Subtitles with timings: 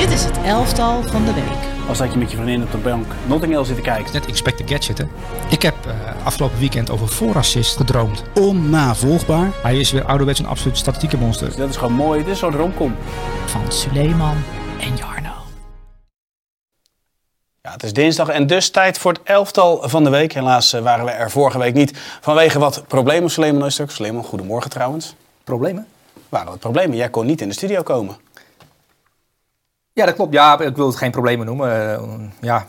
[0.00, 1.88] Dit is het elftal van de week.
[1.88, 4.12] Als dat je met je vriendin op de bank Notting Hill zit te kijken.
[4.12, 5.04] Net Inspector Gadget, hè?
[5.50, 5.92] Ik heb uh,
[6.26, 8.22] afgelopen weekend over voorassist gedroomd.
[8.34, 9.50] Onnavolgbaar.
[9.62, 11.46] Hij is weer ouderwets een absoluut statistieke monster.
[11.46, 12.24] Dus dat is gewoon mooi.
[12.24, 12.96] Dit is zo'n romcom.
[13.46, 14.36] Van Suleiman
[14.80, 15.32] en Jarno.
[17.62, 20.32] Ja, het is dinsdag en dus tijd voor het elftal van de week.
[20.32, 23.30] Helaas uh, waren we er vorige week niet vanwege wat problemen.
[23.30, 23.90] Suleiman Neustuk.
[23.90, 25.14] Suleiman, goedemorgen trouwens.
[25.44, 25.86] Problemen?
[26.28, 26.96] Waren wat problemen?
[26.96, 28.16] Jij kon niet in de studio komen.
[29.92, 30.32] Ja, dat klopt.
[30.32, 32.00] Ja, ik wil het geen problemen noemen.
[32.00, 32.66] Uh, ja,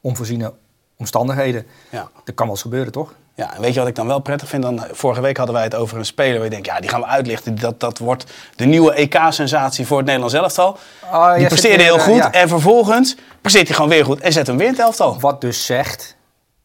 [0.00, 0.52] onvoorziene
[0.96, 1.66] omstandigheden.
[1.90, 2.08] Ja.
[2.24, 3.14] Dat kan wel eens gebeuren, toch?
[3.36, 4.62] Ja, en weet je wat ik dan wel prettig vind?
[4.62, 7.00] Dan, vorige week hadden wij het over een speler waar je denkt, ja, die gaan
[7.00, 7.60] we uitlichten.
[7.60, 10.78] Dat, dat wordt de nieuwe EK-sensatie voor het Nederlands elftal.
[11.04, 12.32] Oh, die presteerde heel goed ja.
[12.32, 15.20] en vervolgens presteert hij gewoon weer goed en zet hem weer in het elftal.
[15.20, 16.16] Wat dus zegt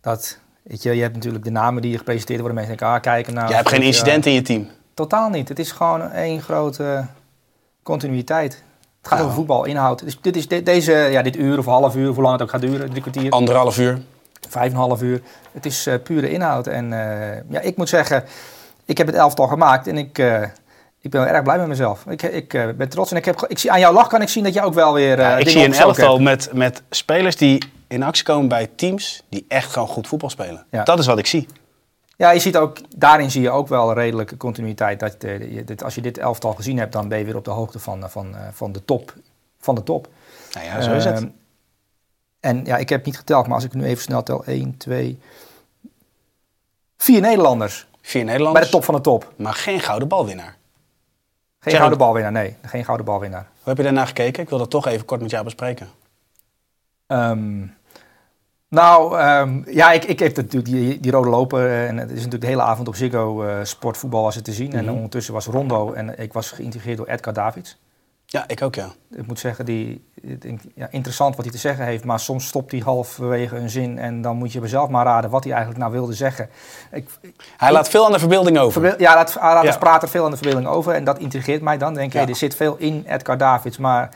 [0.02, 2.58] dat, weet je, je hebt natuurlijk de namen die gepresenteerd worden.
[2.58, 3.50] Mensen denken, ah, kijken naar...
[3.50, 4.68] Je hebt geen incident in je team.
[4.94, 5.50] Totaal niet.
[5.50, 7.06] Het is gewoon één grote
[7.84, 8.64] continuïteit.
[9.10, 10.04] Gaat over voetbal, inhoud.
[10.04, 12.50] Dus dit is de, deze, ja, dit uur of half uur, hoe lang het ook
[12.50, 13.32] gaat duren, drie kwartier.
[13.32, 14.02] Anderhalf uur.
[14.50, 15.22] Vijf en een half uur.
[15.52, 16.68] Het is uh, pure inhoud.
[16.68, 17.00] En uh,
[17.50, 18.24] ja, ik moet zeggen,
[18.86, 20.42] ik heb het elftal gemaakt en ik, uh,
[21.02, 22.06] ik ben erg blij met mezelf.
[22.08, 24.44] Ik, ik ben trots en ik, heb, ik zie, aan jouw lach kan ik zien
[24.44, 28.04] dat je ook wel weer ja, Ik zie een elftal met, met spelers die in
[28.04, 30.66] actie komen bij teams die echt gewoon goed voetbal spelen.
[30.72, 30.84] Ja.
[30.84, 31.48] Dat is wat ik zie.
[32.20, 35.00] Ja, je ziet ook, daarin zie je ook wel redelijke continuïteit.
[35.00, 37.52] Dat, uh, dit, als je dit elftal gezien hebt, dan ben je weer op de
[37.52, 39.14] hoogte van, van, uh, van de top.
[39.60, 40.08] Van de top.
[40.54, 41.16] Nou ja, zo is het.
[41.16, 41.28] Ehm,
[42.40, 44.44] en ja, ik heb niet geteld, maar als ik nu even snel tel.
[44.46, 45.20] 1, 2,
[46.98, 47.88] 4 Nederlanders.
[48.02, 48.60] Vier Nederlanders.
[48.60, 49.34] Bij de top van de top.
[49.38, 50.58] Maar geen gouden balwinnaar.
[51.60, 52.56] Geen zeg gouden balwinnaar, nee.
[52.62, 53.48] Geen gouden balwinnaar.
[53.52, 54.44] Hoe heb je daarna gekeken?
[54.44, 55.90] Ik wil dat toch even kort met jou bespreken.
[57.08, 57.78] Um,
[58.70, 61.88] nou, um, ja, ik, ik heb natuurlijk die, die rode loper.
[61.88, 64.70] En het is natuurlijk de hele avond op Ziggo uh, sportvoetbal was het te zien.
[64.70, 64.88] Mm -hmm.
[64.88, 67.78] En ondertussen was Rondo en ik was geïntegreerd door Edgar Davids.
[68.32, 68.90] Ja, ik ook, ja.
[69.12, 70.04] Ik moet zeggen, die,
[70.76, 74.22] ja, interessant wat hij te zeggen heeft, maar soms stopt hij halverwege een zin en
[74.22, 76.50] dan moet je zelf maar raden wat hij eigenlijk nou wilde zeggen.
[76.92, 77.10] Ik,
[77.58, 79.00] hij laat veel aan de verbeelding over.
[79.02, 79.78] Ja, laat, hij laat ja.
[79.78, 81.94] praat er veel aan de verbeelding over en dat intrigeert mij dan.
[81.94, 82.20] Denk ik, ja.
[82.20, 84.10] hey, er zit veel in Edgar Davids, maar...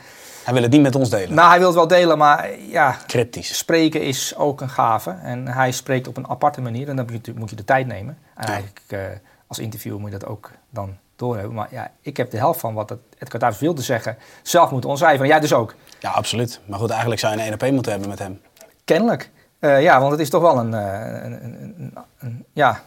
[0.44, 1.34] Hij wil het niet met ons delen.
[1.34, 2.96] Nou, hij wil het wel delen, maar ja...
[3.06, 3.58] Cryptisch.
[3.58, 7.26] Spreken is ook een gave en hij spreekt op een aparte manier en dan moet
[7.26, 8.18] je, moet je de tijd nemen.
[8.36, 9.00] En eigenlijk uh,
[9.46, 11.54] als interviewer moet je dat ook dan doorhebben.
[11.54, 14.90] Maar ja, ik heb de helft van wat het Edgar Davids wilde zeggen zelf moeten
[14.90, 15.26] ontcijferen.
[15.28, 15.74] Jij dus ook.
[15.98, 16.60] Ja, absoluut.
[16.66, 18.40] Maar goed, eigenlijk zou je een 1 op 1 moeten hebben met hem.
[18.84, 19.30] Kennelijk.
[19.60, 22.82] Uh, ja, want het is toch wel een, een, een, een, een ja,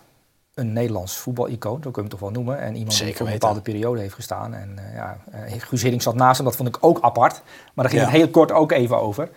[0.58, 2.60] een Nederlands voetbalicoon, zo kun je hem toch wel noemen.
[2.60, 4.54] En iemand Zeker die voor een bepaalde periode heeft gestaan.
[4.54, 7.42] En uh, ja, uh, Guus Hiddink zat naast hem, dat vond ik ook apart.
[7.74, 8.10] Maar daar ging ja.
[8.10, 9.30] het heel kort ook even over.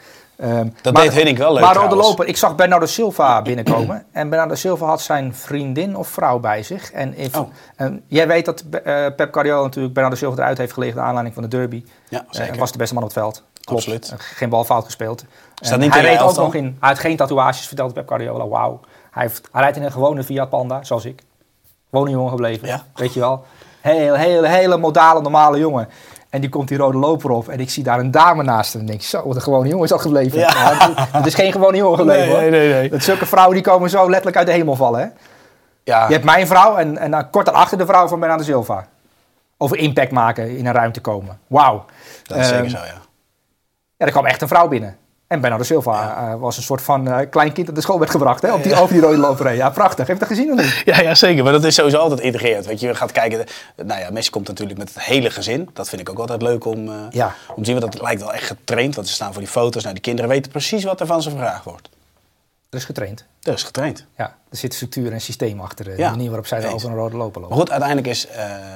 [0.44, 4.04] Um, dat maar, deed Hiddink wel leuk Maar Rode Loper, ik zag Bernardo Silva binnenkomen.
[4.12, 6.92] en Bernardo Silva had zijn vriendin of vrouw bij zich.
[6.92, 7.48] En if, oh.
[7.76, 8.80] um, jij weet dat uh,
[9.16, 10.94] Pep Guardiola natuurlijk Bernardo Silva eruit heeft gelegd...
[10.94, 11.84] naar aanleiding van de derby.
[12.09, 12.59] Ja, zeker.
[12.59, 13.42] was de beste man op het veld.
[13.60, 13.82] Klopt.
[13.82, 14.14] Absoluut.
[14.19, 15.25] geen bal fout gespeeld.
[15.54, 16.76] Staat niet hij reed ook nog in...
[16.80, 18.48] Hij had geen tatoeages, vertelde Pep Guardiola.
[18.48, 18.80] Wauw.
[19.10, 21.22] Hij, heeft, hij rijdt in een gewone Fiat Panda, zoals ik.
[21.91, 22.84] Gewone jongen gebleven, ja.
[22.94, 23.44] weet je wel.
[23.81, 25.88] Heel, heel, hele modale, normale jongen.
[26.31, 28.81] En die komt die rode loper op en ik zie daar een dame naast hem.
[28.81, 30.38] En denk ik, zo, wat een gewone jongen is dat gebleven.
[30.38, 30.48] Ja.
[31.12, 32.50] Het is geen gewone jongen gebleven nee, hoor.
[32.50, 32.91] Nee, nee, nee.
[32.91, 35.00] Dat zulke vrouwen die komen zo letterlijk uit de hemel vallen.
[35.00, 35.06] Hè?
[35.84, 36.06] Ja.
[36.06, 38.87] Je hebt mijn vrouw en, en dan kort daarachter de vrouw van Bernardo Silva.
[39.56, 41.38] Over impact maken, in een ruimte komen.
[41.47, 41.84] Wauw.
[42.22, 43.00] Dat is um, zeker zo, ja.
[43.97, 44.97] Ja, er kwam echt een vrouw binnen.
[45.30, 46.32] En Bernardo Silva ja.
[46.32, 48.62] uh, was een soort van uh, klein kind dat de school werd gebracht, hè, op
[48.62, 48.80] die, ja.
[48.80, 49.56] over die rode loperij.
[49.56, 50.06] Ja, prachtig.
[50.06, 50.82] Heb je dat gezien of niet?
[50.84, 51.44] Ja, ja, zeker.
[51.44, 52.66] Maar dat is sowieso altijd integreerd.
[52.66, 53.44] Weet je, je gaat kijken.
[53.76, 55.70] Nou ja, Messi komt natuurlijk met het hele gezin.
[55.72, 57.34] Dat vind ik ook altijd leuk om, uh, ja.
[57.48, 57.80] om te zien.
[57.80, 58.94] Want dat lijkt wel echt getraind.
[58.94, 59.82] Want ze staan voor die foto's.
[59.82, 61.88] Nou, die kinderen weten precies wat er van ze gevraagd wordt.
[62.70, 63.24] Er is getraind.
[63.42, 64.06] Er is getraind.
[64.16, 67.41] Ja, er zit structuur en systeem achter de manier waarop zij over een rode loper
[67.41, 67.56] lopen.
[67.56, 68.26] Maar goed, uiteindelijk is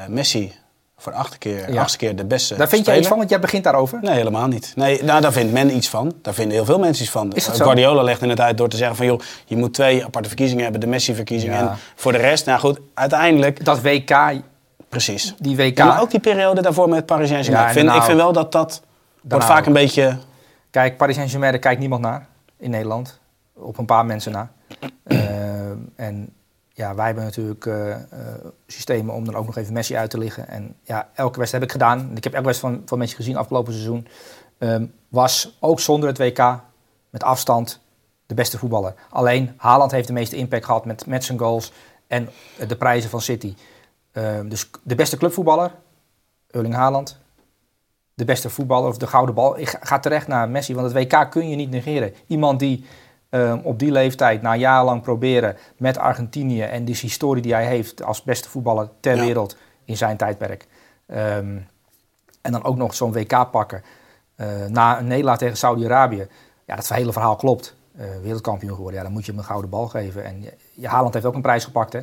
[0.09, 0.53] Messi
[0.97, 1.81] voor de achtste keer, ja.
[1.81, 2.91] achtste keer de beste Daar vind speler.
[2.91, 3.99] jij iets van, want jij begint daarover?
[4.03, 4.72] Nee, helemaal niet.
[4.77, 6.15] Nee, nou, daar vindt men iets van.
[6.22, 7.32] Daar vinden heel veel mensen iets van.
[7.32, 9.06] Is dat Guardiola legt in het uit door te zeggen van...
[9.06, 10.81] joh, je moet twee aparte verkiezingen hebben.
[10.81, 11.60] De Messi-verkiezing ja.
[11.60, 12.47] en voor de rest.
[12.47, 13.65] Nou goed, uiteindelijk...
[13.65, 14.33] Dat WK...
[14.88, 15.34] Precies.
[15.38, 15.78] Die WK...
[15.78, 17.66] Ja, maar ook die periode daarvoor met Paris Saint-Germain.
[17.66, 18.83] ik, vind, nou, ik vind wel dat dat
[19.22, 20.18] wordt vaak een beetje...
[20.71, 22.27] Kijk, Paris Saint-Germain, daar kijkt niemand naar
[22.59, 23.21] in Nederland.
[23.54, 24.51] Op een paar mensen na.
[25.04, 25.71] uh,
[26.07, 26.33] en
[26.76, 27.97] ja, wij hebben natuurlijk uh, uh,
[28.66, 30.48] systemen om dan ook nog even Messi uit te liggen.
[30.48, 32.16] En ja, elke wedstrijd heb ik gedaan.
[32.16, 34.06] Ik heb elke wedstrijd van, van Messi gezien afgelopen seizoen.
[34.59, 36.60] Um, was ook zonder het WK
[37.10, 37.80] met afstand
[38.26, 38.94] de beste voetballer.
[39.10, 41.72] Alleen Haaland heeft de meeste impact gehad met, met zijn goals
[42.06, 42.28] en
[42.68, 43.54] de prijzen van City.
[44.12, 45.72] Um, dus de beste clubvoetballer,
[46.50, 47.18] Erling Haaland.
[48.15, 49.59] De beste voetballer of de gouden bal.
[49.59, 52.15] Ik ga terecht naar Messi, want het WK kun je niet negeren.
[52.27, 52.84] Iemand die
[53.34, 58.03] um, op die leeftijd, na jarenlang proberen met Argentinië en dus historie die hij heeft
[58.03, 59.22] als beste voetballer ter ja.
[59.22, 60.66] wereld in zijn tijdperk.
[61.07, 61.69] Um,
[62.42, 63.83] en dan ook nog zo'n WK pakken.
[64.69, 66.27] na een nederlaag tegen Saudi-Arabië,
[66.65, 67.77] ja, dat hele verhaal klopt.
[68.22, 70.25] wereldkampioen geworden, ja, dan moet je hem een gouden bal geven.
[70.25, 70.45] En
[70.75, 72.01] je, Haaland heeft ook een prijs gepakt, hè?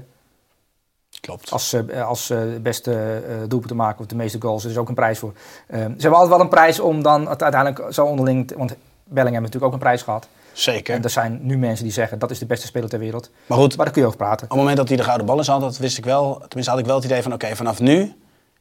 [1.22, 1.52] Klopt.
[1.52, 4.64] Als, uh, als beste doelpunt te maken of de meeste goals.
[4.64, 5.34] Er is ook een prijs voor.
[5.68, 8.56] ze hebben altijd wel een prijs om dan uiteindelijk zo onderling...
[8.56, 10.28] Want Bellingham heeft natuurlijk ook een prijs gehad.
[10.54, 10.96] Zeker.
[10.96, 13.30] En er zijn nu mensen die zeggen dat is de beste speler ter wereld.
[13.46, 14.44] Maar goed, maar daar kun je over praten.
[14.44, 16.34] Op het moment dat hij de gouden ballen had, dat wist ik wel.
[16.34, 18.14] Tenminste had ik wel het idee van oké, vanaf nu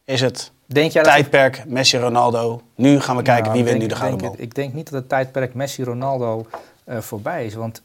[0.04, 1.66] is het denk jij tijdperk dat...
[1.66, 2.60] Messi, Ronaldo.
[2.74, 4.34] Nu gaan we kijken nou, wie wint nu de gouden bal.
[4.36, 6.46] ik denk niet dat het tijdperk Messi, Ronaldo
[6.86, 7.54] uh, voorbij is.
[7.54, 7.82] Want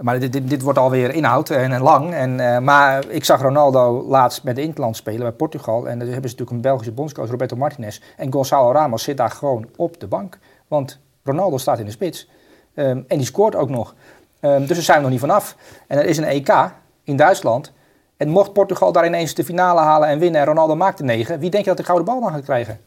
[0.00, 2.14] maar dit, dit, dit, wordt alweer inhoud en, en lang.
[2.14, 5.88] En, uh, maar ik zag Ronaldo laatst met de Interland spelen bij Portugal.
[5.88, 8.00] En daar hebben ze natuurlijk een Belgische bondscoach, Roberto Martinez.
[8.16, 10.38] En Gonzalo Ramos zit daar gewoon op de bank.
[10.68, 12.28] Want Ronaldo staat in de spits.
[12.76, 13.94] Um, en die scoort ook nog.
[14.40, 15.56] Um, dus daar zijn we nog niet vanaf.
[15.86, 16.70] En er is een EK
[17.04, 17.72] in Duitsland.
[18.16, 21.38] En mocht Portugal daar ineens de finale halen en winnen en Ronaldo maakt de negen,
[21.38, 22.80] wie denk je dat de gouden bal dan gaat krijgen?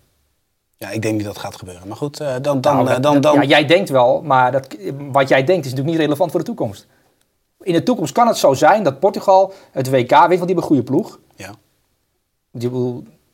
[0.78, 1.88] Ja, ik denk niet dat gaat gebeuren.
[1.88, 4.68] Maar goed, uh, dan, dan, nou, dan, dan, Ja, jij denkt wel, maar dat,
[5.12, 6.88] wat jij denkt is natuurlijk niet relevant voor de toekomst.
[7.62, 10.56] In de toekomst kan het zo zijn dat Portugal het WK wint, want die hebben
[10.56, 11.20] een goede ploeg.
[11.36, 11.52] Ja.
[12.52, 12.70] Die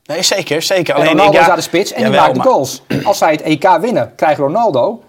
[0.03, 0.93] nee, zeker, zeker.
[0.93, 2.81] Alleen Ronaldo ik, ja, is aan de spits en die maakt de goals.
[3.03, 5.03] Als zij het EK winnen, krijgt Ronaldo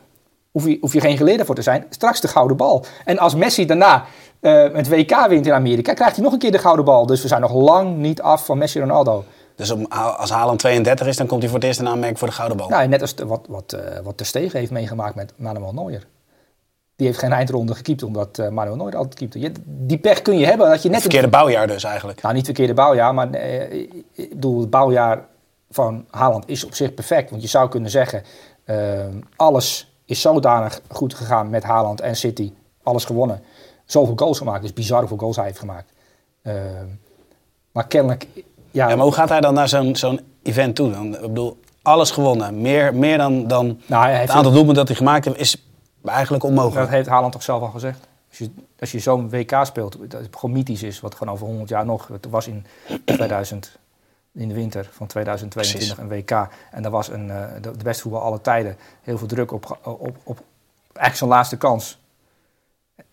[0.56, 2.84] hoef je, hoef je geen geleerde voor te zijn, straks de gouden bal.
[3.04, 4.04] En als Messi daarna
[4.40, 7.06] uh, het WK wint in Amerika, krijgt hij nog een keer de gouden bal.
[7.06, 9.24] Dus we zijn nog lang niet af van Messi Ronaldo.
[9.56, 9.74] Dus
[10.16, 12.56] als Haaland 32 is, dan komt hij voor het eerst in aanmerking voor de gouden
[12.56, 12.68] bal.
[12.68, 16.06] Nou, net als wat, wat, uh, wat Ter Stegen heeft meegemaakt met Manuel Neuer.
[16.96, 19.52] Die heeft geen eindronde gekiept omdat uh, Manuel Neuer altijd keepte.
[19.64, 20.70] die pech kun je hebben.
[20.70, 22.22] Dat je net verkeerde bouwjaar dus eigenlijk.
[22.22, 25.26] Nou, niet verkeerde bouwjaar, maar ik bedoel, het bouwjaar
[25.70, 27.30] van Haaland is op zich perfect.
[27.30, 28.22] Want je zou kunnen zeggen,
[29.36, 32.52] alles is zodanig goed gegaan met Haaland en City.
[32.82, 33.42] Alles gewonnen.
[33.84, 34.62] Zoveel goals gemaakt.
[34.62, 35.92] Dus bizar hoeveel goals hij heeft gemaakt.
[36.42, 36.54] Uh,
[37.72, 38.26] maar kennelijk...
[38.70, 40.90] Ja, ja, maar hoe gaat hij dan naar zo'n zo'n event toe?
[40.90, 42.60] Dan, ik bedoel, alles gewonnen.
[42.60, 45.66] Meer, meer dan, dan nou, het aantal doelpunten dat hij gemaakt heeft, is
[46.04, 46.80] eigenlijk onmogelijk.
[46.80, 48.06] Dat heeft Haaland toch zelf al gezegd?
[48.28, 48.50] Als je,
[48.80, 51.84] als je zo'n WK speelt, dat het gewoon mythisch is, wat gewoon over 100 jaar
[51.84, 52.08] nog...
[52.08, 52.66] Het was in
[53.04, 53.78] 2000
[54.36, 56.48] in de winter van 2022 een WK.
[56.70, 58.76] En dat was een, uh, de, de beste voetbal alle tijden.
[59.02, 60.44] Heel veel druk op, op, op
[60.92, 61.98] eigenlijk zijn laatste kans.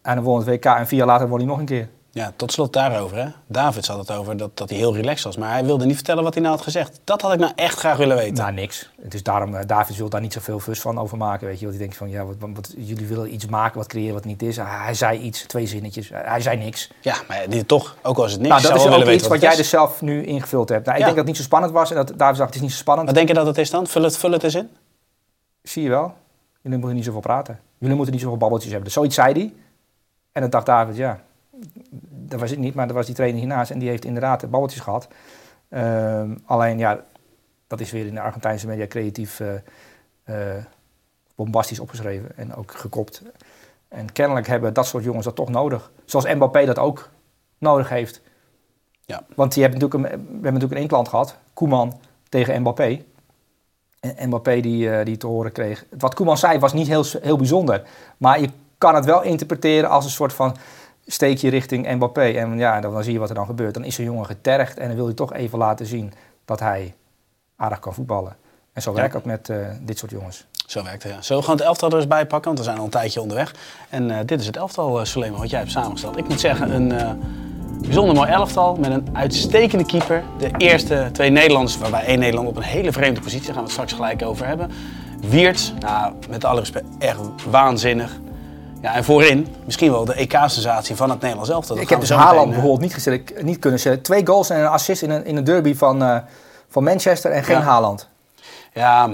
[0.02, 1.90] En dan won het WK en vier jaar later won hij nog een keer.
[2.16, 3.18] Ja, tot slot daarover.
[3.18, 3.28] Hè?
[3.48, 5.38] David had het over dat, dat hij heel relaxed was.
[5.38, 7.00] Maar hij wilde niet vertellen wat hij nou had gezegd.
[7.04, 8.34] Dat had ik nou echt graag willen weten.
[8.34, 8.90] Nou, niks.
[8.98, 11.48] Dus daarom, uh, David wil daar niet zoveel fus van over maken.
[11.48, 14.14] Weet je, want hij denkt van, ja, wat, wat, jullie willen iets maken wat creëren
[14.14, 14.58] wat niet is.
[14.58, 16.10] Hij zei iets, twee zinnetjes.
[16.14, 16.90] Hij zei niks.
[17.02, 19.56] Ja, maar die, toch, ook als het niks nou, dat is ook iets wat, jij
[19.56, 20.86] dus zelf nu ingevuld hebt.
[20.86, 21.90] Nou, ik denk dat het niet zo spannend was.
[21.90, 23.08] En dat David het is niet zo spannend.
[23.08, 23.88] Wat denk je dat het is dan?
[23.88, 24.70] Vul het, vul het eens in.
[25.64, 26.14] Zie je wel.
[26.62, 27.60] Jullie moeten niet zoveel praten.
[27.78, 28.88] Jullie moeten niet zoveel babbeltjes hebben.
[28.88, 29.54] Dus zoiets zei hij.
[30.32, 31.20] En dan dacht David, ja,
[32.10, 33.72] dat was ik niet, maar dat was die trainer hiernaast.
[33.72, 35.08] En die heeft inderdaad babbeltjes gehad.
[35.70, 37.04] Uh, alleen ja,
[37.68, 39.48] dat is weer in de Argentijnse media creatief uh,
[40.26, 40.36] uh,
[41.36, 43.22] bombastisch opgeschreven en ook gekopt.
[43.88, 45.92] En kennelijk hebben dat soort jongens dat toch nodig.
[46.06, 47.10] Zoals Mbappé dat ook
[47.58, 48.22] nodig heeft.
[49.06, 49.24] Ja.
[49.36, 52.00] Want die hebben natuurlijk een, we hebben natuurlijk een inklant gehad, Koeman
[52.30, 53.04] tegen Mbappé.
[54.00, 55.86] En Mbappé die, die te horen kreeg.
[55.98, 57.88] Wat Koeman zei was niet heel, heel bijzonder.
[58.18, 60.56] Maar je kan het wel interpreteren als een soort van
[61.06, 62.22] steekje richting Mbappé.
[62.22, 63.74] En ja, dan, zie je wat er dan gebeurt.
[63.74, 66.14] Dan is een jongen getergd en dan wil je toch even laten zien
[66.46, 66.94] dat hij
[67.56, 68.36] aardig kan voetballen.
[68.74, 70.46] En zo werkt het met uh, dit soort jongens.
[70.68, 71.22] Zo werkt het, ja.
[71.22, 72.46] Zullen we gewoon het elftal er eens bij pakken?
[72.46, 73.56] Want we zijn al een tijdje onderweg.
[73.90, 76.18] En uh, dit is het elftal, uh, Suleiman, wat jij hebt samengesteld.
[76.18, 77.20] Ik moet zeggen, een
[77.82, 80.24] bijzonder mooi elftal met een uitstekende keeper.
[80.38, 83.70] De eerste twee Nederlanders, waarbij één Nederlander op een hele vreemde positie, daar gaan we
[83.70, 84.72] het straks gelijk over hebben.
[85.20, 87.20] Wiertz, nou, met alle respect, echt
[87.50, 88.20] waanzinnig.
[88.84, 91.78] Ja, en voorin misschien wel de EK-sensatie van het Nederlands elftal.
[91.78, 94.02] Ik heb dus Haaland bijvoorbeeld niet, gezet, niet kunnen zetten.
[94.02, 96.18] Twee goals en een assist in een, in een derby van, uh,
[96.70, 97.62] van Manchester en geen ja.
[97.62, 98.10] Haaland.
[98.74, 99.10] Ja,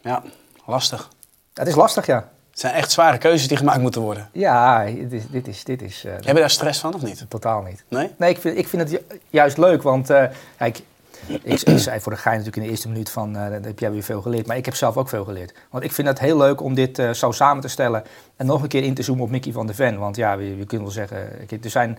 [0.00, 0.22] ja,
[0.66, 1.08] lastig.
[1.54, 2.28] Het is lastig, ja.
[2.50, 4.28] Het zijn echt zware keuzes die gemaakt moeten worden.
[4.32, 5.22] Ja, dit is...
[5.30, 7.24] Dit is, dit is uh, Heb je daar stress van of niet?
[7.28, 7.84] Totaal niet.
[7.88, 8.10] Nee?
[8.16, 10.24] Nee, ik vind, ik vind het juist leuk, want uh,
[10.56, 10.80] kijk,
[11.26, 13.90] ik, ik, zei voor de gein natuurlijk in de eerste minuut van, uh, heb jij
[13.90, 14.46] weer veel geleerd.
[14.46, 15.54] Maar ik heb zelf ook veel geleerd.
[15.70, 18.02] Want ik vind het heel leuk om dit uh, zo samen te stellen.
[18.36, 19.98] En nog een keer in te zoomen op Mickey van der Ven.
[19.98, 21.18] Want ja, we, we kunnen wel zeggen,
[21.62, 21.98] er zijn...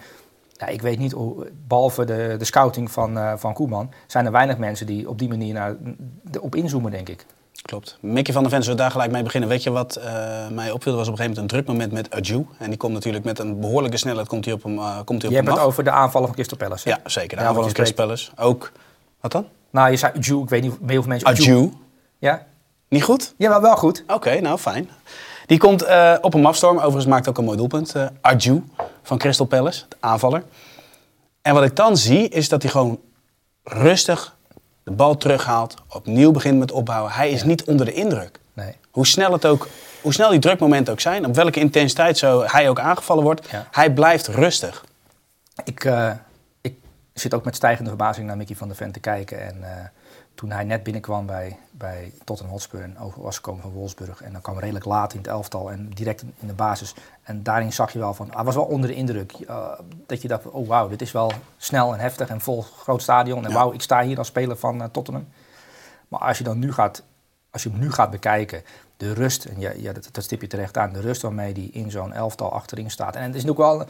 [0.52, 1.16] Ja, ik weet niet,
[1.68, 3.92] behalve de, de scouting van, uh, van Koeman...
[4.08, 5.76] zijn er weinig mensen die op die manier naar,
[6.22, 7.26] de, op inzoomen, denk ik.
[7.64, 7.98] Klopt.
[8.02, 9.50] Mickey van der Ven, zullen we daar gelijk mee beginnen?
[9.50, 10.96] Weet je wat uh, mij opviel?
[10.96, 12.46] was op een gegeven moment een druk moment met Adju.
[12.58, 15.32] En die komt natuurlijk met een behoorlijke snelheid komt hij op hem, uh, komt hij
[15.32, 16.90] Je op hebt het over de aanvallen van Crystal Palace.
[16.90, 16.96] Hè?
[16.96, 17.38] Ja, zeker.
[17.38, 18.32] De aanvallen van Crystal Palace.
[18.36, 18.72] Ook
[19.24, 19.48] wat dan?
[19.70, 21.28] Nou, je zei Ju, ik weet niet hoeveel mensen...
[21.28, 21.72] Adju.
[22.20, 22.46] Ja?
[22.88, 23.34] Niet goed?
[23.38, 24.02] Ja, wel, wel goed.
[24.04, 24.90] Oké, okay, nou fijn.
[25.46, 26.78] Die komt uh, op een afstorm.
[26.78, 27.96] Overigens maakt ook een mooi doelpunt.
[27.96, 28.64] Uh, Adju
[29.04, 30.44] van Crystal Palace, de aanvaller.
[31.42, 33.00] En wat ik dan zie, is dat hij gewoon
[33.64, 34.36] rustig
[34.84, 35.76] de bal terughaalt.
[35.90, 37.12] Opnieuw begint met opbouwen.
[37.12, 37.48] Hij is ja.
[37.48, 38.40] niet onder de indruk.
[38.54, 38.76] Nee.
[38.92, 39.68] Hoe snel het ook
[40.02, 43.94] hoe snel die drukmomenten ook zijn, op welke intensiteit zo hij ook aangevallen wordt, hij
[43.94, 44.86] blijft rustig.
[45.64, 46.12] Ik, uh,
[47.14, 49.42] ik zit ook met stijgende verbazing naar Mickey van der Ven te kijken.
[49.42, 49.68] En uh,
[50.36, 54.22] toen hij net binnenkwam bij, bij Tottenham Hotspur en over was gekomen van Wolfsburg.
[54.22, 56.96] En dan kwam redelijk laat in het elftal en direct in de basis.
[57.24, 59.34] En daarin zag je wel van, hij was wel onder de indruk.
[59.40, 59.68] Uh,
[60.06, 63.44] dat je dacht, oh wauw, dit is wel snel en heftig en vol groot stadion.
[63.44, 63.56] En ja.
[63.56, 65.28] wauw, ik sta hier als speler van Tottenham.
[66.08, 67.04] Maar als je dan nu gaat,
[67.52, 68.64] als je hem nu gaat bekijken,
[68.98, 71.72] de rust, en ja, ja dat, dat stip je terecht aan, de rust waarmee die
[71.72, 73.16] in zo'n elftal achterin staat.
[73.16, 73.88] En het is natuurlijk wel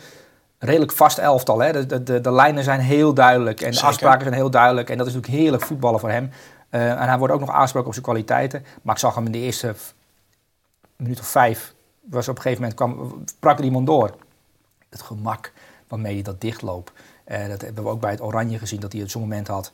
[0.64, 1.60] redelijk vast elftal.
[1.60, 1.72] Hè?
[1.72, 4.90] De, de, de, de lijnen zijn heel duidelijk en de afspraken zijn heel duidelijk.
[4.90, 6.32] En dat is natuurlijk heerlijk voetballen voor hem.
[6.72, 8.66] Uh, en hij wordt ook nog aangesproken op zijn kwaliteiten.
[8.82, 9.76] Maar ik zag hem in de eerste
[10.96, 14.16] minuut of vijf, was op een gegeven moment kwam, brak er iemand door.
[14.90, 15.52] Het gemak
[15.88, 16.92] waarmee hij dat dichtloopt.
[17.28, 19.72] Uh, dat hebben we ook bij het Oranje gezien, dat hij het zo'n moment had.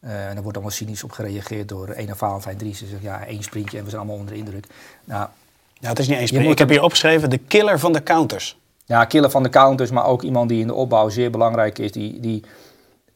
[0.00, 2.78] Uh, en daar wordt allemaal cynisch op gereageerd door een of Valentijn Dries.
[2.78, 4.66] Ze zegt ja, één sprintje en we zijn allemaal onder de indruk.
[5.04, 5.28] Nou,
[5.74, 6.52] ja, het is niet één sprintje.
[6.52, 8.60] Ik heb hier opgeschreven de killer van de counters.
[8.92, 11.92] Ja, killer van de counters, maar ook iemand die in de opbouw zeer belangrijk is.
[11.92, 12.44] Die, die,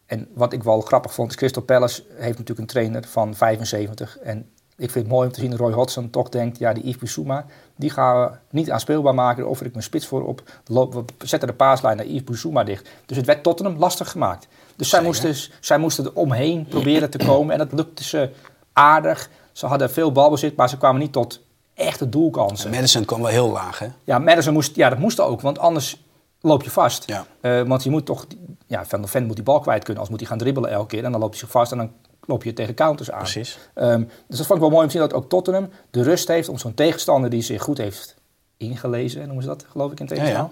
[0.07, 4.19] en wat ik wel grappig vond, is Crystal Palace heeft natuurlijk een trainer van 75.
[4.19, 4.39] En
[4.77, 6.97] ik vind het mooi om te zien dat Roy Hodgson toch denkt, ja, die Yves
[6.97, 9.43] Bissouma, die gaan we niet aanspeelbaar maken.
[9.43, 10.43] Daar offer ik mijn spits voor op.
[10.65, 12.89] We zetten de paaslijn naar Yves Bissouma dicht.
[13.07, 14.49] Dus het werd Tottenham lastig gemaakt.
[14.77, 17.53] Dus zij moesten, zij moesten er omheen proberen te komen.
[17.53, 18.31] En dat lukte ze
[18.73, 19.31] aardig.
[19.53, 21.41] Ze hadden veel balbezit, maar ze kwamen niet tot
[21.77, 22.71] echte doelkansen.
[22.71, 23.87] Madison kwam wel heel laag, hè?
[24.05, 26.05] Ja, Madison moest, ja, dat moest ook, want anders
[26.41, 27.07] loop je vast.
[27.07, 27.27] Ja.
[27.41, 28.27] Uh, want je moet toch,
[28.67, 30.87] ja, Van de Ven moet die bal kwijt kunnen, als moet hij gaan dribbelen elke
[30.87, 31.05] keer.
[31.05, 33.19] En dan loopt hij zich vast en dan loop je tegen counters aan.
[33.19, 33.59] Precies.
[33.75, 36.29] Um, dus dat vond ik wel mooi om te zien dat ook Tottenham de rust
[36.29, 38.15] heeft om zo'n tegenstander die zich goed heeft
[38.57, 40.43] ingelezen, noemen ze dat, geloof ik in tegenstander.
[40.43, 40.51] Ja,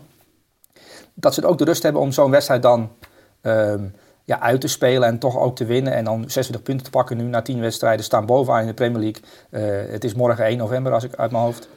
[0.75, 0.83] ja.
[1.15, 2.91] Dat ze ook de rust hebben om zo'n wedstrijd dan
[3.43, 5.93] um, ja, uit te spelen en toch ook te winnen.
[5.93, 8.05] En dan 26 punten te pakken nu na 10 wedstrijden.
[8.05, 9.23] Staan bovenaan in de Premier League.
[9.51, 11.69] Uh, het is morgen 1 november als ik uit mijn hoofd.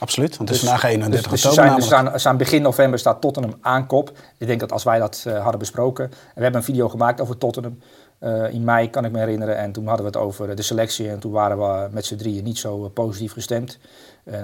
[0.00, 1.82] Absoluut, want het is dus, vandaag 31 dus, dus oktober.
[1.82, 4.12] Zijn, zijn begin november staat Tottenham aan kop.
[4.38, 6.04] Ik denk dat als wij dat uh, hadden besproken.
[6.04, 7.78] En we hebben een video gemaakt over Tottenham.
[8.20, 9.56] Uh, in mei kan ik me herinneren.
[9.56, 11.10] En toen hadden we het over de selectie.
[11.10, 13.78] En toen waren we met z'n drieën niet zo positief gestemd.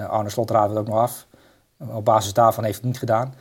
[0.07, 1.27] Arne Slot raadde het ook nog af.
[1.77, 3.33] Op basis daarvan heeft het niet gedaan.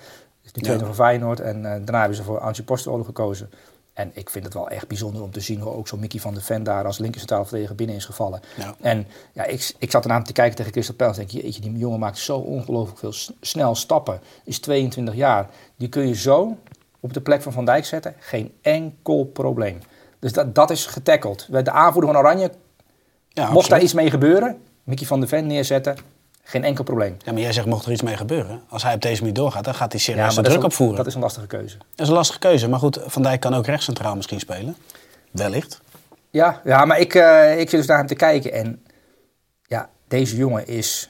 [0.43, 0.95] Is nu trainer ja.
[0.95, 1.41] van Feyenoord.
[1.41, 3.51] En daarna hebben ze voor Angie Postolo gekozen.
[3.95, 6.35] En ik vind het wel echt bijzonder om te zien hoe ook zo'n Mickey van
[6.35, 8.41] de Ven daar als linker tegen binnen is gevallen.
[8.57, 8.75] Ja.
[8.81, 11.73] En ja, ik, ik zat ernaar te kijken tegen Crystal Palace en denk je, die
[11.73, 14.21] jongen maakt zo ongelooflijk veel snel stappen.
[14.45, 15.51] Is 22 jaar.
[15.77, 16.57] Die kun je zo
[17.01, 18.15] op de plek van Van Dijk zetten.
[18.19, 19.79] Geen enkel probleem.
[20.19, 21.47] Dus dat, dat is getackeld.
[21.65, 22.53] De aanvoerder van Oranje,
[23.29, 25.97] ja, mocht daar iets mee gebeuren, Mickey van de Ven neerzetten,
[26.45, 27.17] geen enkel probleem.
[27.25, 28.63] Ja, maar jij zegt, mocht er iets mee gebeuren?
[28.69, 30.97] Als hij op deze manier doorgaat, dan gaat hij serieus ja, druk een, opvoeren.
[30.97, 31.77] Dat is een lastige keuze.
[31.77, 32.69] Dat is een lastige keuze.
[32.69, 34.77] Maar goed, Van Dijk kan ook rechtscentraal misschien spelen.
[35.31, 35.81] Wellicht.
[36.31, 38.53] Ja, ja maar ik, uh, ik zit dus naar hem te kijken.
[38.53, 38.85] En
[39.67, 41.09] ja, deze jongen is...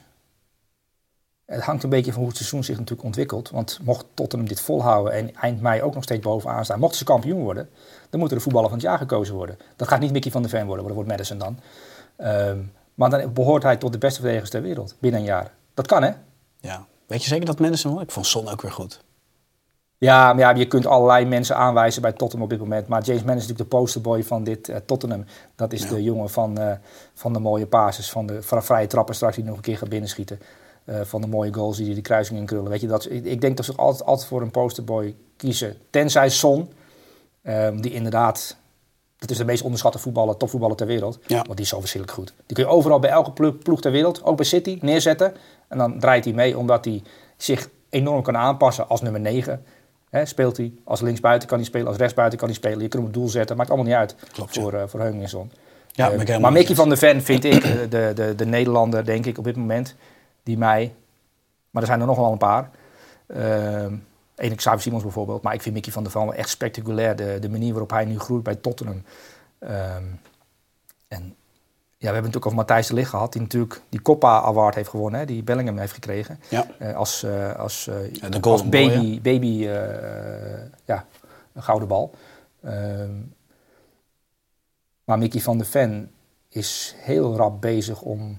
[1.45, 3.51] Het hangt een beetje van hoe het seizoen zich natuurlijk ontwikkelt.
[3.51, 6.79] Want mocht Tottenham dit volhouden en eind mei ook nog steeds bovenaan staan...
[6.79, 7.71] mochten ze kampioen worden,
[8.11, 9.59] dan moet er de voetballer van het jaar gekozen worden.
[9.77, 11.59] Dat gaat niet Mickey van der Ven worden, dat wordt Madison dan.
[12.19, 15.53] Um, maar dan behoort hij tot de beste verdedigers ter wereld binnen een jaar.
[15.75, 16.11] Dat kan, hè?
[16.61, 16.87] Ja.
[17.07, 18.01] Weet je zeker dat mensen hoor?
[18.01, 19.03] Ik vond Son ook weer goed.
[19.99, 22.87] Ja, maar ja, je kunt allerlei mensen aanwijzen bij Tottenham op dit moment.
[22.87, 25.25] Maar James Mann is natuurlijk de posterboy van dit uh, Tottenham.
[25.55, 26.73] Dat is de jongen van, uh,
[27.15, 29.89] van de mooie passes, van de van vrije trappen straks die nog een keer gaat
[29.89, 30.41] binnenschieten.
[30.85, 32.71] Uh, van de mooie goals die de kruising in krullen.
[32.71, 35.77] Weet je, dat, ik, ik denk dat ze altijd, altijd voor een posterboy kiezen.
[35.91, 36.73] Tenzij Son,
[37.43, 38.57] um, die inderdaad
[39.19, 41.19] het is de meest onderschatte voetballer, topvoetballer ter wereld.
[41.27, 41.37] Ja.
[41.37, 42.35] Want die is zo verschrikkelijk goed.
[42.47, 45.35] Die kun je overal bij elke ploeg ter wereld, ook bij City, neerzetten.
[45.69, 47.03] En dan draait hij mee omdat hij
[47.37, 49.65] zich enorm kan aanpassen als nummer 9.
[50.11, 52.81] He, speelt hij als linksbuiten kan hij spelen, als rechtsbuiten kan hij spelen.
[52.81, 54.83] Je kunt hem op doel zetten, maakt allemaal niet uit Klopt, voor, ja.
[54.83, 55.13] uh, voor
[55.93, 59.39] Ja, uh, maar Mickey van der Ven vind ik de, de, de Nederlander, denk ik,
[59.39, 59.95] op dit moment,
[60.43, 60.95] die mij...
[61.71, 62.71] Maar er zijn er nog wel een paar.
[63.27, 63.87] Uh,
[64.37, 65.43] Erik Xavier Simons bijvoorbeeld.
[65.43, 67.17] Maar ik vind Mickey van der Ven echt spectaculair.
[67.17, 69.03] De, de manier waarop hij nu groeit bij Tottenham.
[69.59, 70.21] Um,
[71.09, 71.37] en
[71.97, 73.33] ja, we hebben natuurlijk over Matthijs de Ligt gehad.
[73.33, 75.21] Die natuurlijk die Coppa Award heeft gewonnen.
[75.21, 76.41] Hè, die Bellingham heeft gekregen.
[76.49, 76.67] Ja.
[76.79, 79.69] Uh, als, uh, als, uh, ja, de als baby, baby
[80.85, 81.07] ja,
[81.53, 82.15] een gouden bal.
[82.65, 83.35] Um,
[85.05, 86.11] maar Mickey van der Ven
[86.49, 88.39] is heel rap bezig om,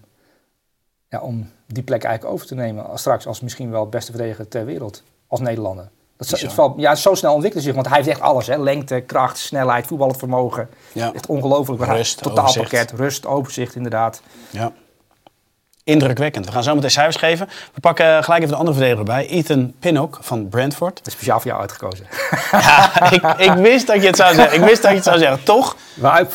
[1.08, 3.00] ja, om die plek eigenlijk over te nemen.
[3.00, 5.89] Straks als misschien wel het beste verdediger ter wereld als Nederlander.
[6.17, 8.48] Dat het valt, ja, zo snel ontwikkelt zich, want hij heeft echt alles.
[8.48, 8.58] Hè?
[8.58, 10.70] Lengte, kracht, snelheid, voetballend vermogen.
[10.91, 11.13] Ja.
[11.13, 11.86] Echt ongelooflijk.
[11.86, 14.22] Rust, Totaalpakket, rust, overzicht inderdaad.
[14.50, 14.72] Ja.
[15.84, 16.46] Indrukwekkend.
[16.46, 17.48] We gaan zo meteen cijfers geven.
[17.74, 19.27] We pakken gelijk even de andere verdediger bij.
[19.27, 20.98] Ethan Pinnock van Brentford.
[20.98, 22.05] Dat is speciaal voor jou uitgekozen.
[22.51, 24.62] Ja, ik, ik, wist dat je het zou zeggen.
[24.62, 25.44] Ik wist dat je het zou zeggen.
[25.44, 25.75] Toch?
[25.94, 26.27] Maar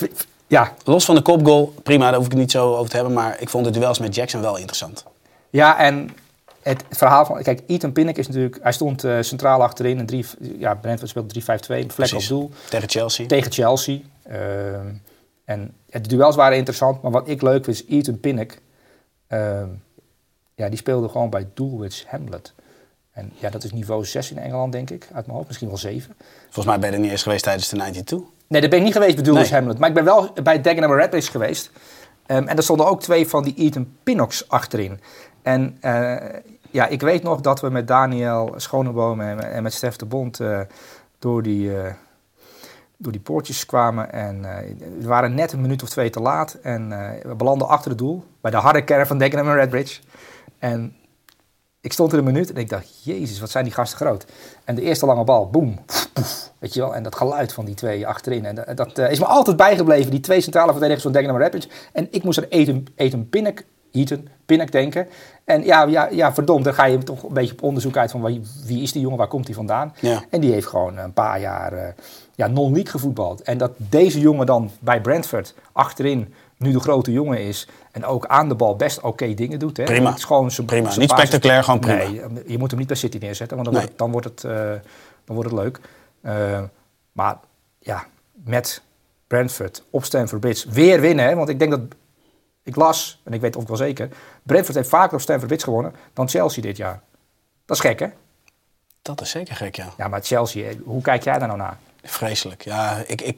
[0.47, 0.73] Ja.
[0.85, 3.15] Los van de kopgoal, prima, daar hoef ik het niet zo over te hebben.
[3.15, 5.05] Maar ik vond de duels met Jackson wel interessant.
[5.51, 6.11] Ja, en
[6.63, 7.43] het verhaal van...
[7.43, 8.59] Kijk, Ethan Pinnock is natuurlijk...
[8.63, 9.99] Hij stond uh, centraal achterin.
[9.99, 10.27] En drie,
[10.59, 11.87] ja, Brentford speelde 3-5-2.
[11.87, 12.51] Vlek op doel.
[12.69, 13.27] Tegen Chelsea.
[13.27, 13.99] Tegen Chelsea.
[14.31, 14.75] Uh,
[15.45, 17.03] en de duels waren interessant.
[17.03, 18.51] Maar wat ik leuk vind is Ethan Pinnock.
[19.29, 19.63] Uh,
[20.55, 22.53] ja, die speelde gewoon bij Dulwich Hamlet.
[23.11, 25.47] En ja, dat is niveau 6 in Engeland, denk ik, uit mijn hoofd.
[25.47, 26.15] Misschien wel 7.
[26.43, 28.19] Volgens mij ben je er niet eens geweest tijdens de 92.
[28.47, 29.79] Nee, daar ben ik niet geweest bij Dulwich Hamlet.
[29.79, 31.71] Maar ik ben wel bij Dagenham Redbridge geweest.
[32.27, 35.01] Um, en er stonden ook twee van die Ethan Pinnocks achterin.
[35.43, 36.17] En uh,
[36.71, 40.41] ja, ik weet nog dat we met Daniel Schoneboom en, en met Stef de Bond
[40.41, 40.61] uh,
[41.19, 41.93] door, die, uh,
[42.97, 44.13] door die poortjes kwamen.
[44.13, 44.43] En
[44.99, 46.59] we waren net een minuut of twee te laat.
[46.63, 46.89] En
[47.23, 50.01] we belanden achter het doel bij de harde kern van Dagenham Redbridge.
[50.59, 50.95] En
[51.81, 54.27] ik stond er een minuut en ik dacht, jezus, wat zijn die gasten groot.
[54.65, 55.79] En de eerste lange bal, boem,
[56.59, 56.95] weet je wel.
[56.95, 58.45] En dat geluid van die twee achterin.
[58.45, 61.69] En dat, is me altijd bijgebleven, die twee centrale verdedigers van Dagenham Rapids.
[61.93, 65.07] En ik moest er eten, eten Pinnock, Eaton, Pinnock denken.
[65.45, 68.23] En ja, ja, ja, verdomd, dan ga je toch een beetje op onderzoek uit van
[68.23, 69.95] wie, wie is die jongen, waar komt hij vandaan.
[70.01, 70.25] Ja.
[70.31, 71.81] En die heeft gewoon een paar jaar uh,
[72.35, 73.43] ja, non-league gevoetbald.
[73.43, 78.27] En dat deze jongen dan bij Brentford achterin nu de grote jongen is en ook
[78.27, 79.77] aan de bal best oké dingen doet.
[79.77, 79.85] Hè.
[79.85, 80.09] Prima.
[80.09, 80.97] Het is gewoon prima.
[80.97, 81.97] Niet spectaculair, gewoon prima.
[81.97, 83.87] Nee, je moet hem niet bij City neerzetten, want dan, nee.
[83.87, 84.53] wordt, dan, wordt, het, uh,
[85.25, 85.81] dan wordt het leuk.
[86.23, 86.63] Uh,
[87.13, 87.37] maar
[87.79, 88.07] ja,
[88.45, 88.83] met
[89.27, 91.25] Brentford op Stamford Bridge weer winnen.
[91.25, 91.81] Hè, want ik denk dat,
[92.63, 94.09] ik las, en ik weet het ook wel zeker,
[94.43, 97.01] Brentford heeft vaker op Stamford Bridge gewonnen dan Chelsea dit jaar.
[97.65, 98.07] Dat is gek, hè?
[99.03, 99.93] Dat is zeker gek, ja.
[99.97, 101.79] Ja, maar Chelsea, hoe kijk jij daar nou naar?
[102.03, 102.65] Vreselijk.
[102.65, 103.37] Ja, ik, ik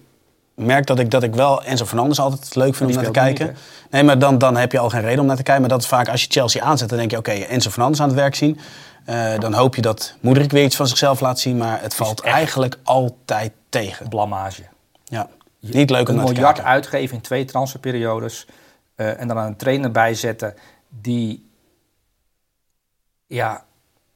[0.55, 3.57] merk dat ik, dat ik wel Enzo Fernandes altijd leuk vind om naar te kijken.
[3.91, 5.63] nee, maar dan, dan heb je al geen reden om naar te kijken.
[5.63, 7.17] Maar dat is vaak als je Chelsea aanzet, dan denk je...
[7.17, 8.61] oké, okay, Enzo Fernandes aan het werk zien.
[9.07, 11.57] Uh, dan hoop je dat Moederik weer iets van zichzelf laat zien.
[11.57, 14.09] Maar het valt eigenlijk altijd tegen.
[14.09, 14.63] Blamage.
[15.05, 16.49] Ja, niet leuk om naar te kijken.
[16.49, 18.47] Een miljard uitgeven in twee transferperiodes.
[19.03, 20.55] Uh, en dan een trainer bijzetten
[20.89, 21.51] die...
[23.27, 23.65] Ja,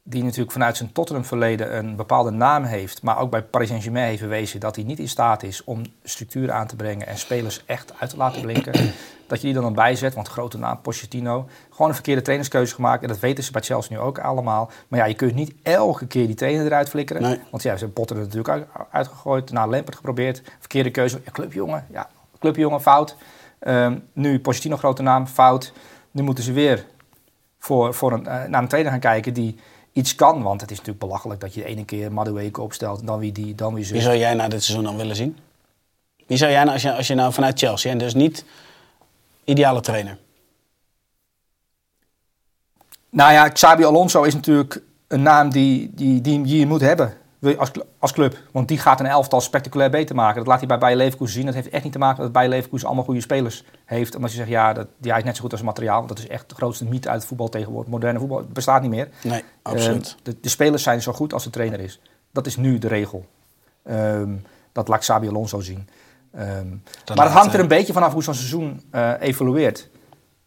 [0.09, 4.21] die natuurlijk vanuit zijn Tottenham-verleden een bepaalde naam heeft, maar ook bij Paris Saint-Germain heeft
[4.21, 7.93] bewezen dat hij niet in staat is om structuur aan te brengen en spelers echt
[7.99, 8.73] uit te laten blinken.
[9.27, 11.47] dat je die dan erbij zet, want grote naam, Pochettino.
[11.69, 14.71] Gewoon een verkeerde trainerskeuze gemaakt en dat weten ze bij Chelsea nu ook allemaal.
[14.87, 17.21] Maar ja, je kunt niet elke keer die trainer eruit flikkeren.
[17.21, 17.39] Nee.
[17.51, 20.41] Want ja, ze hebben Potter er natuurlijk uitgegooid, naar Lampert geprobeerd.
[20.59, 23.15] Verkeerde keuze, ja, clubjongen, ja, clubjongen, fout.
[23.59, 25.73] Um, nu Pochettino, grote naam, fout.
[26.11, 26.85] Nu moeten ze weer
[27.59, 29.55] voor, voor een, uh, naar een trainer gaan kijken die
[29.91, 30.43] iets kan.
[30.43, 33.55] Want het is natuurlijk belachelijk dat je de ene keer Madueke opstelt dan wie die,
[33.55, 33.93] dan wie zo.
[33.93, 35.37] Wie zou jij na dit seizoen dan willen zien?
[36.27, 38.45] Wie zou jij nou, als je, als je nou vanuit Chelsea, en dus niet
[39.43, 40.17] ideale trainer?
[43.09, 47.17] Nou ja, Xabi Alonso is natuurlijk een naam die, die, die je moet hebben
[47.57, 48.37] als, als club.
[48.51, 50.37] Want die gaat een elftal spectaculair beter maken.
[50.37, 51.45] Dat laat hij bij Bayer Leverkusen zien.
[51.45, 54.15] Dat heeft echt niet te maken dat Bayer Leverkusen allemaal goede spelers heeft.
[54.15, 55.97] Omdat je zegt, ja, dat, die, hij is net zo goed als materiaal.
[55.97, 57.91] Want dat is echt de grootste mythe uit het voetbal tegenwoordig.
[57.91, 59.09] Moderne voetbal bestaat niet meer.
[59.23, 60.07] Nee, absoluut.
[60.07, 61.99] Uh, de, de, spelers zijn zo goed als de trainer is.
[62.31, 63.25] Dat is nu de regel.
[63.89, 65.89] Um, dat laat Xabi Alonso zien.
[66.35, 66.83] Um,
[67.15, 69.89] maar het hangt er een beetje vanaf hoe zo'n seizoen uh, evolueert.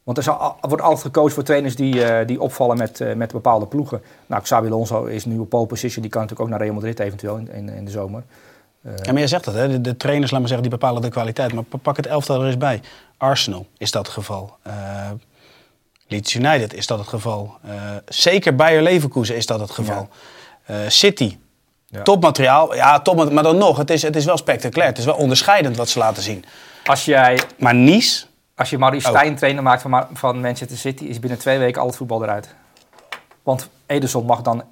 [0.02, 3.14] Want er, zal, er, wordt altijd gekozen voor trainers die, uh, die opvallen met, uh,
[3.14, 4.02] met bepaalde ploegen.
[4.26, 6.02] Nou, Xabi Alonso is nu op pole position.
[6.02, 8.22] Die kan natuurlijk ook naar Real Madrid eventueel in, in, in de zomer.
[8.82, 9.68] Uh, ja, maar je zegt dat, hè?
[9.68, 11.52] De, de, trainers, laat maar zeggen, die bepalen de kwaliteit.
[11.52, 12.80] Maar pak het elftal er eens bij.
[13.16, 14.56] Arsenal is dat het geval.
[16.06, 17.54] Leeds United is dat het geval.
[18.08, 20.08] zeker Bayer Leverkusen is dat het geval.
[20.66, 20.88] Ja.
[20.90, 21.38] City,
[21.86, 22.02] ja.
[22.02, 22.74] topmateriaal.
[22.74, 24.88] Ja, top, maar dan nog, het is, het is wel spectaculair.
[24.88, 26.44] Het is wel onderscheidend wat ze laten zien.
[26.84, 27.40] Als jij...
[27.58, 28.28] Maar Nice...
[28.60, 29.16] Als je Maurice oh.
[29.16, 32.54] Stijn trainer maakt van, van Manchester City, is binnen twee weken al het voetbal eruit.
[33.42, 34.62] Want Ederson mag dan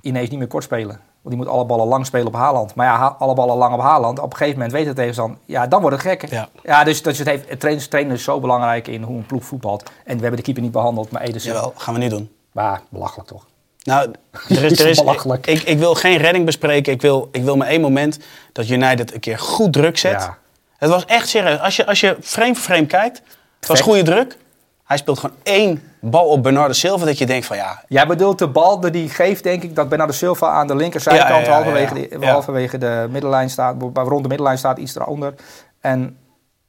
[0.00, 1.00] ineens niet meer kort spelen.
[1.22, 2.74] Want die moet alle ballen lang spelen op Haaland.
[2.74, 4.18] Maar ja, alle ballen lang op Haaland.
[4.18, 5.38] Op een gegeven moment weet het tegenstander.
[5.44, 6.30] Ja, dan wordt het gek.
[6.30, 9.82] Ja, ja dus, dus het, heeft, trainen is zo belangrijk in hoe een ploeg voetbalt.
[9.82, 11.52] En we hebben de keeper niet behandeld, maar Ederson...
[11.52, 12.30] Jawel, gaan we niet doen.
[12.52, 13.46] Maar belachelijk toch?
[13.82, 14.10] Nou,
[14.48, 15.46] er is, er is, belachelijk.
[15.46, 16.92] Ik, ik, wil geen redding bespreken.
[16.92, 18.18] Ik wil, ik wil maar één moment
[18.52, 20.12] dat United een keer goed druk zet.
[20.12, 20.38] Ja.
[20.76, 21.60] Het was echt serieus.
[21.60, 23.22] Als je, als je frame voor frame kijkt...
[23.58, 24.36] Het was goede druk.
[24.84, 27.84] Hij speelt gewoon één bal op Bernardo Silva dat je denkt van ja...
[27.88, 31.28] Jij bedoelt de bal die hij geeft, denk ik, dat Bernardo Silva aan de linkerzijkant
[31.28, 35.34] ja, ja, ja, halverwege, de, halverwege de middenlijn staat, rond de middenlijn staat, iets eronder.
[35.80, 36.18] En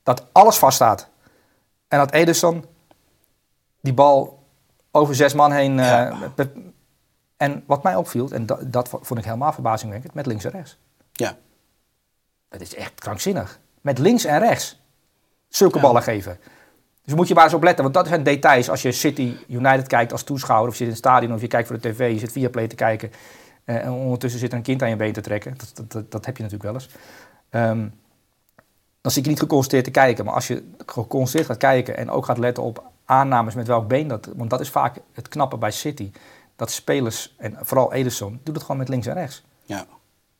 [0.03, 1.07] dat alles vaststaat.
[1.87, 2.65] En dat Ederson
[3.81, 4.43] die bal
[4.91, 5.77] over zes man heen...
[5.77, 6.11] Uh,
[7.37, 10.77] en wat mij opviel, en dat, dat vond ik helemaal verbazingwekkend, met links en rechts.
[11.11, 11.35] Ja.
[12.49, 13.59] Dat is echt krankzinnig.
[13.81, 14.79] Met links en rechts
[15.47, 16.39] zulke ballen geven.
[17.09, 18.69] Dus moet je maar eens op letten, want dat zijn details.
[18.69, 21.47] Als je City United kijkt als toeschouwer, of je zit in het stadion, of je
[21.47, 23.11] kijkt voor de tv, je zit via play te kijken.
[23.65, 25.53] Uh, en ondertussen zit er een kind aan je been te trekken.
[25.57, 26.89] Dat, dat, dat, dat heb je natuurlijk wel eens.
[27.49, 27.93] Um,
[29.01, 30.25] dan zie ik niet geconcentreerd te kijken.
[30.25, 34.07] Maar als je geconcentreerd gaat kijken en ook gaat letten op aannames met welk been
[34.07, 34.29] dat...
[34.35, 36.11] Want dat is vaak het knappe bij City.
[36.55, 39.43] Dat spelers, en vooral Ederson, doet het gewoon met links en rechts.
[39.63, 39.85] Ja,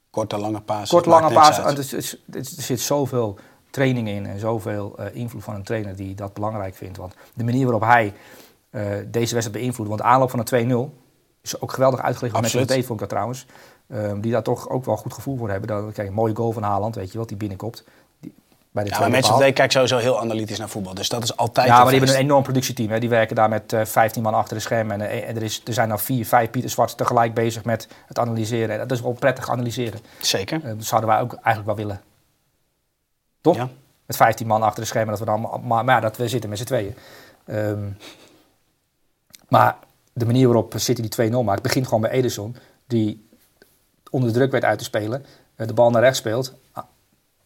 [0.10, 0.90] korte, lange paas.
[0.90, 1.58] Korte, lange paas.
[1.58, 2.06] Er,
[2.42, 6.98] zit zoveel training in en zoveel uh, invloed van een trainer die dat belangrijk vindt.
[6.98, 8.14] Want de manier waarop hij
[8.72, 9.90] uh, deze wedstrijd beïnvloedt...
[9.90, 10.94] Want de aanloop van een 2-0
[11.42, 13.46] is ook geweldig uitgelegd met Met vond ik dat trouwens.
[13.94, 15.68] Um, die daar toch ook wel goed gevoel voor hebben.
[15.68, 17.84] Dan kijk, een mooie goal van Haaland, weet je wat, die binnenkopt.
[18.20, 18.34] Die,
[18.72, 20.94] bij de ja, maar Manchester Day kijkt sowieso heel analytisch naar voetbal.
[20.94, 22.90] Dus dat is altijd Ja, maar die hebben een enorm productieteam.
[22.90, 23.00] Hè.
[23.00, 25.02] Die werken daar met uh, eh, 15 man achter de schermen.
[25.02, 28.20] En, uh, er, is, er zijn al vier, vijf Pieter Zwart tegelijk bezig met het
[28.20, 28.70] analyseren.
[28.70, 30.00] En dat is wel prettig analyseren.
[30.22, 30.62] Zeker.
[30.64, 32.02] Uh, dat zouden wij ook eigenlijk wel willen.
[33.42, 33.56] Toch?
[33.56, 33.70] Ja.
[34.06, 35.10] Met 15 man achter de schermen.
[35.10, 36.96] Dat we dan, maar, maar ja, dat we zitten met z'n tweeën.
[37.46, 37.98] Um,
[39.50, 39.78] maar
[40.14, 42.56] de manier waarop City die 2-0 maakt, begint gewoon bij Ederson.
[42.88, 43.28] Die
[44.10, 45.26] onder druk werd uit te spelen.
[45.56, 46.54] de bal naar rechts speelt.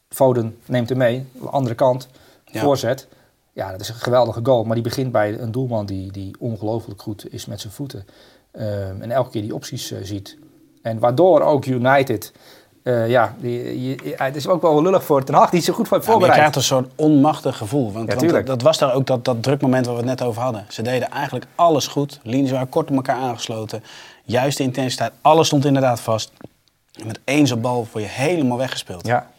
[0.10, 2.08] Foden neemt hem mee, de andere kant,
[2.46, 3.08] voorzet.
[3.54, 4.64] Ja, dat is een geweldige goal.
[4.64, 8.06] Maar die begint bij een doelman die, die ongelooflijk goed is met zijn voeten.
[8.52, 10.38] Um, en elke keer die opties uh, ziet.
[10.82, 12.32] En waardoor ook United...
[12.84, 15.88] Uh, ja, die, je, het is ook wel lullig voor Ten Hag, die zo goed
[15.88, 16.36] voor voorbereid.
[16.36, 17.92] Ja, je krijgt een soort onmachtig gevoel.
[17.92, 20.28] Want, ja, want dat, dat, was daar ook dat, dat drukmoment waar we het net
[20.28, 20.66] over hadden.
[20.70, 22.20] Ze deden eigenlijk alles goed.
[22.24, 23.84] Linies waren kort op elkaar aangesloten.
[24.24, 25.12] Juiste intensiteit.
[25.22, 26.32] Alles stond inderdaad vast.
[27.06, 29.08] met één zo'n bal word je helemaal weggespeeld.
[29.08, 29.30] Ja,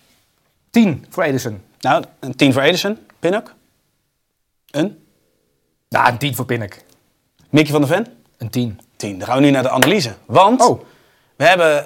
[0.70, 1.62] 10 voor Ederson.
[1.80, 2.98] Nou, een 10 voor Ederson.
[3.18, 3.54] Pinnock?
[4.70, 5.04] Een?
[5.88, 6.76] Nou, een 10 voor Pinnock.
[7.50, 8.06] Mickey van der Ven?
[8.38, 8.80] Een 10.
[8.96, 9.18] 10.
[9.18, 10.14] Dan gaan we nu naar de analyse.
[10.24, 10.80] Want oh.
[11.36, 11.84] we hebben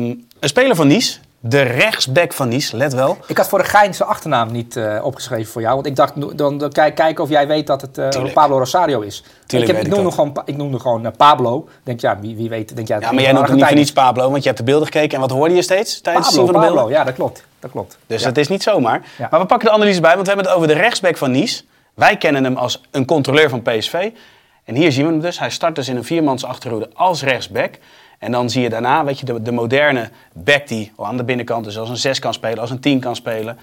[0.00, 1.18] uh, een speler van Nice.
[1.40, 3.18] De rechtsback van Nice, let wel.
[3.26, 5.74] Ik had voor de gein zijn achternaam niet uh, opgeschreven voor jou.
[5.74, 9.00] Want ik dacht, dan, dan kijk, kijken of jij weet dat het uh, Pablo Rosario
[9.00, 9.24] is.
[9.46, 11.68] Tuurlijk ik, heb, ik, noemde gewoon, ik noemde gewoon uh, Pablo.
[11.82, 12.76] Denk ja, wie, wie weet.
[12.76, 14.86] Denk, ja, ja maar jij noemt niet voor niets Pablo, want je hebt de beelden
[14.86, 15.14] gekeken.
[15.14, 16.92] En wat hoorde je steeds tijdens Pablo, het zien van de beelden?
[16.92, 17.98] Ja, dat klopt dat klopt.
[18.06, 18.28] Dus ja.
[18.28, 19.02] het is niet zomaar.
[19.30, 21.62] Maar we pakken de analyse bij, want we hebben het over de rechtsback van Nice.
[21.94, 24.10] Wij kennen hem als een controleur van PSV.
[24.64, 25.38] En hier zien we hem dus.
[25.38, 27.78] Hij start dus in een viermans achterhoede als rechtsback.
[28.18, 31.64] En dan zie je daarna, weet je, de, de moderne back die aan de binnenkant
[31.64, 33.58] dus als een 6 kan spelen, als een 10 kan spelen.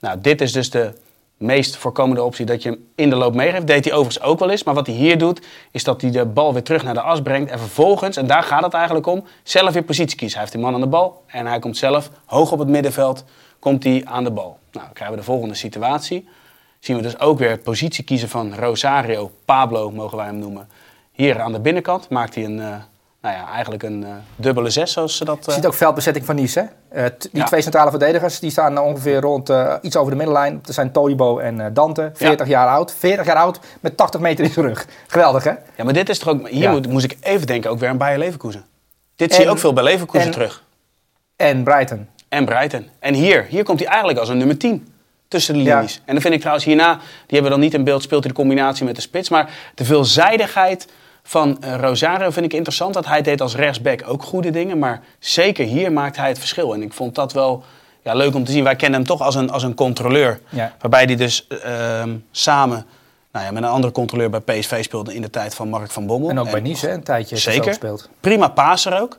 [0.00, 0.92] Nou, dit is dus de
[1.36, 3.66] meest voorkomende optie dat je hem in de loop meegeeft.
[3.66, 4.62] Deed hij overigens ook wel eens.
[4.62, 7.22] Maar wat hij hier doet, is dat hij de bal weer terug naar de as
[7.22, 7.50] brengt.
[7.50, 10.38] En vervolgens, en daar gaat het eigenlijk om, zelf weer positie kiezen.
[10.38, 13.24] Hij heeft die man aan de bal en hij komt zelf hoog op het middenveld
[13.58, 14.58] komt hij aan de bal.
[14.72, 16.28] Nou, dan krijgen we de volgende situatie.
[16.78, 20.68] Zien we dus ook weer positie kiezen van Rosario, Pablo mogen wij hem noemen.
[21.12, 22.76] Hier aan de binnenkant maakt hij een, uh,
[23.24, 25.38] nou ja, eigenlijk een uh, dubbele zes zoals ze dat...
[25.38, 25.44] Uh...
[25.44, 27.08] Je ziet ook veldbezetting van Nice, hè?
[27.32, 30.60] die twee centrale verdedigers, die staan ongeveer rond iets over de middenlijn.
[30.62, 32.94] Dat zijn Tolibo en Dante, 40 jaar oud.
[32.98, 34.86] 40 jaar oud met 80 meter in zijn rug.
[35.06, 35.50] Geweldig, hè?
[35.50, 36.48] Ja, maar dit is toch ook...
[36.48, 38.64] Hier moet, moest ik even denken, ook weer aan Bayer Leverkusen.
[39.16, 40.62] Dit zie je ook veel bij Leverkusen terug.
[41.36, 42.88] En Brighton en Brighton.
[42.98, 44.88] En hier, hier komt hij eigenlijk als een nummer 10
[45.28, 46.00] tussen de linies.
[46.04, 48.32] En dan vind ik trouwens hierna, die hebben we dan niet in beeld, speelt hij
[48.32, 49.28] de combinatie met de spits.
[49.28, 50.88] Maar de veelzijdigheid
[51.26, 52.94] van uh, Rosario vind ik interessant.
[52.94, 54.78] Dat hij deed als rechtsback ook goede dingen.
[54.78, 56.74] Maar zeker hier maakt hij het verschil.
[56.74, 57.64] En ik vond dat wel
[58.02, 58.64] ja, leuk om te zien.
[58.64, 60.40] Wij kennen hem toch als een, als een controleur.
[60.80, 62.86] Waarbij hij dus uh, samen
[63.32, 66.06] nou ja, met een andere controleur bij PSV speelde in de tijd van Mark van
[66.06, 66.30] Bommel.
[66.30, 67.64] En ook bij Nice een tijdje zeker.
[67.64, 68.08] gespeeld.
[68.20, 69.18] Prima paser ook.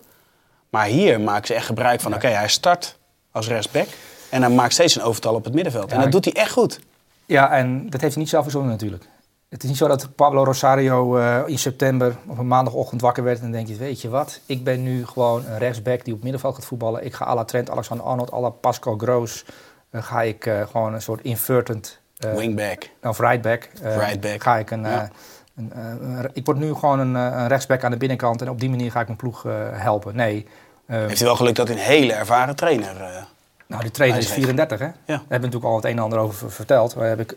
[0.69, 2.97] Maar hier maken ze echt gebruik van, oké, hij start
[3.31, 3.87] als rechtsback.
[4.29, 5.91] En hij maakt steeds een overtal op het middenveld.
[5.91, 6.79] en dat doet hij echt goed.
[7.25, 9.03] Ja, en dat heeft hij niet zelf verzonnen natuurlijk.
[9.49, 13.41] Het is niet zo dat Pablo Rosario uh, in september op een maandagochtend wakker werd
[13.41, 16.65] en denkt, weet je wat, ik ben nu gewoon een rechtsback die op middenveld gaat
[16.65, 17.05] voetballen.
[17.05, 19.45] Ik ga à la Trent, Alexander-Arnold, à la Pascal Groos,
[19.91, 21.99] uh, ga ik uh, gewoon een soort invertent...
[22.35, 22.89] Wingback.
[23.03, 23.69] Of rightback.
[23.81, 24.43] rightback.
[24.43, 24.83] Ga ik een...
[24.83, 25.09] Ja.
[25.55, 28.91] Een, ik word nu gewoon een, een, rechtsback aan de binnenkant en op die manier
[28.91, 30.15] ga ik mijn ploeg helpen.
[30.15, 30.47] Nee.
[30.85, 33.25] Heeft hij wel geluk dat hij een hele ervaren trainer
[33.67, 34.85] nou, die trainer is 34, hè?
[34.85, 34.93] Ja.
[35.05, 36.93] Daar hebben we natuurlijk al het een en ander over verteld.
[36.93, 37.35] Daar heb ik,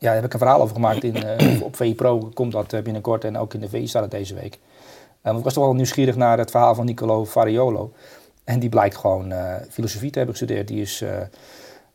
[0.00, 1.04] ja, heb ik een verhaal over gemaakt.
[1.04, 4.02] In, uh, op VI Pro komt dat eh, binnenkort en ook in de VI staat
[4.02, 4.58] het deze week.
[5.22, 7.92] Um, ik was toch wel nieuwsgierig naar het verhaal van Nicolo Fariolo.
[8.44, 9.32] En die blijkt gewoon
[9.70, 10.68] filosofie te hebben gestudeerd.
[10.68, 11.04] Die is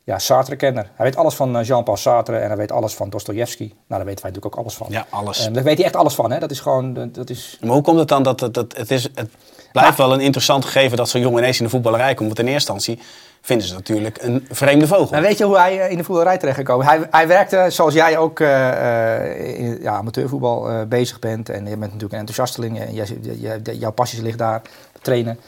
[0.04, 0.90] ja, Sartre-kenner.
[0.94, 3.64] Hij weet alles van Jean-Paul Sartre en hij weet alles van Dostoevsky.
[3.64, 4.86] Nou, daar weten wij natuurlijk ook alles van.
[4.90, 5.46] Ja, alles.
[5.46, 6.38] Um, daar weet hij echt alles van, hè?
[6.38, 7.10] Dat is gewoon...
[7.12, 7.58] Dat is...
[7.60, 9.30] Maar hoe komt het dan dat, dat, dat het, is, het
[9.72, 12.26] blijft wel een interessant gegeven dat zo'n jongen ineens in de voetballerij komt?
[12.26, 13.04] Want in eerste instantie
[13.46, 15.16] vinden ze natuurlijk een vreemde vogel.
[15.16, 18.18] En weet je hoe hij eh, in de voetballerij terechtgekomen Hij, hij werkte, zoals jij
[18.18, 21.48] ook uh, in ja, amateurvoetbal bezig bent.
[21.48, 22.80] En je bent natuurlijk een enthousiasteling.
[22.80, 24.62] En jouw passies ligt daar,
[25.02, 25.38] trainen.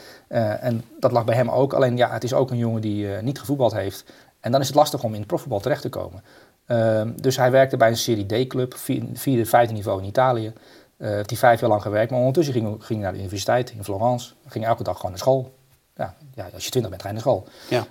[0.60, 1.72] En dat lag bij hem ook.
[1.72, 4.04] Alleen ja, het is ook een jongen die niet gevoetbald heeft.
[4.40, 6.22] En dan is het lastig om in het profvoetbal terecht te komen.
[6.66, 8.76] Ehm, dus hij werkte bij een Serie D-club,
[9.14, 10.52] vierde, vijfde niveau in Italië.
[10.98, 12.10] heeft hij vijf jaar lang gewerkt.
[12.10, 14.32] Maar ondertussen ging, ging hij naar de universiteit in Florence.
[14.46, 15.57] Ging elke dag gewoon naar school.
[15.98, 17.46] Ja, ja, als je twintig bent, ga je naar school.
[17.68, 17.86] Ja.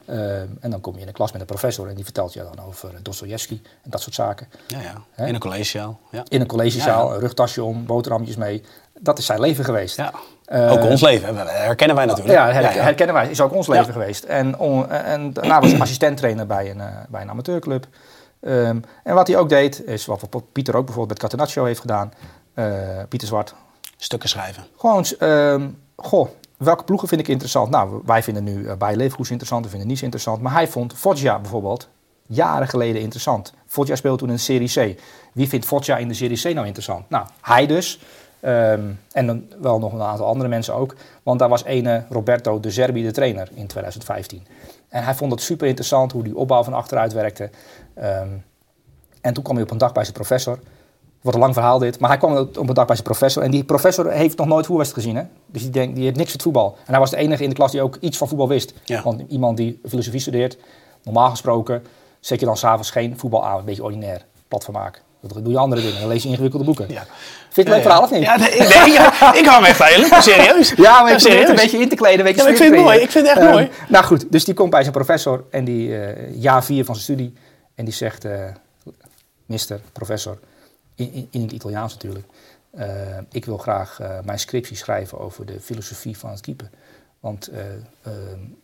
[0.59, 2.65] en dan kom je in een klas met een professor en die vertelt je dan
[2.65, 4.47] over Dostoevsky en dat soort zaken.
[4.67, 5.25] Ja, ja.
[5.25, 5.99] In een collegezaal.
[6.11, 6.23] Ja.
[6.27, 8.63] In een collegezaal, een rugtasje om, boterhammetjes mee.
[8.99, 9.97] Dat is zijn leven geweest.
[9.97, 10.11] Ja.
[10.69, 12.37] ook ons leven, herkennen wij natuurlijk.
[12.37, 13.29] Ja, herkennen wij.
[13.29, 14.23] Is ook ons leven geweest.
[14.23, 17.87] En, en daarna was hij assistenttrainer bij een, bij een amateurclub.
[18.41, 22.13] Um, en wat hij ook deed, is wat Pieter ook bijvoorbeeld met Catenaccio heeft gedaan.
[22.55, 22.65] Uh,
[23.09, 23.53] Pieter Zwart.
[23.97, 24.63] Stukken schrijven.
[24.77, 27.69] Gewoon, um, goh, welke ploegen vind ik interessant?
[27.69, 30.41] Nou, wij vinden nu uh, bij Leverkusen interessant, we vinden niets interessant.
[30.41, 31.89] Maar hij vond Foggia bijvoorbeeld
[32.25, 33.53] jaren geleden interessant.
[33.65, 35.01] Foggia speelde toen in de Serie C.
[35.33, 37.09] Wie vindt Foggia in de Serie C nou interessant?
[37.09, 37.99] Nou, hij dus.
[38.41, 40.95] Um, en dan wel nog een aantal andere mensen ook.
[41.23, 44.47] Want daar was ene Roberto de Zerbi de trainer in 2015.
[44.89, 47.49] En hij vond het super interessant hoe die opbouw van achteruit werkte.
[47.97, 48.43] Um,
[49.21, 50.59] en toen kwam hij op een dag bij zijn professor.
[51.27, 51.99] Wat een lang verhaal dit.
[51.99, 53.43] Maar hij kwam op een dag bij zijn professor.
[53.43, 55.21] En die professor heeft nog nooit voetbalwedstrijd gezien.
[55.21, 55.29] Hè?
[55.45, 56.77] Dus die, denkt, die heeft niks met voetbal.
[56.85, 58.73] En hij was de enige in de klas die ook iets van voetbal wist.
[59.03, 60.57] Want iemand die filosofie studeert,
[61.03, 61.83] normaal gesproken,
[62.19, 63.59] zet je dan s'avonds geen voetbal aan.
[63.59, 65.01] Een beetje ordinair, plat van maken.
[65.21, 65.99] Dat doe je andere dingen.
[65.99, 66.85] Dan lees je ingewikkelde boeken.
[66.89, 67.05] Ja.
[67.49, 68.21] Vind je het leuk verhaal of niet?
[68.21, 68.49] Ja, nee,
[69.41, 70.73] ik hou me echt aan serieus.
[70.75, 72.25] Ja, maar ik probeer het een beetje in te kleden.
[72.27, 72.99] Een ja, ik vind het mooi.
[72.99, 73.69] Ik vind het echt ehm, mooi.
[73.87, 77.05] Nou goed, dus die komt bij zijn professor en die uh, jaar vier van zijn
[77.05, 77.33] studie.
[77.75, 78.31] En die zegt, uh,
[79.45, 80.39] mister, professor,
[80.97, 82.25] in, in, in, het Italiaans natuurlijk.
[82.77, 82.83] Uh,
[83.31, 86.69] ik wil graag mijn scriptie schrijven over de filosofie van het keeper.
[87.19, 87.51] Want,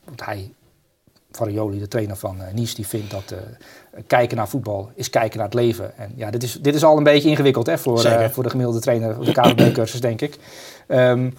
[0.05, 0.53] want hij
[1.35, 3.39] Farioli, de trainer van uh, Nice, die vindt dat uh,
[4.07, 5.97] kijken naar voetbal is kijken naar het leven.
[5.97, 8.49] En ja, dit is, dit is al een beetje ingewikkeld hè, voor, uh, voor de
[8.49, 10.37] gemiddelde trainer op de KVB-cursus, denk ik.
[10.87, 11.33] Um,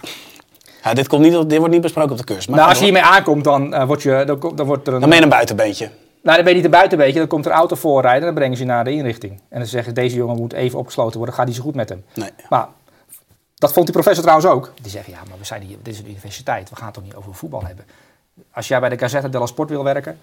[0.82, 2.46] ja, dit, komt niet, dit wordt niet besproken op de cursus.
[2.46, 5.00] Maar nou, als je hiermee aankomt, dan, word je, dan, dan wordt er een...
[5.00, 5.90] Dan ben je een buitenbeentje.
[6.24, 7.18] Nou, dan ben je niet een buitenbeentje.
[7.18, 9.40] Dan komt er een auto voorrijden en dan brengen ze je naar de inrichting.
[9.48, 12.04] En dan zeggen deze jongen moet even opgesloten worden, gaat niet zo goed met hem.
[12.14, 12.30] Nee.
[12.48, 12.68] Maar
[13.54, 14.72] dat vond die professor trouwens ook.
[14.82, 17.04] Die zeggen, ja, maar we zijn hier, dit is een universiteit, we gaan het toch
[17.04, 17.84] niet over voetbal hebben
[18.50, 20.18] als jij bij de Gazzetta dello Sport wil werken,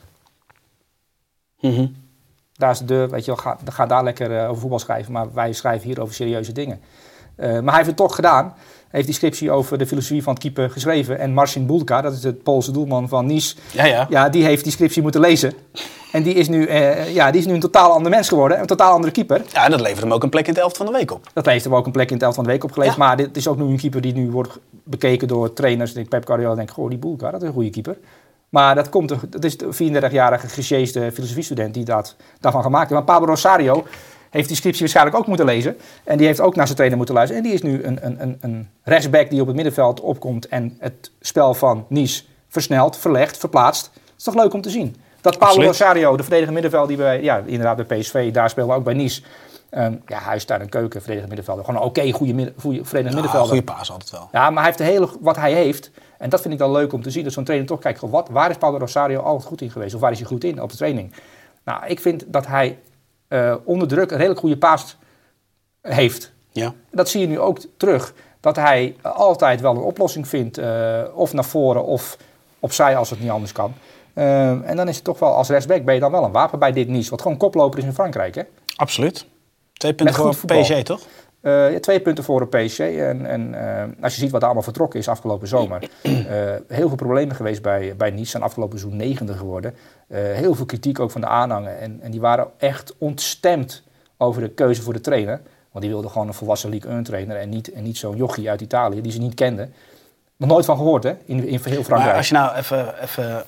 [1.60, 2.10] mm
[2.52, 5.12] daar is de deur, weet je wel, ga, ga daar lekker uh, over voetbal schrijven,
[5.12, 6.82] maar wij schrijven hier over serieuze dingen.
[7.36, 8.54] Uh, maar hij heeft het toch gedaan.
[8.92, 11.20] Heeft die scriptie over de filosofie van het keeper geschreven.
[11.20, 14.08] En Marcin Bulka, dat is de Poolse doelman van Nice, ja, ja.
[14.10, 15.54] Ja, die heeft die scriptie moeten lezen.
[16.12, 18.66] En die is, nu, uh, ja, die is nu een totaal ander mens geworden, een
[18.66, 19.42] totaal andere keeper.
[19.52, 21.30] Ja, dat levert hem ook een plek in het elft van de week op.
[21.34, 22.98] Dat levert hem ook een plek in het elft van de week opgeleverd.
[22.98, 23.06] Ja.
[23.06, 25.94] Maar dit is ook nu een keeper die nu wordt bekeken door trainers.
[25.94, 27.98] Ik Pep Guardiola denkt, goh, die Bulka, dat is een goede keeper.
[28.50, 33.06] Maar dat, komt, dat is de 34-jarige gesjeesde filosofiestudent die dat, daarvan gemaakt heeft.
[33.06, 33.86] Maar Pablo Rosario
[34.32, 35.78] heeft die scriptie waarschijnlijk ook moeten lezen.
[36.04, 37.44] En die heeft ook naar zijn trainer moeten luisteren.
[37.44, 40.76] En die is nu een, een, een, een rechtsback die op het middenveld opkomt en
[40.80, 43.92] het spel van Nice versnelt, verlegt, verplaatst.
[43.94, 44.96] Dat is toch leuk om te zien.
[45.22, 45.68] Dat Absoluut.
[45.68, 48.94] Rosario, de verdedigende middenveld die wij, ja, inderdaad bij PSV, daar spelen we ook bij
[48.94, 49.22] Nice.
[49.78, 51.66] Um, ja, huis, tuin en keuken, verdedigende middenvelder.
[51.66, 53.50] Gewoon een oké, okay, goede, midden, goede verdedigende ja, middenvelder.
[53.50, 54.30] Goede paas altijd wel.
[54.32, 56.94] Ja, maar hij heeft de hele, wat hij heeft, en dat vind ik dan leuk
[56.94, 57.24] om te zien.
[57.24, 59.96] Dat zo'n trainer toch kijkt, wat, waar is Paulo Rosario altijd goed in geweest?
[59.96, 61.14] Of waar is hij goed in op de training?
[61.64, 62.78] Nou, ik vind dat hij
[63.34, 64.98] uh, onder druk een redelijk goede paas
[65.82, 66.32] heeft.
[66.52, 66.74] Ja.
[66.92, 68.14] Dat zie je nu ook terug.
[68.40, 70.60] Dat hij altijd wel een oplossing vindt.
[70.60, 72.18] Uh, of naar voren of
[72.60, 73.74] opzij als het niet anders kan.
[74.14, 76.60] Uh, en dan is het toch wel als rechtsback ben je dan wel een wapen
[76.60, 77.10] bij dit Nice.
[77.10, 78.36] Wat gewoon koploper is in Frankrijk.
[78.36, 78.42] Hè?
[78.76, 79.26] Absoluut.
[79.74, 81.02] Twee punten voor PSG, toch?
[81.42, 82.80] Uh, twee punten voor een PSG.
[82.80, 85.90] En, en uh, als je ziet wat er allemaal vertrokken is afgelopen zomer.
[86.04, 86.14] Uh,
[86.68, 88.30] heel veel problemen geweest bij, bij Nice.
[88.30, 89.76] Zijn afgelopen seizoen negende geworden.
[90.14, 91.80] heel veel kritiek ook van de aanhangen.
[91.80, 93.84] En, en die waren echt ontstemd
[94.18, 95.42] over de keuze voor de trainer.
[95.72, 97.38] Want die wilden gewoon een volwassen League 1 trainer.
[97.38, 99.74] En niet, en niet zo'n jochie uit Italië die ze niet kenden.
[100.38, 102.04] Nog nooit van gehoord hè, in, in heel Frankrijk.
[102.04, 103.44] Maar als je nou even, even...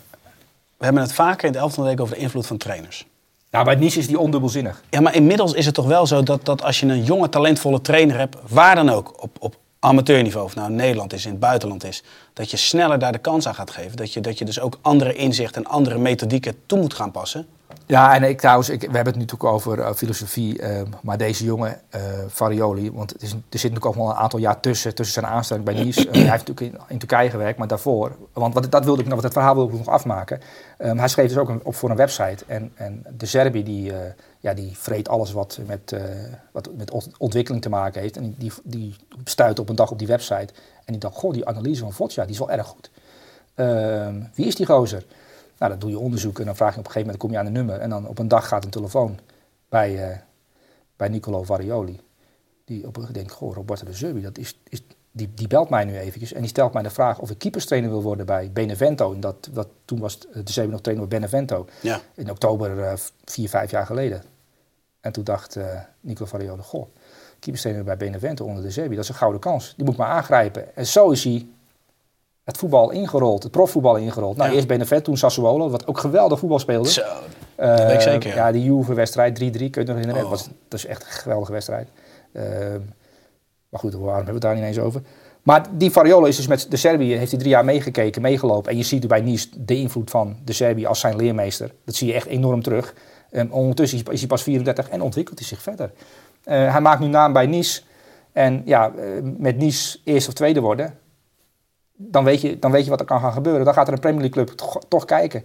[0.77, 3.08] We hebben het vaker in de 11 week over de invloed van trainers.
[3.53, 4.83] Nou, bij Nice is die ondubbelzinnig.
[4.89, 7.81] Ja, maar inmiddels is het toch wel zo dat, dat als je een jonge, talentvolle
[7.81, 11.39] trainer hebt, waar dan ook, op, op amateurniveau, of nou in Nederland is, in het
[11.39, 13.97] buitenland is, dat je sneller daar de kans aan gaat geven.
[13.97, 17.47] Dat je, dat je dus ook andere inzichten en andere methodieken toe moet gaan passen.
[17.86, 21.43] Ja, en ik trouwens, we hebben het nu natuurlijk over uh, filosofie, uh, maar deze
[21.43, 24.95] jongen, uh, Farioli, want het is, er zit natuurlijk ook wel een aantal jaar tussen,
[24.95, 26.07] tussen zijn aanstelling bij Nice.
[26.12, 29.33] hij heeft natuurlijk in, Turkije gewerkt, maar daarvoor, want wat, dat wilde ik nog, het
[29.33, 30.39] verhaal wilde ik nog afmaken.
[30.79, 33.91] Um, hij schreef dus ook een, op voor een website en, en de Serbi die,
[34.39, 35.95] ja, die vreet alles wat met,
[36.51, 40.07] wat met ontwikkeling te maken heeft en die, die stuit op een dag op die
[40.07, 40.53] website
[40.86, 42.91] en die dacht, goh, die analyse van Fotja, die is wel erg goed.
[43.55, 45.05] Ehm, wie is die gozer?
[45.63, 47.38] Nou, dan doe je onderzoek en dan vraag je op een gegeven moment, kom je
[47.38, 47.80] aan een nummer.
[47.80, 49.19] En dan op een dag gaat een telefoon
[49.69, 50.17] bij, uh,
[50.95, 51.99] bij Nicolo Varioli.
[52.65, 55.86] Die op een denkt, goh, Roberto de Zerbi, dat is, is, die, die belt mij
[55.86, 56.34] nu eventjes.
[56.34, 59.13] En die stelt mij de vraag of ik keeperstrainer wil worden bij Benevento.
[59.13, 61.67] En dat, dat, toen was de Zerbi nog trainer bij Benevento.
[61.82, 62.02] Ja.
[62.13, 62.93] In oktober, uh,
[63.26, 64.23] vier, vijf jaar geleden.
[65.02, 65.65] En toen dacht uh,
[65.99, 66.88] Nicolo Varioli, goh,
[67.39, 69.73] keeperstrainer bij Benevento onder de Zerbi, dat is een gouden kans.
[69.76, 70.76] Die moet ik maar aangrijpen.
[70.76, 71.47] En zo is hij
[72.43, 74.38] het voetbal ingerold, het profvoetbal ingerold.
[74.38, 76.89] Nou, eerst Benevent, toen Sassuolo, wat ook geweldig voetbal speelde.
[76.89, 77.01] Zo,
[77.56, 78.36] dat weet ik zeker.
[78.36, 80.23] Ja, die Juve-wedstrijd 3-3, kun je het nog herinneren?
[80.23, 80.29] Oh.
[80.29, 81.88] Was, dat is echt een geweldige wedstrijd.
[83.69, 85.01] maar goed, waarom hebben we het daar niet eens over?
[85.43, 88.71] Maar die Fariolo is dus met de Serbië, heeft hij drie jaar meegekeken, meegelopen.
[88.71, 91.71] En je ziet bij Nice de invloed van de Serbië als zijn leermeester.
[91.86, 92.93] Dat zie je echt enorm terug.
[93.29, 95.91] En ondertussen is hij pas 34 en ontwikkelt hij zich verder.
[96.45, 97.82] Uh, hij maakt nu naam bij Nice.
[98.32, 99.03] En ja, uh,
[99.38, 100.97] met Nice eerste of tweede worden,
[101.95, 103.65] dan weet, je, dan weet je wat er kan gaan gebeuren.
[103.65, 105.43] Dan gaat er een Premier League club toch, kijken.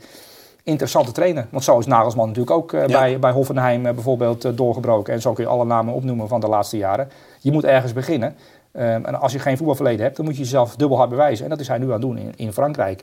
[0.62, 1.46] Interessante trainer.
[1.50, 2.98] Want zo is Nagelsman natuurlijk ook uh, ja.
[2.98, 5.14] bij, bij Hoffenheim bijvoorbeeld doorgebroken.
[5.14, 7.10] En zo kun je alle namen opnoemen van de laatste jaren.
[7.40, 8.36] Je moet ergens beginnen.
[8.72, 11.44] Um, en als je geen voetbalverleden hebt, dan moet je jezelf dubbel hard bewijzen.
[11.44, 13.02] En dat is hij nu aan het doen in, in Frankrijk.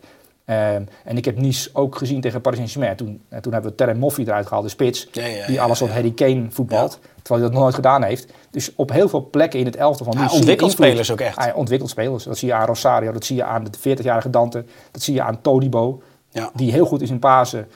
[0.50, 2.96] Um, en ik heb Nice ook gezien tegen Paris Saint-Germain.
[2.96, 5.08] Toen, en toen hebben we Terry Moffi eruit gehaald, de spits.
[5.12, 7.00] Ja, ja, die alles wat Harry Kane voetbalt.
[7.22, 8.34] Terwijl hij dat nog nooit gedaan heeft.
[8.52, 10.28] Dus op heel veel plekken in het elftal van Nice...
[10.28, 11.38] Hij ontwikkelt spelers ook echt.
[11.38, 12.24] Hij ontwikkelt spelers.
[12.24, 14.66] Dat zie je aan Rosario, dat zie je aan de 40-jarige Dante.
[14.92, 16.02] Dat zie je aan Todibo.
[16.54, 17.68] Die heel goed is in Pasen.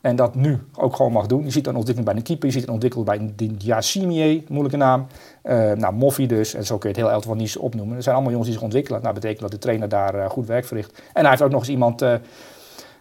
[0.00, 1.44] En dat nu ook gewoon mag doen.
[1.44, 2.46] Je ziet een ontwikkeling bij de keeper.
[2.46, 5.06] Je ziet een ontwikkeling bij Yassimier, moeilijke naam.
[5.44, 6.54] Uh, nou, Moffi dus.
[6.54, 7.96] En zo kun je het heel elftal van Nice opnoemen.
[7.96, 9.00] Er zijn allemaal jongens die zich ontwikkelen.
[9.02, 11.02] Nou, dat betekent dat de trainer daar uh, goed werk verricht.
[11.12, 12.02] En hij heeft ook nog eens iemand...
[12.02, 12.14] Uh,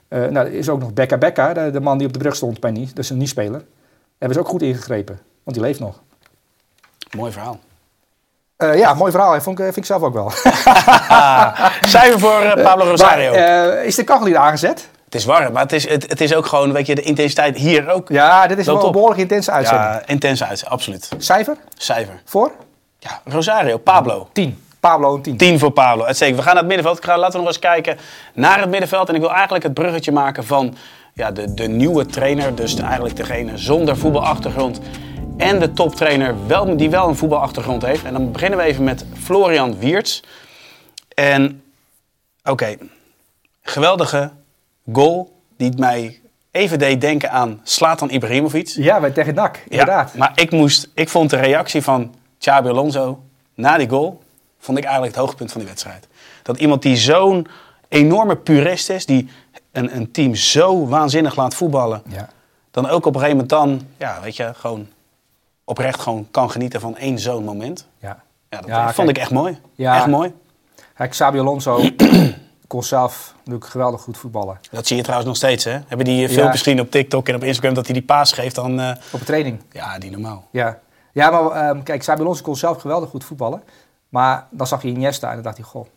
[0.09, 2.59] nou, er is ook nog Becca Becca, de, de, man die op de brug stond
[2.59, 2.93] bij Nice.
[2.93, 3.65] Dat is een Nice-speler.
[4.17, 5.19] Hebben ze ook goed ingegrepen.
[5.43, 6.01] Want die leeft nog.
[7.15, 7.59] Mooi verhaal.
[8.57, 9.33] ja, mooi verhaal.
[9.33, 10.29] Dat vind, vind ik zelf ook wel.
[11.93, 13.31] Cijfer voor Pablo Rosario.
[13.31, 14.89] Maar, is de kachel hier aangezet?
[15.09, 17.57] Het is warm, maar het is, het, het, is ook gewoon, weet je, de intensiteit
[17.57, 18.09] hier ook.
[18.09, 19.89] Ja, dit is wel een behoorlijk intense uitzending.
[19.89, 21.09] Ja, intense uitzending, absoluut.
[21.17, 21.57] Cijfer?
[21.77, 22.21] Cijfer.
[22.25, 22.51] Voor?
[22.99, 24.29] Ja, Rosario, Pablo.
[24.33, 24.63] 10.
[24.79, 25.37] Pablo een 10.
[25.37, 26.37] 10 voor Pablo, uitstekend.
[26.37, 27.05] We gaan naar het middenveld.
[27.05, 27.97] Laten we nog eens kijken
[28.33, 29.09] naar het middenveld.
[29.09, 30.75] En ik wil eigenlijk het bruggetje maken van
[31.13, 32.55] ja, de, de nieuwe trainer.
[32.55, 34.79] Dus eigenlijk degene zonder voetbalachtergrond.
[35.37, 38.03] En de toptrainer wel, die wel een voetbalachtergrond heeft.
[38.03, 40.21] En dan beginnen we even met Florian Wiertz.
[41.15, 41.63] En
[42.43, 42.77] oké,
[43.61, 44.31] geweldige
[44.93, 46.19] goal die mij
[46.51, 48.67] even deed denken aan Slatan Ibrahimovic.
[48.67, 50.11] Ja, bij tegen NAC, inderdaad.
[50.11, 53.23] Ja, maar ik, moest, ik vond de reactie van Xabi Alonso
[53.55, 54.21] na die goal...
[54.59, 56.07] vond ik eigenlijk het hoogtepunt van die wedstrijd.
[56.43, 57.47] Dat iemand die zo'n
[57.87, 59.05] enorme purist is...
[59.05, 59.29] die
[59.71, 62.01] een, een team zo waanzinnig laat voetballen...
[62.07, 62.29] Ja.
[62.71, 64.87] dan ook op een gegeven moment dan, ja, weet je, gewoon
[65.63, 67.87] oprecht gewoon kan genieten van één zo'n moment.
[67.99, 68.23] Ja.
[68.49, 69.57] Ja, dat vond ik echt mooi.
[69.75, 69.95] Ja.
[69.95, 70.33] Echt mooi.
[70.95, 71.81] Kijk, Xabi Alonso
[72.69, 74.59] kon zelf natuurlijk geweldig goed voetballen.
[74.71, 75.71] Dat zie je trouwens nog steeds, hè?
[75.87, 76.27] Hebben die ja.
[76.27, 78.79] filmpjes gezien op TikTok en op Instagram dat hij die paas geeft dan...
[78.79, 78.89] Uh...
[79.11, 79.61] Op een training?
[79.71, 80.47] Ja, die normaal.
[80.51, 80.79] Ja,
[81.13, 83.63] ja maar um, kijk, Xabi Alonso kon zelf geweldig goed voetballen.
[84.09, 85.87] Maar dan zag je Iniesta en dan dacht hij, goh,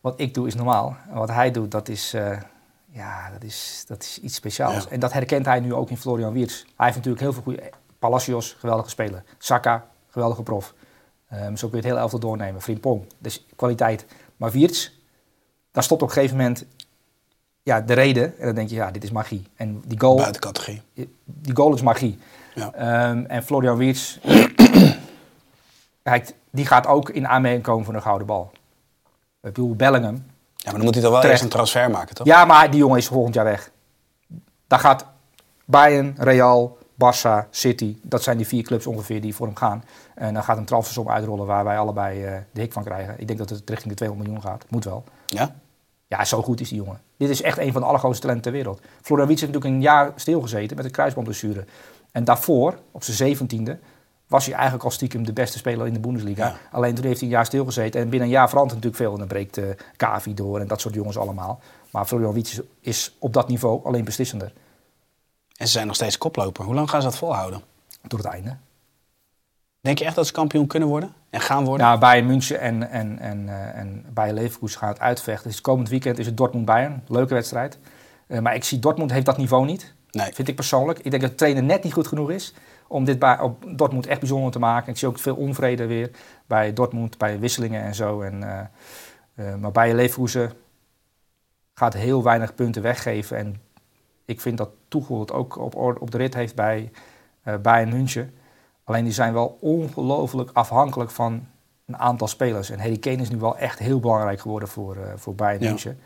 [0.00, 0.96] wat ik doe is normaal.
[1.10, 2.38] En wat hij doet, dat is, uh,
[2.90, 4.84] ja, dat is, dat is iets speciaals.
[4.84, 4.90] Ja.
[4.90, 6.54] En dat herkent hij nu ook in Florian Wiertz.
[6.54, 7.70] Hij heeft natuurlijk heel veel goede...
[7.98, 9.22] Palacios, geweldige speler.
[9.38, 10.74] Saka, geweldige prof.
[11.32, 12.62] Um, zo kun je het heel elftal doornemen.
[12.62, 14.06] Frimpong, dus kwaliteit.
[14.36, 14.90] Maar Wiertz,
[15.74, 16.64] daar stopt op een gegeven moment
[17.62, 18.38] ja, de reden.
[18.38, 19.46] En dan denk je, ja, dit is magie.
[19.56, 20.16] En die goal...
[20.16, 20.82] Buiten categorie.
[21.24, 22.18] Die goal is magie.
[22.54, 23.10] Ja.
[23.10, 24.18] Um, en Florian Wirtz,
[26.50, 28.50] die gaat ook in aanmerking komen voor een gouden bal.
[28.52, 28.60] Ik
[29.40, 30.14] bedoel, Bellingham...
[30.14, 30.22] Ja,
[30.64, 31.42] maar dan moet hij toch wel terecht.
[31.42, 32.26] eerst een transfer maken, toch?
[32.26, 33.70] Ja, maar die jongen is volgend jaar weg.
[34.66, 35.06] Daar gaat
[35.64, 39.84] Bayern, Real, Barça, City, dat zijn die vier clubs ongeveer die voor hem gaan.
[40.14, 43.14] En dan gaat een transfersom uitrollen waar wij allebei uh, de hik van krijgen.
[43.18, 44.64] Ik denk dat het richting de 200 miljoen gaat.
[44.70, 45.04] Moet wel.
[45.26, 45.54] Ja?
[46.06, 47.00] Ja, zo goed is die jongen.
[47.16, 48.80] Dit is echt een van de allergrootste talenten ter wereld.
[49.02, 51.64] Florian Wiets heeft natuurlijk een jaar stilgezeten met een kruisbandblessure.
[52.12, 53.78] En daarvoor, op zijn zeventiende,
[54.26, 56.56] was hij eigenlijk al stiekem de beste speler in de Bundesliga.
[56.72, 58.00] Alleen toen heeft hij een jaar stilgezeten.
[58.00, 59.12] En binnen een jaar verandert natuurlijk veel.
[59.12, 59.64] En dan breekt uh,
[59.96, 61.60] Kavi door en dat soort jongens allemaal.
[61.90, 64.52] Maar Florian Wiets is op dat niveau alleen beslissender.
[65.56, 66.64] En ze zijn nog steeds koploper.
[66.64, 67.62] Hoe lang gaan ze dat volhouden?
[68.06, 68.56] Tot het einde.
[69.84, 71.86] Denk je echt dat ze kampioen kunnen worden en gaan worden?
[71.86, 75.50] Nou, Bayern München en, en, en, uh, en Bayern Leverkusen gaan het uitvechten.
[75.50, 77.02] Dus komend weekend is het Dortmund-Bayern.
[77.08, 77.78] Leuke wedstrijd.
[78.28, 79.94] Uh, maar ik zie Dortmund heeft dat niveau niet.
[80.10, 80.32] Nee.
[80.32, 80.98] Vind ik persoonlijk.
[80.98, 82.54] Ik denk dat de trainer net niet goed genoeg is
[82.88, 84.92] om dit bij, op Dortmund echt bijzonder te maken.
[84.92, 86.10] Ik zie ook veel onvrede weer
[86.46, 88.20] bij Dortmund, bij wisselingen en zo.
[88.20, 88.68] En,
[89.34, 90.52] uh, maar Bayern Leverkusen
[91.74, 93.36] gaat heel weinig punten weggeven.
[93.36, 93.60] En
[94.24, 96.90] ik vind dat Tuchel het ook op, op de rit heeft bij
[97.62, 98.34] Bayern München.
[98.84, 101.46] Alleen die zijn wel ongelooflijk afhankelijk van
[101.86, 102.70] een aantal spelers.
[102.70, 105.98] En Harry Kane is nu wel echt heel belangrijk geworden voor, uh, voor Bayern München.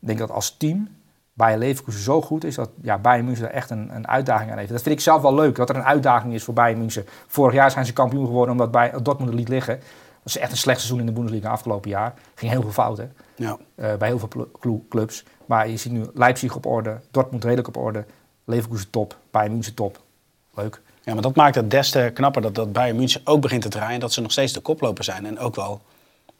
[0.00, 0.88] Ik denk dat als team
[1.32, 4.58] Bayern Leverkusen zo goed is dat ja, Bayern München er echt een, een uitdaging aan
[4.58, 4.70] heeft.
[4.70, 7.04] Dat vind ik zelf wel leuk, dat er een uitdaging is voor Bayern München.
[7.26, 9.76] Vorig jaar zijn ze kampioen geworden omdat bij Dortmund er liet liggen.
[10.22, 12.14] Dat is echt een slecht seizoen in de Bundesliga afgelopen jaar.
[12.34, 13.58] Ging heel veel fouten ja.
[13.74, 15.24] Uh, bij heel veel clubs.
[15.46, 18.04] Maar je ziet nu Leipzig op orde, Dortmund redelijk op orde,
[18.44, 20.00] Leverkusen top, Bayern München top.
[20.54, 20.80] Leuk.
[21.04, 23.68] Ja, maar dat maakt het des te knapper dat, dat Bayern München ook begint te
[23.68, 24.00] draaien.
[24.00, 25.26] Dat ze nog steeds de koploper zijn.
[25.26, 25.82] En ook wel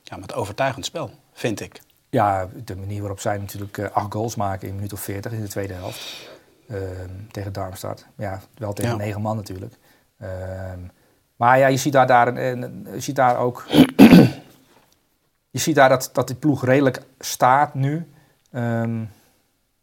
[0.02, 1.80] ja, met overtuigend spel, vind ik.
[2.10, 5.32] Ja, de manier waarop zij natuurlijk uh, acht goals maken in een minuut of 40
[5.32, 6.30] in de tweede helft.
[6.66, 6.78] Uh,
[7.30, 8.06] tegen Darmstad.
[8.16, 9.74] Ja, wel tegen negen man natuurlijk.
[10.22, 10.28] Uh,
[11.36, 13.64] maar ja, je ziet daar, daar, je ziet daar ook.
[15.50, 18.06] je ziet daar dat, dat die ploeg redelijk staat nu.
[18.52, 19.10] Um,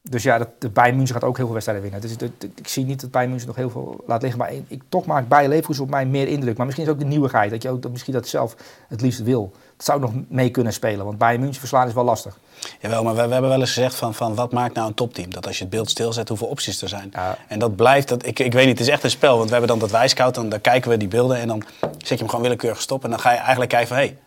[0.01, 2.01] dus ja, dat, de Bayern München gaat ook heel veel wedstrijden winnen.
[2.01, 4.39] Dus ik zie niet dat Bayern München nog heel veel laat liggen.
[4.39, 6.57] Maar ik, toch maakt Bayern Leverkusen op mij meer indruk.
[6.57, 7.51] Maar misschien is ook de nieuwigheid.
[7.51, 8.55] Dat je ook dat misschien dat zelf
[8.87, 9.51] het liefst wil.
[9.77, 11.05] Dat zou nog mee kunnen spelen.
[11.05, 12.37] Want Bayern München verslaan is wel lastig.
[12.79, 15.29] Jawel, maar we, we hebben wel eens gezegd van, van wat maakt nou een topteam?
[15.29, 17.13] Dat als je het beeld stilzet, hoeveel opties er zijn.
[17.47, 19.35] En dat blijft, dat, ik, ik weet niet, het is echt een spel.
[19.35, 21.63] Want we hebben dan dat wijscout, dan, dan kijken we die beelden en dan
[21.97, 23.03] zet je hem gewoon willekeurig stop.
[23.03, 24.17] En dan ga je eigenlijk kijken van, hé, hey,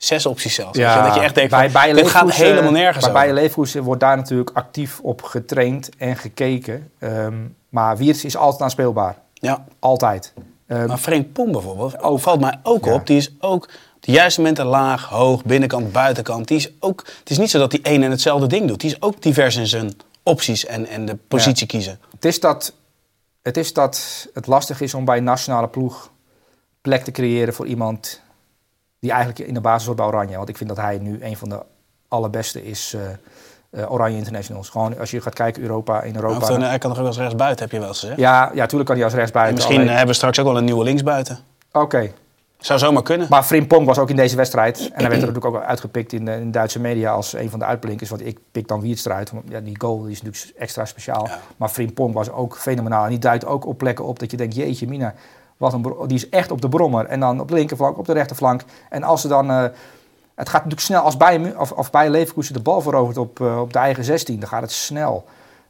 [0.00, 0.78] Zes opties zelfs.
[0.78, 4.00] Ja, dat je echt denkt, bij, bij dit gaat helemaal nergens Maar bij Leverkusen wordt
[4.00, 6.90] daar natuurlijk actief op getraind en gekeken.
[7.00, 9.16] Um, maar Wiers is altijd aanspeelbaar.
[9.34, 9.64] Ja.
[9.78, 10.32] Altijd.
[10.66, 13.06] Um, maar Frank Pom bijvoorbeeld, oh, valt mij ook op.
[13.06, 13.70] Die is ook op
[14.00, 16.48] de juiste momenten laag, hoog, binnenkant, buitenkant.
[16.48, 18.80] Die is ook, het is niet zo dat hij één en hetzelfde ding doet.
[18.80, 19.92] Die is ook divers in zijn
[20.22, 22.00] opties en, en de positie kiezen.
[22.14, 22.74] Het is, dat,
[23.42, 26.10] het is dat het lastig is om bij een nationale ploeg
[26.80, 28.20] plek te creëren voor iemand
[29.00, 30.36] die eigenlijk in de basis wordt bij Oranje.
[30.36, 31.62] Want ik vind dat hij nu een van de
[32.08, 32.96] allerbeste is.
[32.96, 34.68] Uh, Oranje Internationals.
[34.68, 36.36] Gewoon als je gaat kijken Europa in Europa.
[36.36, 38.18] Of, hij kan nog wel als rechtsbuiten, heb je wel eens gezegd.
[38.18, 39.54] Ja, ja, tuurlijk kan hij als rechtsbuiten.
[39.54, 39.88] misschien alleen...
[39.88, 41.38] hebben we straks ook wel een nieuwe linksbuiten.
[41.72, 42.12] Oké.
[42.58, 43.26] Zou zomaar kunnen.
[43.30, 44.78] Maar Frimpong was ook in deze wedstrijd.
[44.78, 47.58] En hij werd er natuurlijk ook uitgepikt in de, in Duitse media als een van
[47.58, 48.10] de uitblinkers.
[48.10, 49.32] Want ik pik dan Wiertstra uit.
[49.48, 51.28] Ja, die goal is natuurlijk extra speciaal.
[51.56, 53.04] Maar Frimpong was ook fenomenaal.
[53.04, 55.14] En die duidt ook op plekken op dat je denkt, jeetje mina,
[55.60, 57.06] wat een, die is echt op de brommer.
[57.06, 58.64] En dan op de linkerflank, op de rechterflank.
[58.88, 59.50] En als ze dan...
[59.50, 59.64] Uh,
[60.34, 61.02] het gaat natuurlijk snel.
[61.02, 64.40] Als bij, of, of bij Leverkusen de bal verovert op, uh, op de eigen 16,
[64.40, 65.24] dan gaat het snel.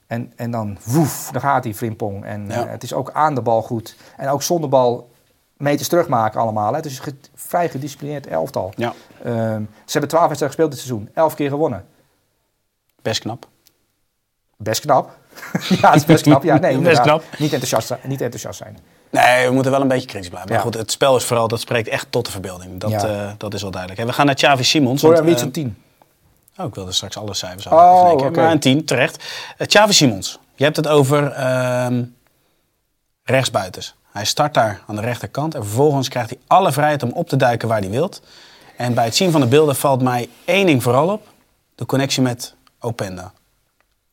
[0.06, 2.24] En, en dan woef, dan gaat die Frimpong.
[2.24, 2.64] En ja.
[2.64, 3.96] uh, het is ook aan de bal goed.
[4.16, 5.10] En ook zonder bal
[5.56, 6.70] meters terugmaken allemaal.
[6.70, 6.76] Hè.
[6.76, 8.72] Het is een vrij gedisciplineerd elftal.
[8.76, 8.92] Ja.
[9.26, 9.32] Uh,
[9.84, 11.08] ze hebben twaalf wedstrijden gespeeld dit seizoen.
[11.14, 11.86] Elf keer gewonnen.
[13.02, 13.48] Best knap.
[14.56, 15.18] Best knap.
[15.80, 16.42] ja, het is best knap.
[16.42, 17.24] Ja, nee, best knap.
[17.38, 18.78] Niet enthousiast, niet enthousiast zijn.
[19.10, 20.52] Nee, we moeten wel een beetje kritisch blijven.
[20.52, 22.80] Maar goed, het spel is vooral, dat spreekt echt tot de verbeelding.
[22.80, 24.06] Dat, uh, dat is wel duidelijk.
[24.06, 25.00] we gaan naar Xavi Simons.
[25.00, 25.82] Sorry, wie is een 10?
[26.56, 28.30] Oh, ik wilde straks alle cijfers oh, okay.
[28.30, 29.24] Maar een 10, terecht.
[29.58, 30.38] Uh, Xavi Simons.
[30.54, 31.86] Je hebt het over uh,
[33.22, 33.94] rechtsbuitens.
[34.12, 35.54] Hij start daar aan de rechterkant.
[35.54, 38.22] En vervolgens krijgt hij alle vrijheid om op te duiken waar hij wilt.
[38.76, 41.26] En bij het zien van de beelden valt mij één ding vooral op.
[41.74, 43.32] De connectie met Openda.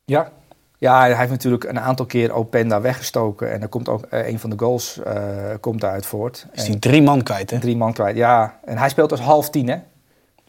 [0.04, 0.30] Ja,
[0.78, 3.52] ja, hij heeft natuurlijk een aantal keer Openda weggestoken.
[3.52, 5.14] En er komt ook uh, een van de goals uh,
[5.60, 6.46] komt daaruit voort.
[6.52, 7.58] Is hij drie man kwijt, hè?
[7.58, 8.58] Drie man kwijt, ja.
[8.64, 9.76] En hij speelt als half tien, hè?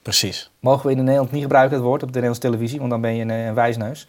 [0.02, 0.52] Precies.
[0.60, 3.16] Mogen we in Nederland niet gebruiken het woord op de Nederlandse televisie, want dan ben
[3.16, 4.08] je een, een wijsneus.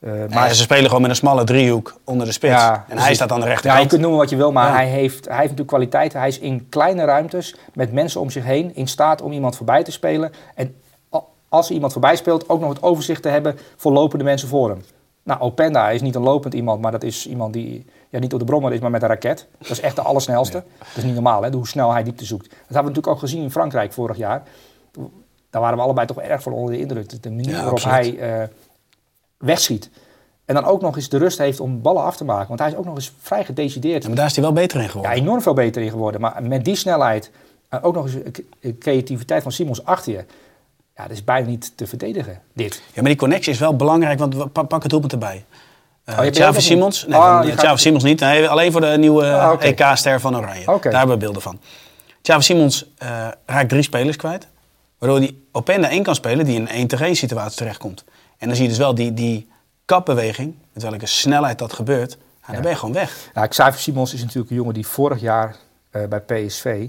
[0.00, 2.52] Uh, maar ze spelen gewoon met een smalle driehoek onder de spits.
[2.52, 3.76] Ja, en hij staat aan de rechterkant.
[3.76, 6.18] Ja, je kunt noemen wat je wil, maar hij, heeft, hij heeft natuurlijk kwaliteiten.
[6.18, 9.82] Hij is in kleine ruimtes met mensen om zich heen in staat om iemand voorbij
[9.82, 10.32] te spelen.
[10.54, 10.74] En
[11.48, 14.82] als iemand voorbij speelt, ook nog het overzicht te hebben voor lopende mensen voor hem.
[15.30, 18.38] Nou, Openda is niet een lopend iemand, maar dat is iemand die ja, niet op
[18.38, 19.46] de brommer is, maar met een raket.
[19.58, 20.62] Dat is echt de allersnelste.
[20.78, 22.48] Dat is niet normaal, hè, hoe snel hij diepte zoekt.
[22.48, 24.42] Dat hebben we natuurlijk ook gezien in Frankrijk vorig jaar.
[25.50, 27.22] Daar waren we allebei toch erg van onder de indruk.
[27.22, 28.48] De manier waarop hij uh,
[29.36, 29.90] wegschiet.
[30.44, 32.48] En dan ook nog eens de rust heeft om ballen af te maken.
[32.48, 34.02] Want hij is ook nog eens vrij gedecideerd.
[34.02, 35.16] Ja, maar daar is hij wel beter in geworden.
[35.16, 36.20] Ja, enorm veel beter in geworden.
[36.20, 37.30] Maar met die snelheid,
[37.68, 40.24] en ook nog eens de creativiteit van Simons achter je.
[41.00, 42.82] Ja, dat is bijna niet te verdedigen, dit.
[42.86, 45.44] Ja, maar die connectie is wel belangrijk, want we pak het doelpunt erbij.
[46.06, 47.06] Uh, oh, Xavi Simons?
[47.06, 48.20] Nee, oh, Xavi Simons niet.
[48.20, 49.68] Nee, alleen voor de nieuwe ah, okay.
[49.70, 50.60] EK-ster van Oranje.
[50.66, 50.90] Okay.
[50.90, 51.60] Daar hebben we beelden van.
[52.22, 54.46] Xavi Simons uh, raakt drie spelers kwijt.
[54.98, 58.04] Waardoor hij Openda één kan spelen die in een 1-1 situatie terechtkomt.
[58.38, 59.48] En dan zie je dus wel die, die
[59.84, 62.18] kapbeweging, met welke snelheid dat gebeurt.
[62.46, 63.30] Ja, dan ben je gewoon weg.
[63.34, 65.56] Ja, Xavi Simons is natuurlijk een jongen die vorig jaar
[65.92, 66.88] uh, bij PSV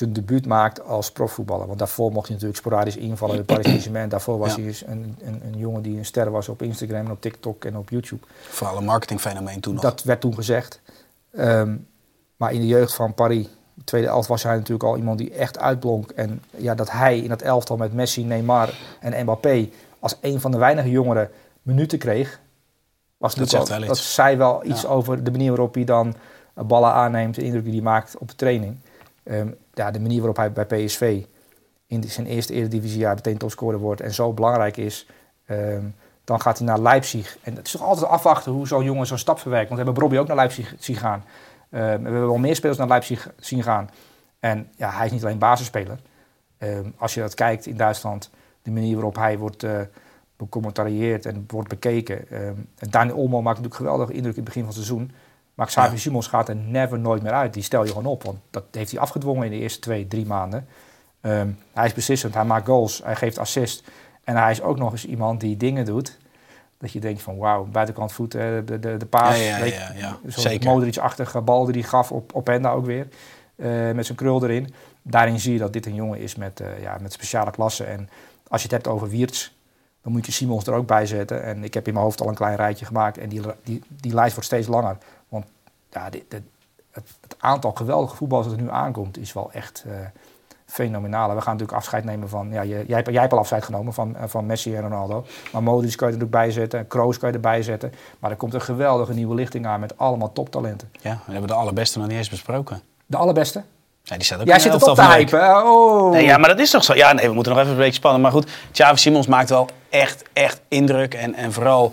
[0.00, 1.66] zijn debuut maakt als profvoetballer.
[1.66, 4.08] Want daarvoor mocht hij natuurlijk sporadisch invallen bij Paris Saint-Germain.
[4.14, 7.20] Daarvoor was hij een, een, een, jongen die een ster was op Instagram en op
[7.20, 8.26] TikTok en op YouTube.
[8.48, 9.82] Vooral een marketingfenomeen toen nog.
[9.82, 10.80] Dat werd toen gezegd.
[11.38, 11.86] Um,
[12.36, 15.30] maar in de jeugd van Paris, de tweede elft, was hij natuurlijk al iemand die
[15.30, 16.10] echt uitblonk.
[16.10, 20.50] En ja, dat hij in dat elftal met Messi, Neymar en Mbappé als een van
[20.50, 21.30] de weinige jongeren
[21.62, 22.40] minuten kreeg.
[23.16, 26.14] Was dat, wel, wel dat zei wel iets over de manier waarop hij dan
[26.54, 28.76] ballen aanneemt, de indruk die hij maakt op de training.
[29.30, 31.24] Um, ja, de manier waarop hij bij PSV
[31.86, 35.06] in zijn eerste eredivisiejaar meteen topscorer wordt en zo belangrijk is,
[35.50, 37.38] um, dan gaat hij naar Leipzig.
[37.42, 39.68] En het is toch altijd afwachten hoe zo'n jongen zo'n stap verwerkt.
[39.68, 41.18] Want we hebben Bobby ook naar Leipzig zien gaan.
[41.18, 41.24] Um,
[41.70, 43.90] we hebben wel meer spelers naar Leipzig zien gaan.
[44.38, 45.98] En ja, hij is niet alleen basisspeler.
[46.96, 48.30] Als je dat kijkt in Duitsland,
[48.62, 49.80] de manier waarop hij wordt uh,
[50.36, 52.26] becommentarieerd en wordt bekeken.
[52.78, 55.12] Daniel Olmo maakt natuurlijk geweldige indruk in het begin van het seizoen.
[55.60, 56.00] Maar Xavi ja.
[56.00, 57.54] Simons gaat er never nooit meer uit.
[57.54, 58.22] Die stel je gewoon op.
[58.22, 60.66] Want dat heeft hij afgedwongen in de eerste twee, drie maanden.
[61.22, 63.82] Um, hij is beslissend, hij maakt goals, hij geeft assist.
[64.24, 66.18] En hij is ook nog eens iemand die dingen doet.
[66.78, 69.38] Dat je denkt van wauw, buitenkant voet, de, de, de paas.
[69.38, 70.18] Ja, ja, ja, ja.
[70.26, 70.70] Zeker.
[70.70, 73.08] Modric-achtige bal die hij gaf op, op Enda ook weer.
[73.56, 74.74] Uh, met zijn krul erin.
[75.02, 77.86] Daarin zie je dat dit een jongen is met, uh, ja, met speciale klassen.
[77.88, 78.08] En
[78.48, 79.50] als je het hebt over Wiertz,
[80.02, 81.42] dan moet je Simons er ook bij zetten.
[81.42, 83.18] En ik heb in mijn hoofd al een klein rijtje gemaakt.
[83.18, 84.96] En die, die, die lijst wordt steeds langer.
[85.90, 86.42] Ja, dit, dit,
[86.90, 89.92] het, het, aantal geweldige voetballers dat er nu aankomt, is wel echt uh,
[90.66, 91.34] fenomenaal.
[91.34, 92.52] We gaan natuurlijk afscheid nemen van...
[92.52, 95.26] Ja, jij, jij hebt al afscheid genomen van, van Messi en Ronaldo.
[95.52, 96.86] Maar Modric kan je er ook bij zetten.
[96.86, 97.92] Kroos kan je erbij zetten.
[98.18, 100.92] Maar er komt een geweldige nieuwe lichting aan met allemaal toptalenten.
[101.00, 102.80] Ja, we hebben de allerbeste nog niet eens besproken.
[103.06, 103.62] De allerbeste?
[104.02, 105.40] Ja, die staat ook Jij zit het op te hypen.
[105.40, 106.10] Oh.
[106.10, 106.94] Nee, ja, maar dat is toch zo?
[106.94, 108.20] Ja, nee, we moeten nog even een beetje spannen.
[108.20, 111.14] Maar goed, Xavi Simons maakt wel echt, echt indruk.
[111.14, 111.92] En, en vooral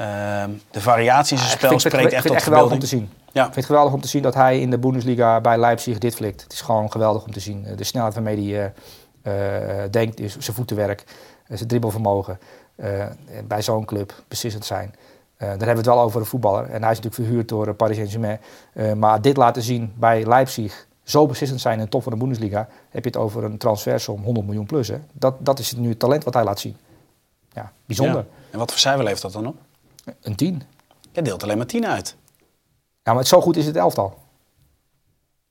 [0.00, 3.10] uh, de variatie in zijn spel spreekt echt vind tot echt geweldig om te zien.
[3.34, 3.40] Ja.
[3.40, 6.14] Ik vind het geweldig om te zien dat hij in de Bundesliga bij Leipzig dit
[6.14, 6.42] flikt.
[6.42, 7.66] Het is gewoon geweldig om te zien.
[7.76, 8.72] De snelheid waarmee hij
[9.24, 11.04] uh, uh, denkt, zijn voetenwerk,
[11.48, 12.38] zijn dribbelvermogen.
[13.46, 14.94] Bij zo'n club beslissend zijn.
[15.36, 16.64] daar hebben we het wel over een voetballer.
[16.64, 18.38] En hij is natuurlijk verhuurd door Paris Saint-Germain.
[18.98, 22.68] maar dit laten zien bij Leipzig zo beslissend zijn in de top van de Bundesliga,
[22.90, 24.88] heb je het over een transfersom 100 miljoen plus.
[24.88, 24.98] Hè?
[25.12, 26.76] Dat, dat is nu het talent wat hij laat zien.
[27.52, 28.16] Ja, bijzonder.
[28.16, 28.26] Ja.
[28.50, 29.56] En wat voor cijfer levert dat dan op?
[30.20, 30.62] Een 10.
[31.12, 32.16] Je deelt alleen maar 10 uit.
[33.04, 34.18] Ja, maar zo goed is het elftal.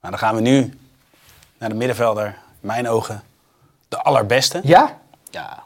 [0.02, 0.78] Nou, dan gaan we nu
[1.58, 3.24] naar de middenvelder, in mijn ogen,
[3.88, 4.60] de allerbeste.
[4.64, 4.98] Ja?
[5.30, 5.64] Ja.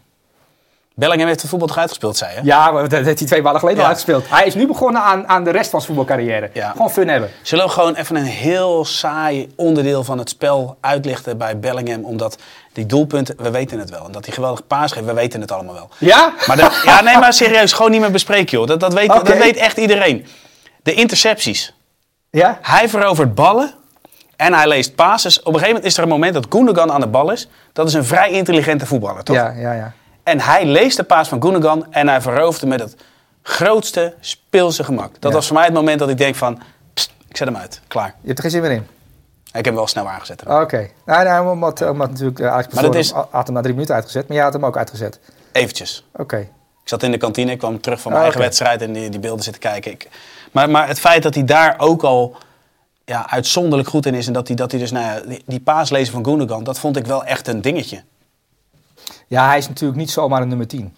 [0.94, 2.44] Bellingham heeft het voetbal toch uitgespeeld, zei je?
[2.44, 4.30] Ja, dat heeft hij twee maanden geleden al uitgespeeld.
[4.30, 6.50] Hij is nu begonnen aan, aan de rest van zijn voetbalcarrière.
[6.54, 6.72] Ja.
[6.72, 7.30] Gewoon fun hebben.
[7.42, 12.04] Zullen we gewoon even een heel saai onderdeel van het spel uitlichten bij Bellingham?
[12.04, 12.38] Omdat
[12.74, 14.06] die doelpunten, we weten het wel.
[14.06, 15.90] En dat hij geweldig paas geeft, we weten het allemaal wel.
[15.98, 16.34] Ja?
[16.48, 18.68] Maar ja, nee, maar serieus, gewoon niet meer bespreken, joh.
[18.68, 20.26] Dat, dat, weet, dat weet echt iedereen.
[20.84, 21.74] De intercepties.
[22.38, 22.58] Ja?
[22.62, 23.74] Hij verovert ballen
[24.36, 25.40] en hij leest passes.
[25.40, 27.50] Op een gegeven moment is er een moment dat Gundogan aan de bal is.
[27.74, 29.36] Dat is een vrij intelligente voetballer, toch?
[29.36, 29.94] Ja, ja, ja.
[30.24, 32.96] En hij leest de paas van Gundogan en hij verovert hem met het
[33.42, 35.12] grootste speelse gemak.
[35.20, 35.38] Dat Ja.
[35.38, 36.62] was voor mij het moment dat ik denk van,
[36.94, 38.16] pst, ik zet hem uit, klaar.
[38.22, 38.88] Je hebt er geen zin meer in?
[39.48, 40.44] Ik heb hem wel snel aangezet.
[40.48, 40.90] Oké.
[41.06, 44.28] Nou, nou, omdat, omdat natuurlijk uh, Maar dat is- had hem na drie minuten uitgezet.
[44.28, 45.20] Maar jij had hem ook uitgezet.
[45.52, 46.06] Eventjes.
[46.16, 46.38] Oké.
[46.38, 48.50] Ik zat in de kantine, ik kwam terug van mijn eigen oké.
[48.50, 49.92] wedstrijd en die, die beelden zitten kijken.
[49.92, 50.08] Ik,
[50.52, 52.36] maar, maar het feit dat hij daar ook al
[53.06, 55.60] ja, uitzonderlijk goed in is en dat hij, dat hij dus, nou ja, die, die
[55.60, 58.04] paas lezen van Gundogan, dat vond ik wel echt een dingetje.
[59.28, 60.96] Ja, hij is natuurlijk niet zomaar een nummer 10.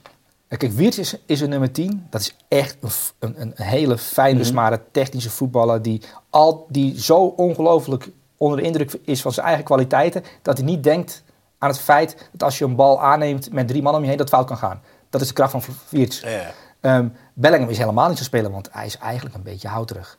[0.58, 2.08] Kijk, Wiertz is, is een nummer 10.
[2.10, 2.89] Dat is echt een,
[3.20, 4.47] een, een hele fijne, Mhm.
[4.47, 5.82] smare, technische voetballer.
[5.82, 10.24] Die, al, die zo ongelooflijk onder de indruk is van zijn eigen kwaliteiten.
[10.41, 11.24] dat hij niet denkt
[11.58, 14.18] aan het feit dat als je een bal aanneemt met drie man om je heen,
[14.18, 14.82] dat fout kan gaan.
[15.10, 16.22] Dat is de kracht van Wiertz.
[16.22, 20.17] Ja, Ehm, Bellingham is helemaal niet zo speler, want hij is eigenlijk een beetje houterig.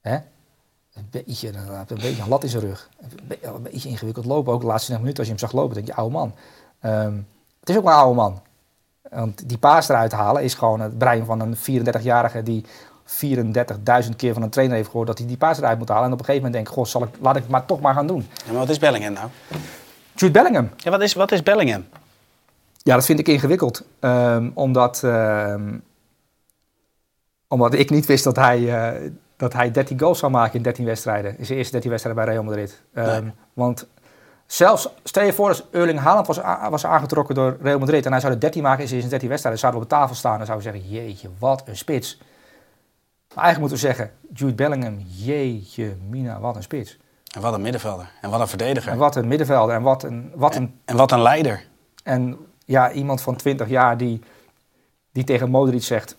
[0.00, 0.14] Hè?
[0.94, 2.88] Een beetje, inderdaad, een beetje een lat in zijn rug.
[3.00, 4.52] Een, be- een beetje ingewikkeld lopen.
[4.52, 6.34] Ook de laatste 20 minuten als je hem zag lopen, denk je, oude man.
[6.80, 7.14] Ehm,
[7.60, 8.40] het is ook maar een oude man.
[9.10, 12.64] Want die paas eruit halen is gewoon het brein van een 34-jarige die
[13.24, 16.04] 34.000 keer van een trainer heeft gehoord dat hij die paas eruit moet halen.
[16.06, 17.94] En op een gegeven moment denkt, goh, zal ik, laat ik het maar toch maar
[17.94, 18.28] gaan doen.
[18.44, 19.28] Ja, maar wat is Bellingham nou?
[20.14, 20.70] Jude Bellingham.
[20.76, 21.84] Ja, wat is, wat is Bellingham?
[22.86, 23.84] Ja, dat vind ik ingewikkeld.
[24.00, 25.78] Ehm, omdat, ehm,
[27.48, 30.84] omdat ik niet wist dat hij, eh, dat hij 13 goals zou maken in 13
[30.84, 31.38] wedstrijden.
[31.38, 32.82] In zijn eerste 13 wedstrijden bij Real Madrid.
[32.94, 33.32] Ehm, Nee.
[33.52, 33.88] Want
[34.46, 38.06] zelfs, stel je voor als Erling Haaland was, was aangetrokken door Real Madrid...
[38.06, 39.60] en hij zou er 13 maken in zijn 13 wedstrijden...
[39.60, 40.90] zouden we op de tafel staan en zouden we zeggen...
[40.90, 42.18] jeetje, wat een spits.
[43.34, 44.10] Maar eigenlijk moeten we zeggen...
[44.32, 46.98] Jude Bellingham, jeetje, mina, wat een spits.
[47.34, 48.10] En wat een middenvelder.
[48.20, 48.92] En wat een verdediger.
[48.92, 51.64] En wat een middenvelder en wat een, wat een En wat een leider.
[52.02, 54.20] En ja, iemand van 20 jaar die,
[55.12, 56.16] die tegen Modric zegt...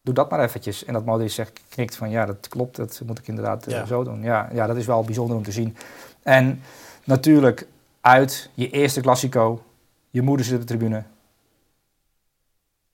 [0.00, 0.84] Doe dat maar eventjes.
[0.84, 2.76] En dat Modric zegt, knikt van ja, dat klopt.
[2.76, 3.84] Dat moet ik inderdaad eh, Ja.
[3.86, 4.22] zo doen.
[4.22, 5.76] Ja, ja, dat is wel bijzonder om te zien.
[6.22, 6.62] En
[7.04, 7.66] natuurlijk
[8.00, 9.62] uit je eerste Classico.
[10.10, 11.02] Je moeder zit op de tribune.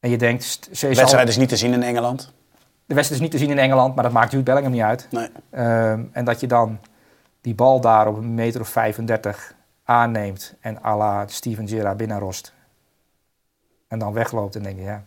[0.01, 0.80] En je denkt...
[0.80, 2.32] De wedstrijd is niet te zien in Engeland.
[2.86, 5.07] de wedstrijd is niet te zien in Engeland, maar dat maakt Jude Bellingham niet uit.
[5.11, 5.28] Nee.
[5.51, 6.78] Ehm, en dat je dan
[7.40, 9.55] die bal daar op een meter of 35
[9.91, 12.53] aanneemt en à la Steven Gerrard binnenrost.
[13.88, 15.05] En dan wegloopt en denk je, ja.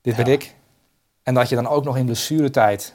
[0.00, 0.32] Dit ben Ja.
[0.32, 0.54] ik.
[1.22, 2.94] En dat je dan ook nog in blessuretijd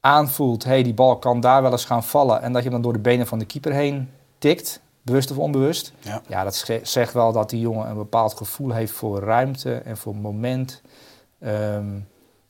[0.00, 2.42] aanvoelt, hé, hey, die bal kan daar wel eens gaan vallen.
[2.42, 5.38] En dat je hem dan door de benen van de keeper heen tikt, bewust of
[5.38, 5.92] onbewust.
[6.00, 6.22] Ja.
[6.26, 10.16] Ja, dat zegt wel dat die jongen een bepaald gevoel heeft voor ruimte en voor
[10.16, 10.82] moment.
[11.38, 11.98] Ehm,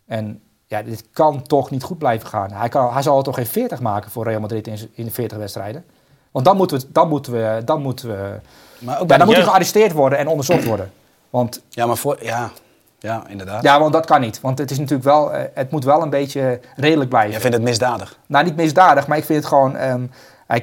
[0.06, 2.52] en ja, dit kan toch niet goed blijven gaan.
[2.52, 5.38] Hij, kan, hij zal toch geen 40 maken voor Real Madrid in, in de 40
[5.38, 5.84] wedstrijden.
[6.30, 8.40] Want dan moeten we, dan moeten we, dan moeten we,
[8.78, 10.92] Maar ook ja, dan moet hij gearresteerd worden en onderzocht worden.
[11.30, 12.18] Want Ja, maar voor...
[12.20, 12.50] Ja,
[12.98, 13.62] ja inderdaad.
[13.62, 14.40] ja, want dat kan niet.
[14.40, 17.30] Want het is natuurlijk wel, eh, het moet wel een beetje redelijk blijven.
[17.30, 18.18] Jij vindt het misdadig.
[18.26, 19.76] Nou, niet misdadig, maar ik vind het gewoon.
[19.76, 20.06] ehm,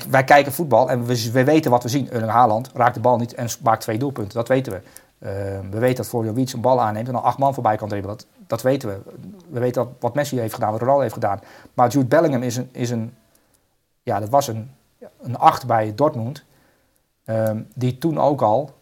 [0.09, 2.09] wij kijken voetbal en we, we weten wat we zien.
[2.11, 4.33] Erling Haaland raakt de bal niet en maakt twee doelpunten.
[4.33, 4.79] Dat weten we.
[5.19, 5.31] Uh,
[5.71, 8.17] we weten dat Florian Wiets een bal aanneemt en dan acht man voorbij kan dribbelen.
[8.17, 9.01] Dat, dat weten we.
[9.49, 11.39] We weten wat Messi heeft gedaan, wat Ronaldo heeft gedaan.
[11.73, 13.15] Maar Jude Bellingham is een, is een
[14.03, 14.71] ja, dat was een,
[15.21, 16.43] een acht bij Dortmund.
[17.25, 18.75] Um, die toen ook al,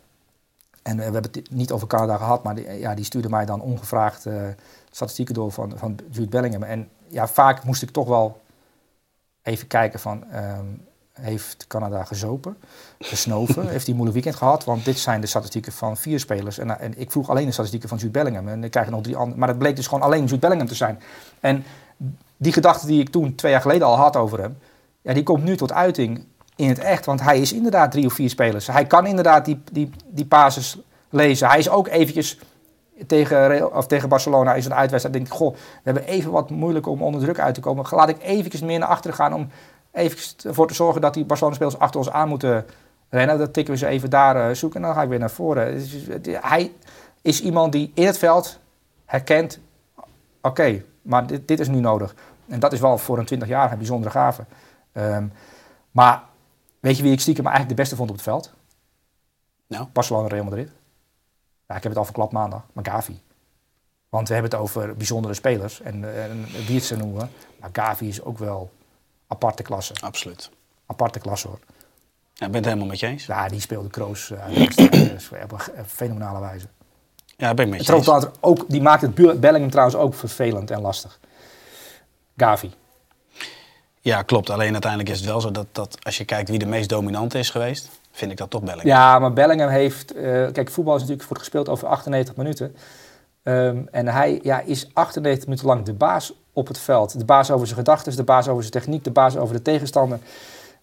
[0.82, 3.61] en we hebben het niet over Canada gehad, maar die, ja, die stuurde mij dan
[3.61, 4.47] ongevraagd uh,
[4.91, 6.63] statistieken door van, van Jude Bellingham.
[6.63, 8.41] En ja, vaak moest ik toch wel
[9.41, 10.88] even kijken van, um,
[11.22, 12.57] heeft Canada gezopen,
[12.99, 14.63] gesnoven, heeft hij een moeilijk weekend gehad?
[14.63, 16.57] Want dit zijn de statistieken van vier spelers.
[16.57, 18.47] En, en ik vroeg alleen de statistieken van Jude Bellingham.
[18.47, 19.39] En ik krijg nog drie andere.
[19.39, 20.99] Maar het bleek dus gewoon alleen Jude Bellingham te zijn.
[21.39, 21.63] En
[22.38, 24.57] die gedachte die ik toen twee jaar geleden al had over hem,
[25.01, 27.05] ja, die komt nu tot uiting in het echt.
[27.05, 28.68] Want hij is inderdaad drie of vier spelers.
[28.68, 30.78] Hij kan inderdaad die, die, die basis
[31.09, 31.47] lezen.
[31.47, 32.39] Hij is ook eventjes
[33.07, 35.16] tegen, of tegen Barcelona is een uitwedstrijd.
[35.16, 37.86] denk ik, goh, we hebben even wat moeilijk om onder druk uit te komen.
[37.89, 39.49] Laat ik eventjes meer naar achteren gaan om
[39.95, 42.65] even ervoor te zorgen dat die Barcelona-spelers achter ons aan moeten
[43.09, 43.37] rennen.
[43.37, 45.81] Dat tikken we ze even daar uh, zoeken en dan ga ik weer naar voren.
[46.41, 46.71] Hij
[47.21, 48.59] is iemand die in het veld
[49.05, 49.59] herkent,
[50.41, 52.15] oké, maar dit, dit, is nu nodig.
[52.47, 54.45] En dat is wel voor een 20-jarige een bijzondere gave.
[54.93, 55.31] Um,
[55.91, 56.23] maar
[56.79, 58.53] weet je wie ik stiekem eigenlijk de beste vond op het veld?
[59.67, 59.87] Nou?
[59.93, 60.69] Barcelona Real Madrid.
[61.67, 63.21] Ja, ik heb het al verklapt maandag, maar Gavi.
[64.09, 67.29] Want we hebben het over bijzondere spelers en, en wie het ze noemen.
[67.59, 68.71] Maar Gavi is ook wel
[69.28, 69.93] aparte klasse.
[70.01, 70.49] Absoluut.
[70.86, 71.59] Aparte klasse hoor.
[72.34, 73.26] Ja, ik ben het helemaal met je eens.
[73.26, 74.38] Ja, die speelde Kroos uh,
[75.43, 76.67] op een fenomenale wijze.
[77.38, 78.26] Ja, ben ik met je eens.
[78.39, 81.19] Ook, die maakt het Bellingham trouwens ook vervelend en lastig.
[82.38, 82.71] Gavi.
[84.01, 84.49] Ja, klopt.
[84.49, 87.39] Alleen uiteindelijk is het wel zo dat, dat als je kijkt wie de meest dominante
[87.39, 88.88] is geweest, vind ik dat toch Bellingham.
[88.88, 90.15] Ja, maar Bellingham heeft...
[90.15, 90.21] Uh,
[90.51, 92.76] kijk, voetbal is natuurlijk wordt gespeeld over 98 minuten.
[93.43, 97.20] Um, en hij ja, is 98 minuten lang de baas op het veld.
[97.20, 100.20] De baas over zijn gedachten, de baas over zijn techniek, de baas over de tegenstander.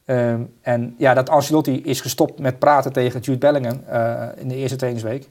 [0.07, 4.57] Um, en ja, dat Ancelotti is gestopt met praten tegen Jude Bellingham uh, in de
[4.57, 5.29] eerste trainingsweek.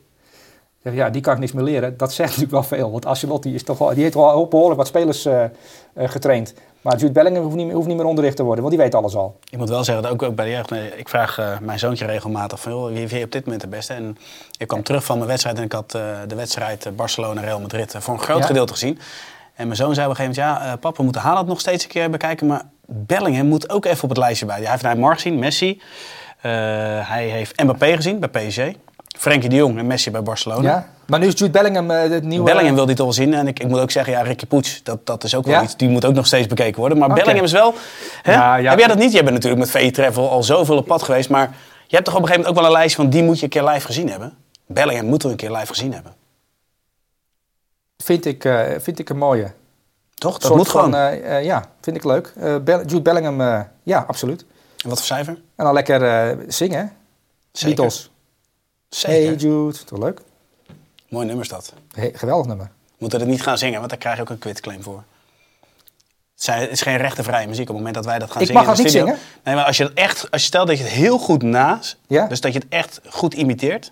[0.84, 1.98] Zeg, ja, die kan ik niks meer leren.
[1.98, 2.92] Dat zegt natuurlijk wel veel.
[2.92, 6.54] Want Ancelotti is toch wel, die heeft wel behoorlijk wat spelers uh, uh, getraind.
[6.82, 8.96] Maar Jude Bellingham hoeft niet, meer, hoeft niet meer onderricht te worden, want die weet
[8.96, 9.40] alles al.
[9.50, 12.06] Ik moet wel zeggen, dat ook, ook bij de jeugd, ik vraag uh, mijn zoontje
[12.06, 13.94] regelmatig van, joh, wie vind je op dit moment de beste?
[13.94, 14.18] En
[14.58, 18.14] ik kwam terug van mijn wedstrijd en ik had uh, de wedstrijd Barcelona-Real Madrid voor
[18.14, 18.46] een groot ja?
[18.46, 19.00] gedeelte gezien.
[19.56, 21.60] En mijn zoon zei op een gegeven moment, ja, uh, papa, we moeten Haaland nog
[21.60, 24.60] steeds een keer bekijken, maar Bellingham moet ook even op het lijstje bij.
[24.60, 25.82] Hij heeft Neymar gezien, Messi,
[26.42, 28.62] hij heeft Mbappé gezien bij PSG.
[29.18, 30.70] Frenkie de Jong en Messi bij Barcelona.
[30.70, 32.46] Ja, maar nu is Jude Bellingham uh, het nieuwe...
[32.46, 33.34] Bellingham wil dit al zien.
[33.34, 35.64] En ik, ik moet ook zeggen, ja, Ricky Poets, dat, dat is ook wel ja?
[35.64, 35.78] iets.
[35.78, 36.98] Die moet ook nog steeds bekeken worden.
[36.98, 37.20] Maar okay.
[37.20, 37.74] Bellingham is wel...
[38.22, 38.34] Hè?
[38.34, 38.70] Ja, ja.
[38.70, 39.12] Heb jij dat niet?
[39.12, 41.30] Jij bent natuurlijk met VE Travel al zoveel op pad geweest.
[41.30, 41.52] Maar
[41.88, 43.10] je hebt toch op een gegeven moment ook wel een lijst van...
[43.10, 44.34] die moet je een keer live gezien hebben.
[44.66, 46.14] Bellingham moet er een keer live gezien hebben.
[48.02, 49.52] Vind ik, uh, vind ik een mooie.
[50.14, 50.38] Toch?
[50.38, 50.92] Dat moet gewoon.
[50.92, 52.34] Van, uh, ja, vind ik leuk.
[52.36, 54.46] Be Jude Bellingham, ja, absoluut.
[54.78, 55.34] En wat voor cijfer?
[55.56, 56.94] En dan lekker zingen.
[57.52, 57.76] Zeker.
[57.76, 58.12] Beatles.
[58.90, 59.28] Zeker.
[59.28, 60.22] Hey Jude, toch leuk?
[61.10, 61.74] Mooi nummer is dat.
[61.94, 62.66] Hey, geweldig nummer.
[62.66, 65.04] We moeten het niet gaan zingen, want daar krijg je ook een quitclaim voor.
[66.46, 68.62] Het is geen rechtenvrije muziek op het moment dat wij dat gaan ik zingen.
[68.62, 69.18] Ik mag het niet zingen?
[69.44, 71.98] Nee, maar als je, het echt, als je stelt dat je het heel goed naast,
[72.08, 72.28] ja?
[72.28, 73.92] dus dat je het echt goed imiteert,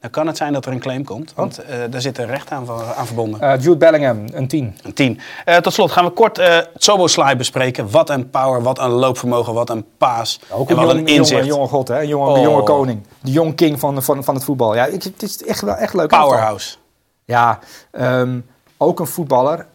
[0.00, 1.32] dan kan het zijn dat er een claim komt.
[1.34, 1.68] Want oh.
[1.68, 3.40] uh, daar zit een recht aan, aan verbonden.
[3.42, 4.76] Uh, Jude Bellingham, een 10.
[4.82, 5.20] Een 10.
[5.46, 7.90] Uh, tot slot gaan we kort uh, Soboslai bespreken.
[7.90, 10.40] Wat een power, wat een loopvermogen, wat een paas.
[10.48, 11.44] Ja, ook en een wat jong, een inzicht.
[11.44, 12.00] Jonge, jonge god, hè?
[12.00, 12.42] Een jonge, oh.
[12.42, 13.06] jonge koning.
[13.20, 14.74] De jong king van, van, van het voetbal.
[14.74, 16.08] Ja, ik, het is echt, wel, echt leuk.
[16.08, 16.76] Powerhouse.
[17.24, 17.58] Ja,
[17.92, 18.46] um,
[18.76, 19.66] ook een voetballer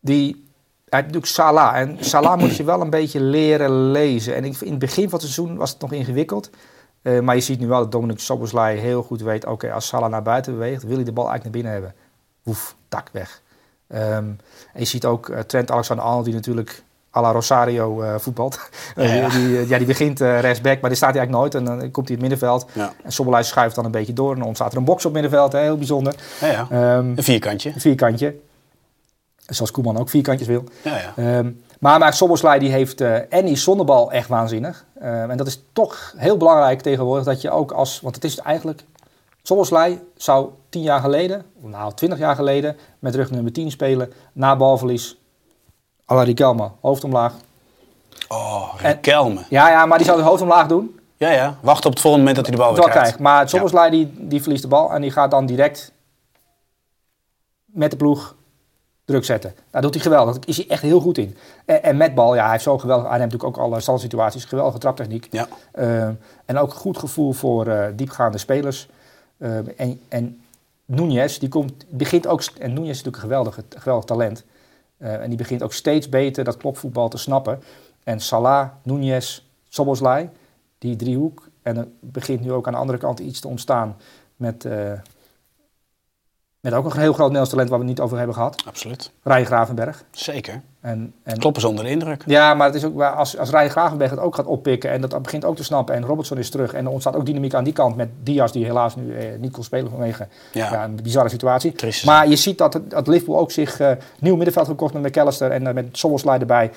[0.00, 0.40] die...
[0.88, 1.76] Hij natuurlijk Salah.
[1.76, 4.34] En Salah moet je wel een beetje leren lezen.
[4.34, 6.50] En ik, in het begin van het seizoen was het nog ingewikkeld.
[7.02, 9.44] Uh, maar je ziet nu wel dat Dominic Soboslai heel goed weet...
[9.44, 12.00] oké, okay, als Salah naar buiten beweegt, wil hij de bal eigenlijk naar binnen hebben.
[12.42, 13.42] Woef, tak, weg.
[13.88, 14.38] Um, en
[14.74, 16.24] je ziet ook uh, Trent Alexander-Arnold...
[16.24, 16.82] die natuurlijk
[17.16, 18.70] à la Rosario uh, voetbalt.
[18.96, 19.28] Ja, ja.
[19.36, 21.54] die, ja, die begint rechtsback, maar die staat hij eigenlijk nooit.
[21.54, 22.66] En dan komt hij het middenveld.
[22.72, 22.92] Ja.
[23.04, 24.32] En Soboslai schuift dan een beetje door.
[24.32, 26.14] En dan ontstaat er een box op middenveld, hè, heel bijzonder.
[26.40, 27.72] Ja, um, een vierkantje.
[27.74, 28.34] Een vierkantje.
[29.46, 30.64] Zoals Koeman ook vierkantjes wil.
[30.82, 31.38] Ja, ja.
[31.38, 34.84] Um, maar, Soboslai die heeft uh, en die zonnebal echt waanzinnig.
[35.02, 38.00] Uh, en dat is toch heel belangrijk tegenwoordig dat je ook als...
[38.00, 38.84] Want het is eigenlijk...
[39.42, 42.76] Soboslai zou tien jaar geleden, nou twintig jaar geleden...
[42.98, 45.16] met rug nummer 10 spelen, na balverlies.
[46.10, 47.32] à la Riquelme, hoofd omlaag.
[48.28, 49.38] Oh, Riquelme.
[49.40, 51.00] En, ja, ja, maar die zou het hoofd omlaag doen.
[51.16, 51.56] Ja, ja.
[51.60, 52.98] Wacht op het volgende moment dat hij de bal weer krijgt.
[52.98, 53.18] krijgt.
[53.18, 53.90] Maar Soboslai ja.
[53.90, 55.92] die, die verliest de bal en die gaat dan direct
[57.64, 58.34] met de ploeg
[59.12, 59.54] druk zetten.
[59.70, 60.34] Daar doet hij geweldig.
[60.34, 61.36] Daar is hij echt heel goed in.
[61.64, 63.08] En, en met bal, ja, hij heeft zo geweldig.
[63.08, 64.44] Hij neemt natuurlijk ook alle standsituaties.
[64.44, 65.28] Geweldige traptechniek.
[65.30, 65.48] Ja.
[65.74, 66.08] Uh,
[66.44, 68.88] en ook goed gevoel voor uh, diepgaande spelers.
[69.38, 70.40] Uh, en, en
[70.84, 72.42] Nunez, die komt, begint ook.
[72.42, 74.44] En Nunez is natuurlijk een geweldig, geweldig talent.
[74.98, 77.62] en die begint ook steeds beter dat klopvoetbal te snappen.
[78.04, 80.28] En Salah, Nunez, Soboslai,
[80.78, 81.48] die driehoek.
[81.62, 83.96] En er begint nu ook aan de andere kant iets te ontstaan
[84.36, 84.66] met,
[86.62, 88.62] met ook een heel groot Nederlands talent waar we het niet over hebben gehad.
[88.66, 89.10] Absoluut.
[89.22, 90.04] Ryan Gravenberg.
[90.10, 90.60] Zeker.
[90.80, 92.22] En, en, Kloppen zonder indruk.
[92.26, 95.22] Ja, maar het is ook, als, als Ryan Gravenberg het ook gaat oppikken en dat
[95.22, 97.72] begint ook te snappen en Robertson is terug en er ontstaat ook dynamiek aan die
[97.72, 100.84] kant met Diaz die helaas nu eh, niet kon spelen vanwege ja.
[100.84, 101.74] een bizarre situatie.
[102.04, 105.62] Maar je ziet dat, dat Liverpool ook zich uh, nieuw middenveld gekocht met McAllister en
[105.62, 106.70] uh, met Soboslai erbij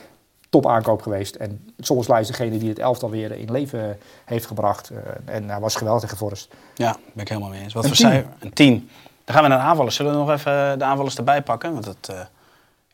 [0.49, 1.35] top aankoop geweest.
[1.35, 4.91] En Soboslai is degene die het elftal weer in leven heeft gebracht
[5.25, 6.53] en hij was geweldig tegen Forrest.
[6.75, 7.73] Ja, ben ik helemaal mee eens.
[7.73, 8.29] Wat een voor cijfer?
[8.39, 8.89] Een 10.
[9.25, 9.95] Dan gaan we naar de aanvallers.
[9.95, 11.73] Zullen we nog even de aanvallers erbij pakken?
[11.73, 12.29] Want het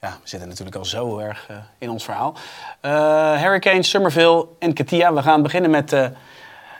[0.01, 2.34] ja, we zitten natuurlijk al zo erg uh, in ons verhaal.
[2.82, 2.91] Uh,
[3.41, 5.13] Harry Kane, en Katia.
[5.13, 6.05] We gaan beginnen met uh,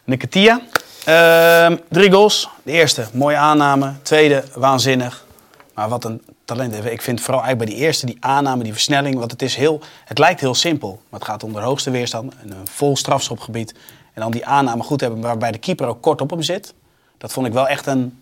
[0.04, 0.62] de Katia.
[1.06, 2.50] Ehm, drie goals.
[2.64, 3.94] De eerste, mooie aanname.
[4.02, 5.26] Tweede, waanzinnig.
[5.74, 6.86] Maar wat een talent.
[6.86, 9.18] Ik vind vooral eigenlijk bij die eerste, die aanname, die versnelling.
[9.18, 11.02] Want het, is heel, het lijkt heel simpel.
[11.10, 12.34] Maar het gaat om de hoogste weerstand.
[12.44, 13.74] Een vol strafschopgebied.
[14.14, 16.74] En dan die aanname goed hebben waarbij de keeper ook kort op hem zit.
[17.18, 18.21] Dat vond ik wel echt een,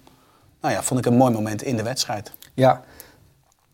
[0.62, 2.32] nou ja, vond ik een mooi moment in de wedstrijd.
[2.53, 2.84] Ja,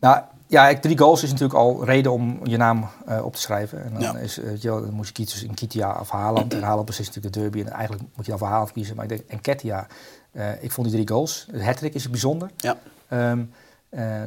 [0.00, 3.84] nou, ja, drie goals is natuurlijk al reden om je naam uh, op te schrijven.
[3.84, 4.16] En dan, ja.
[4.16, 6.54] is, uh, je, dan moet je kiezen tussen Kitia of Haaland.
[6.54, 7.60] En Haaland is natuurlijk de derby.
[7.60, 8.96] En eigenlijk moet je dan voor Haaland kiezen.
[8.96, 9.86] Maar ik denk, en Ketia,
[10.32, 11.46] uh, ik vond die drie goals.
[11.50, 12.50] De hat is bijzonder.
[12.56, 12.76] Ja.
[13.10, 13.52] Um,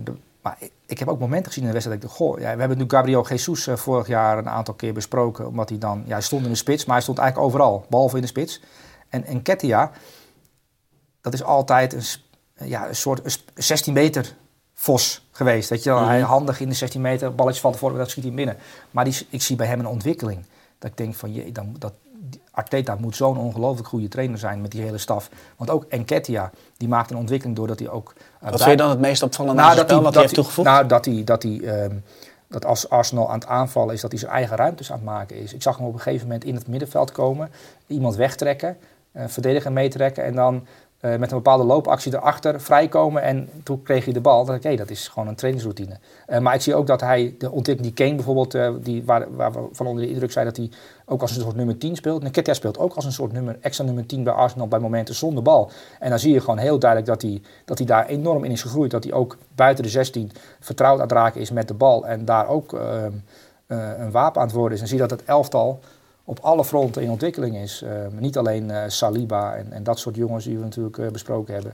[0.03, 2.39] de, maar ik, ik, heb ook momenten gezien in de wedstrijd dat ik dacht, goh,
[2.39, 5.47] ja, we hebben nu Gabriel Jesus vorig jaar een aantal keer besproken.
[5.47, 8.16] Omdat hij dan, ja, hij stond in de spits, maar hij stond eigenlijk overal, behalve
[8.16, 8.62] in de spits.
[9.10, 9.91] En, en Ketia,
[11.22, 12.03] dat is altijd een,
[12.64, 13.32] ja, een soort een
[13.64, 14.36] 16 meter
[14.74, 15.70] Vos geweest.
[15.70, 16.28] Dat je hij mhm.
[16.28, 18.57] handig in de 16 meter, balletje van tevoren, dat schiet hij binnen.
[18.91, 20.45] Maar die, ik zie bij hem een ontwikkeling.
[20.80, 21.93] Dat ik denk van, je, dan, dat,
[22.51, 25.30] Arteta moet zo'n ongelooflijk goede trainer zijn met die hele staf.
[25.57, 28.14] Want ook Enketia, die maakt een ontwikkeling doordat hij ook...
[28.43, 30.36] Uh, wat vind je dan het meest opvallende nou, dat spel, hij, wat hij heeft
[30.36, 30.68] toegevoegd?
[30.68, 32.03] Nou, dat hij, dat hij um,
[32.47, 35.36] dat als Arsenal aan het aanvallen is, dat hij zijn eigen ruimtes aan het maken
[35.36, 35.53] is.
[35.53, 37.51] Ik zag hem op een gegeven moment in het middenveld komen,
[37.88, 38.78] iemand wegtrekken,
[39.14, 40.68] uh, verdediger meetrekken en dan
[41.02, 44.54] uh, met een bepaalde loopactie erachter vrijkomen en toen kreeg hij de bal.
[44.54, 45.97] Ik, hey, dat is gewoon een trainingsroutine.
[46.28, 49.36] Uh, maar ik zie ook dat hij, de ontwikkeling die Kane bijvoorbeeld, uh, die, waar,
[49.36, 50.70] waar we van onder de indruk zijn dat hij
[51.06, 52.24] ook als een soort nummer 10 speelt.
[52.24, 55.43] Nketiah speelt ook als een soort nummer, extra nummer 10 bij Arsenal bij momenten zonder
[55.43, 55.72] bal.
[56.00, 58.62] En dan zie je gewoon heel duidelijk dat hij, dat hij daar enorm in is
[58.62, 58.91] gegroeid.
[58.91, 62.26] Dat hij ook buiten de 16 vertrouwd aan het raken is met de bal en
[62.26, 63.12] daar ook ehm,
[63.68, 64.82] een wapen aan het worden is.
[64.82, 65.80] En zie dat het elftal
[66.30, 67.84] op alle fronten in ontwikkeling is.
[67.84, 71.53] Uh, niet alleen uh, Saliba en, en, dat soort jongens die we natuurlijk uh, besproken
[71.53, 71.73] hebben.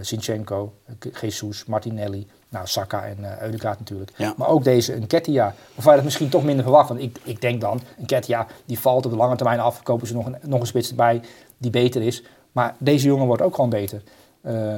[0.00, 0.72] Sinchenko,
[1.20, 4.12] Jesus, Martinelli, nou, Saka en uh, Eudegaard natuurlijk.
[4.16, 4.34] Ja.
[4.36, 6.88] Maar ook deze Nketiah, waarvan je dat misschien toch minder verwacht.
[6.88, 9.82] Want ik, ik denk dan, Nketiah die valt op de lange termijn af.
[9.82, 11.20] Kopen ze nog een, nog een spits erbij
[11.56, 12.22] die beter is.
[12.52, 14.02] Maar deze jongen wordt ook gewoon beter.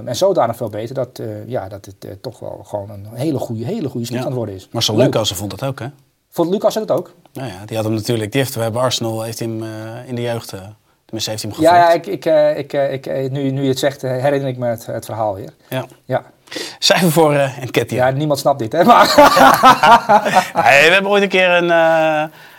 [0.04, 3.88] en zodanig veel beter dat, ja, dat het toch wel gewoon een hele goede, hele
[3.88, 4.18] goede spits ja.
[4.18, 4.68] aan het worden is.
[4.70, 5.86] Marcel Lucas vond dat ook, hè?
[6.32, 7.14] Vond Lucas het ook?
[7.32, 8.32] Nou ja, die had hem natuurlijk.
[8.32, 9.68] Die heeft, we hebben Arsenal heeft hem uh,
[10.06, 10.52] in de jeugd.
[10.52, 10.60] Uh,
[11.04, 11.76] tenminste, heeft hij hem gevolgd.
[11.76, 12.72] Ja, ik, ik, uh, ik,
[13.06, 15.52] ik, nu, nu je het zegt, herinner ik me het, het verhaal weer.
[15.68, 15.84] Ja.
[16.04, 16.24] ja.
[16.78, 18.06] Cijfer voor uh, Enketia.
[18.06, 18.84] Ja, niemand snapt dit, hè?
[18.84, 19.06] Maar
[20.64, 21.70] nee, we hebben ooit een keer een,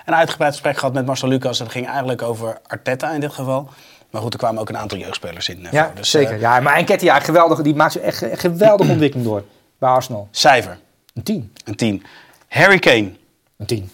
[0.06, 1.60] een uitgebreid gesprek gehad met Marcel Lucas.
[1.60, 3.70] En dat ging eigenlijk over Arteta in dit geval.
[4.10, 5.68] Maar goed, er kwamen ook een aantal jeugdspelers in.
[5.72, 6.40] ja, dus, zeker.
[6.40, 9.44] ja, maar Enketia, geweldig, die maakt echt een geweldige ontwikkeling door
[9.78, 10.28] bij Arsenal.
[10.32, 10.78] Cijfer?
[11.14, 11.54] Een 10.
[11.66, 12.04] Een 10.
[12.48, 13.12] Harry Kane?
[13.58, 13.92] Een 10.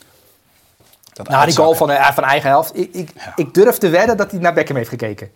[1.13, 2.77] Dat nou, die goal van, uh, van eigen helft.
[2.77, 5.31] Ik, ik, ik, durf te wedden dat hij naar Beckham heeft gekeken.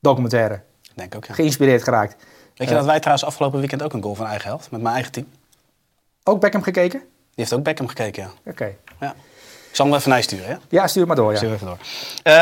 [0.00, 0.60] Documentaire.
[0.94, 1.34] Denk ook, ja.
[1.34, 2.24] Geïnspireerd geraakt.
[2.56, 4.94] Weet je dat wij trouwens afgelopen weekend ook een goal van eigen helft met mijn
[4.94, 5.26] eigen team?
[6.24, 6.98] Ook Beckham gekeken?
[6.98, 8.28] Die heeft ook Beckham gekeken, ja.
[8.28, 8.50] Oké.
[8.50, 8.76] Okay.
[9.00, 9.14] Ja.
[9.68, 10.56] Ik zal hem even naar je sturen, hè?
[10.68, 11.36] Ja, stuur maar door, ja.
[11.36, 11.78] Stuur even door.
[12.24, 12.32] Uh,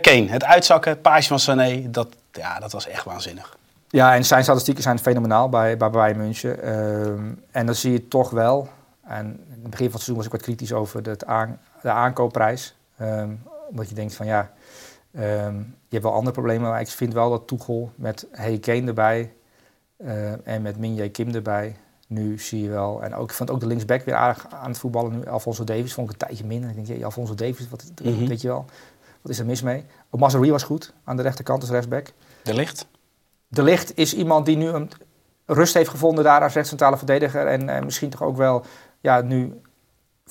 [0.00, 3.56] Kane, het uitzakken, paasje van Sané, dat, ja, dat was echt waanzinnig.
[3.90, 6.58] Ja, en zijn statistieken zijn fenomenaal bij, bij Bayern München.
[6.64, 6.70] Uh,
[7.50, 8.68] en dan zie je toch wel,
[9.08, 12.76] en in het begin van het seizoen was ik wat kritisch over aan, de aankoopprijs.
[13.00, 14.52] Um, omdat je denkt van ja,
[15.12, 15.56] um,
[15.88, 16.70] je hebt wel andere problemen.
[16.70, 19.32] Maar ik vind wel dat Toegel met Hey Kane erbij
[19.96, 21.76] uh, en met Minje Kim erbij.
[22.06, 23.02] Nu zie je wel.
[23.02, 25.26] En ook, ik vond ook de linksback weer aardig aan het voetballen nu.
[25.26, 26.70] Alfonso Davis vond ik een tijdje minder.
[26.70, 28.28] Ik denk, je, Alfonso Davis, wat, mm -hmm.
[28.28, 28.64] weet je wel.
[29.22, 29.84] Wat is er mis mee?
[30.10, 32.12] Ook Mazari was goed aan de rechterkant als rechtsback.
[32.42, 32.86] De Licht?
[33.48, 34.90] De Licht is iemand die nu een
[35.46, 37.46] rust heeft gevonden daar als rechtscentrale verdediger.
[37.46, 38.64] En, en misschien toch ook wel
[39.00, 39.60] ja, nu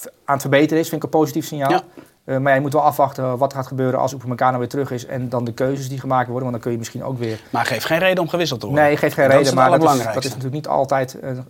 [0.03, 1.69] aan het verbeteren is, vind ik een positief signaal.
[1.69, 1.83] Ja.
[2.25, 5.29] Uh, maar je moet wel afwachten wat gaat gebeuren als Upamecano weer terug is en
[5.29, 7.41] dan de keuzes die gemaakt worden, want dan kun je misschien ook weer...
[7.49, 8.85] Maar geeft geen reden om gewisseld te worden.
[8.85, 11.41] Nee, geeft geen reden, maar dat is, dat is, natuurlijk niet altijd uh, uh,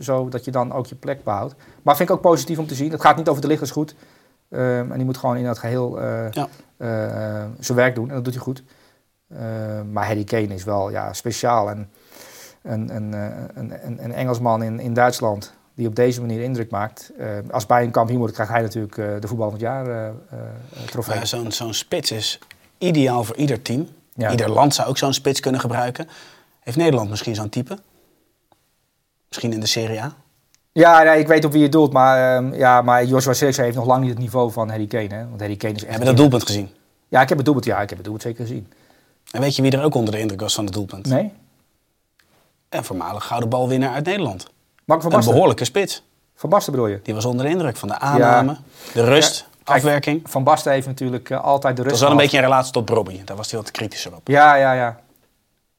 [0.00, 1.54] zo dat je dan ook je plek behoudt.
[1.82, 2.90] Maar vind ik ook positief om te zien.
[2.90, 3.94] Het gaat niet over de lichters goed.
[4.50, 6.00] Ehm, en die moet gewoon in dat geheel
[6.30, 6.48] ja.
[7.58, 8.62] zijn werk doen en dat doet hij goed.
[9.28, 11.90] Ehm, maar Harry Kane is wel ja, speciaal en
[12.62, 13.12] een, een,
[13.54, 17.12] een, een, een Engelsman in, in Duitsland die op deze manier indruk maakt.
[17.18, 19.86] Uh, als bij een kampioen wordt, krijgt hij natuurlijk uh, de voetbal van het jaar
[19.86, 20.10] uh,
[20.90, 21.18] trofee.
[21.18, 22.38] Ja, zo'n zo'n spits is
[22.78, 23.88] ideaal voor ieder team.
[24.30, 26.08] Ieder land zou ook zo'n spits kunnen gebruiken.
[26.60, 27.78] Heeft Nederland misschien zo'n type?
[29.28, 30.14] Misschien in de Serie A?
[30.72, 33.76] Ja, nee, ik weet op wie je doelt, maar, uh, ja, maar Joshua Zirkzee heeft
[33.76, 35.14] nog lang niet het niveau van Harry Kane.
[35.14, 35.28] Hè?
[35.28, 35.92] Want Harry Kane is echt...
[35.92, 36.68] Heb je dat doelpunt gezien?
[37.08, 38.72] Ja, ik heb het doelpunt, ja, ik heb het doelpunt zeker gezien.
[39.30, 41.06] En weet je wie er ook onder de indruk was van het doelpunt?
[41.06, 41.32] Nee.
[42.68, 44.46] Een voormalig gouden balwinnaar uit Nederland.
[44.86, 45.28] Mark van Basten.
[45.28, 46.04] Een behoorlijke spits.
[46.34, 47.00] Van Basten bedoel je?
[47.02, 48.56] Die was onder de indruk van de aanname,
[48.92, 50.30] de rust, afwerking.
[50.30, 51.94] Van Basten heeft natuurlijk uh, altijd de rust.
[51.94, 53.24] Dat was wel een beetje in relatie tot Brobby.
[53.24, 54.28] Daar was hij wat kritischer op.
[54.28, 55.00] Ja, ja, ja.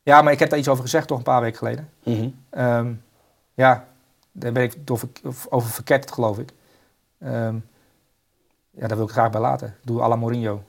[0.04, 1.90] Ja, maar ik heb daar iets over gezegd toch een paar weken geleden.
[2.04, 3.02] Mm -hmm.
[3.54, 3.86] ja,
[4.32, 4.76] daar ben ik
[5.50, 6.54] over verketterd, geloof ik.
[7.26, 7.66] Um,
[8.72, 9.76] ja, daar wil ik graag bij laten.
[9.84, 10.64] Doe à la Mourinho.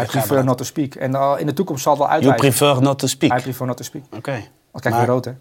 [0.00, 0.94] I prefer not to speak.
[0.94, 2.42] En uh, in de toekomst zal het wel uitwijzen.
[2.42, 3.38] You prefer not to speak?
[3.38, 4.04] I prefer not to speak.
[4.04, 4.16] Oké.
[4.16, 4.50] Okay.
[4.72, 5.32] Dan krijg je rood, hè?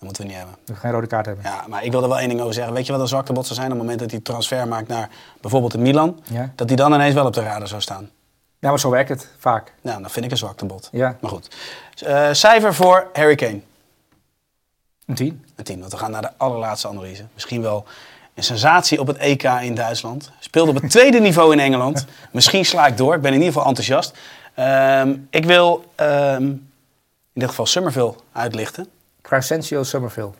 [0.00, 0.56] Dat moeten we niet hebben.
[0.64, 1.44] We geen rode kaart hebben.
[1.44, 2.74] Ja, maar ik wil er wel één ding over zeggen.
[2.74, 5.08] Weet je wat een zwaktebot zou zijn op het moment dat hij transfer maakt naar
[5.40, 6.20] bijvoorbeeld de Milan?
[6.24, 6.52] Ja.
[6.54, 8.10] Dat hij dan ineens wel op de radar zou staan.
[8.58, 9.74] Ja, maar zo werkt het vaak.
[9.80, 10.88] Nou, dan vind ik een zwaktebod.
[10.92, 11.16] Ja.
[11.20, 11.56] Maar goed.
[12.06, 13.60] Uh, cijfer voor Harry Kane?
[15.06, 15.44] Een 10.
[15.56, 17.24] Een 10, want we gaan naar de allerlaatste analyse.
[17.34, 17.84] Misschien wel
[18.34, 20.30] een sensatie op het EK in Duitsland.
[20.38, 22.06] Speelde op het tweede niveau in Engeland.
[22.32, 23.14] Misschien sla ik door.
[23.14, 24.18] Ik ben in ieder geval enthousiast.
[24.58, 26.44] Um, ik wil um,
[27.32, 28.88] in dit geval Summerville uitlichten.
[29.30, 30.30] Crescencio Summerville.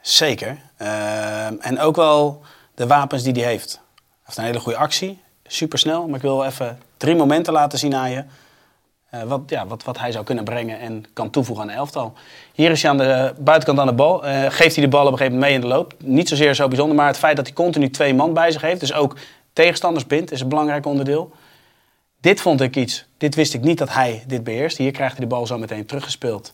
[0.00, 0.48] Zeker.
[0.48, 2.42] Um, en ook wel
[2.74, 3.72] de wapens die hij heeft.
[3.72, 5.20] Hij heeft een hele goede actie.
[5.46, 6.06] Super snel.
[6.06, 8.24] Maar ik wil even drie momenten laten zien aan je.
[9.14, 12.12] Uh, wat, ja, wat, wat hij zou kunnen brengen en kan toevoegen aan de elftal.
[12.52, 14.26] Hier is hij aan de buitenkant aan de bal.
[14.26, 15.94] Uh, geeft hij de bal op een gegeven moment mee in de loop.
[15.98, 18.80] Niet zozeer zo bijzonder, maar het feit dat hij continu twee man bij zich heeft.
[18.80, 19.16] Dus ook
[19.52, 21.32] tegenstanders bindt, is een belangrijk onderdeel.
[22.20, 23.06] Dit vond ik iets.
[23.18, 24.76] Dit wist ik niet dat hij dit beheerst.
[24.76, 26.52] Hier krijgt hij de bal zo meteen teruggespeeld.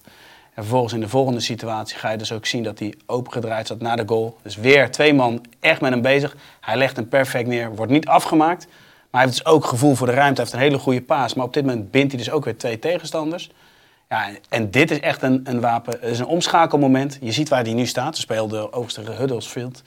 [0.55, 3.81] En vervolgens in de volgende situatie ga je dus ook zien dat hij opengedraaid zat
[3.81, 4.37] naar de goal.
[4.43, 6.37] Dus weer twee man echt met hem bezig.
[6.61, 8.67] Hij legt hem perfect neer, wordt niet afgemaakt.
[8.67, 10.41] Maar hij heeft dus ook gevoel voor de ruimte.
[10.41, 11.35] Hij heeft een hele goede paas.
[11.35, 13.51] Maar op dit moment bindt hij dus ook weer twee tegenstanders.
[14.09, 15.93] Ja, en dit is echt een, een wapen.
[16.01, 17.19] Het is een omschakelmoment.
[17.21, 18.17] Je ziet waar hij nu staat.
[18.17, 19.83] Ze speelde overigens tegen Huddersfield.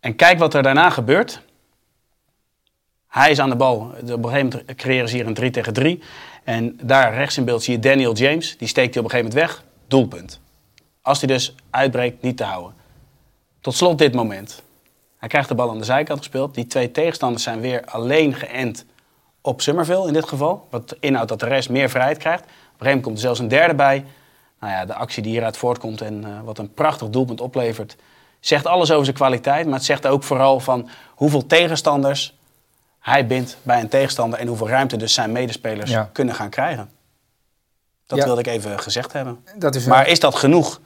[0.00, 1.40] En kijk wat er daarna gebeurt.
[3.08, 3.76] Hij is aan de bal.
[3.76, 6.02] Op een gegeven moment creëren ze hier een 3 tegen 3.
[6.44, 8.56] En daar rechts in beeld zie je Daniel James.
[8.58, 9.64] Die steekt hij op een gegeven moment weg.
[9.86, 10.40] Doelpunt.
[11.02, 12.74] Als hij dus uitbreekt, niet te houden.
[13.60, 14.62] Tot slot dit moment.
[15.18, 16.54] Hij krijgt de bal aan de zijkant gespeeld.
[16.54, 18.84] Die twee tegenstanders zijn weer alleen geënt
[19.40, 20.66] op Summerville in dit geval.
[20.70, 22.44] Wat inhoudt dat de rest meer vrijheid krijgt.
[22.74, 24.04] Op een komt er zelfs een derde bij.
[24.60, 27.96] Nou ja, de actie die hieruit voortkomt en uh, wat een prachtig doelpunt oplevert...
[28.40, 29.64] zegt alles over zijn kwaliteit.
[29.66, 32.34] Maar het zegt ook vooral van hoeveel tegenstanders
[33.02, 34.38] hij bindt bij een tegenstander...
[34.38, 36.10] en hoeveel ruimte dus zijn medespelers Ja.
[36.12, 36.90] kunnen gaan krijgen.
[38.06, 38.24] Dat Ja.
[38.24, 39.44] wilde ik even gezegd hebben.
[39.58, 40.80] Dat is Maar is dat genoeg?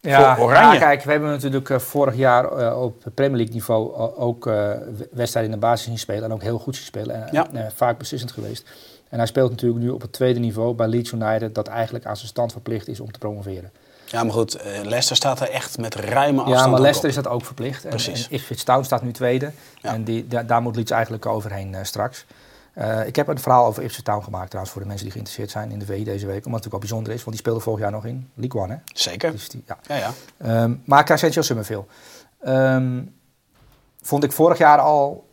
[0.00, 0.72] Ja, voor Oranje.
[0.72, 4.46] ja, kijk, we hebben natuurlijk eh, vorig jaar eh, op Premier League niveau o- ook
[4.46, 4.54] eh,
[4.96, 6.24] w- wedstrijden in de basis zien spelen.
[6.24, 7.14] En ook heel goed zien spelen.
[7.26, 7.46] En Ja.
[7.52, 8.70] en, eh, vaak beslissend geweest.
[9.08, 11.54] En hij speelt natuurlijk nu op het tweede niveau bij Leeds United.
[11.54, 13.72] Dat eigenlijk aan zijn stand verplicht is om te promoveren.
[14.04, 17.14] Ja, maar goed, eh, Leicester staat er echt met ruime afstand Ja, maar Leicester is
[17.14, 17.84] dat ook verplicht.
[17.84, 18.28] En, Precies.
[18.28, 19.52] en Ipswich Town staat nu tweede.
[19.82, 19.92] Ja.
[19.92, 22.24] En die, da- daar moet Leeds eigenlijk overheen eh, straks.
[22.72, 25.50] Eh, ik heb een verhaal over Ipswich Town gemaakt trouwens voor de mensen die geïnteresseerd
[25.50, 26.26] zijn in de VI deze week.
[26.26, 28.72] Omdat het natuurlijk wel bijzonder is, want die speelde vorig jaar nog in League One.
[28.72, 28.78] Hè?
[28.94, 29.30] Zeker.
[29.32, 29.78] Dus die, ja.
[29.86, 30.10] Ja, ja.
[30.36, 31.84] Ehm, maar Crescencio Summerville.
[32.40, 33.02] Ehm,
[34.02, 35.26] vond ik vorig jaar al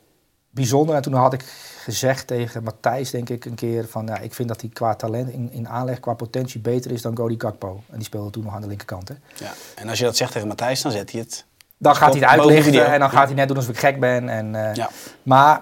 [0.50, 0.96] bijzonder.
[0.96, 1.44] En toen had ik
[1.90, 4.06] gezegd tegen Matthijs, denk ik, een keer van...
[4.06, 7.14] Ja, ik vind dat hij qua talent in, in aanleg, qua potentie beter is dan
[7.14, 7.84] Cody Gakpo.
[7.90, 9.08] En die speelde toen nog aan de linkerkant.
[9.08, 9.16] Hè.
[9.36, 9.52] ja.
[9.76, 11.46] En als je dat zegt tegen Matthijs, dan zet hij het.
[11.78, 14.30] Dan gaat hij het uitlichten en dan gaat hij net doen alsof ik gek ben.
[14.30, 14.90] En, eh, Ja.
[15.24, 15.62] Maar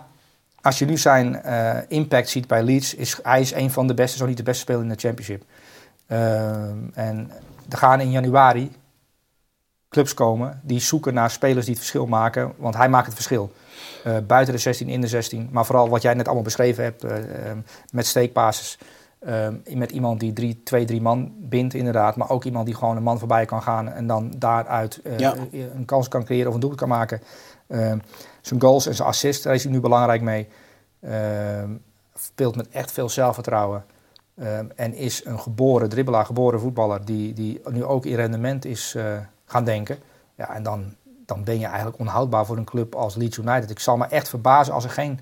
[0.62, 3.94] als je nu zijn eh, impact ziet bij Leeds, is hij is een van de
[3.94, 5.44] beste, zo niet de beste speler in de championship.
[6.08, 7.32] Ehm, en
[7.70, 8.72] er gaan in januari
[9.90, 13.54] clubs komen die zoeken naar spelers die het verschil maken, want hij maakt het verschil.
[14.04, 17.04] Eh, buiten de 16, in de 16, maar vooral wat jij net allemaal beschreven hebt,
[17.04, 17.58] eh, ehm,
[17.92, 18.78] met steekpases.
[19.20, 22.16] Ehm, met iemand die drie, twee, drie man bindt, inderdaad.
[22.16, 25.36] Maar ook iemand die gewoon een man voorbij kan gaan en dan daaruit eh, Ja.
[25.52, 27.22] een kans kan creëren of een doel kan maken.
[27.68, 27.98] Ehm,
[28.42, 30.48] zijn goals en zijn assists, daar is hij nu belangrijk mee.
[32.16, 33.86] Speelt met echt veel zelfvertrouwen.
[34.76, 38.96] En is een geboren dribbelaar, geboren voetballer, die, die nu ook in rendement is
[39.46, 39.98] gaan denken.
[40.36, 40.94] Ja, en dan,
[41.28, 43.70] dan ben je eigenlijk onhoudbaar voor een club als Leeds United.
[43.70, 45.20] Ik zal me echt verbazen als er geen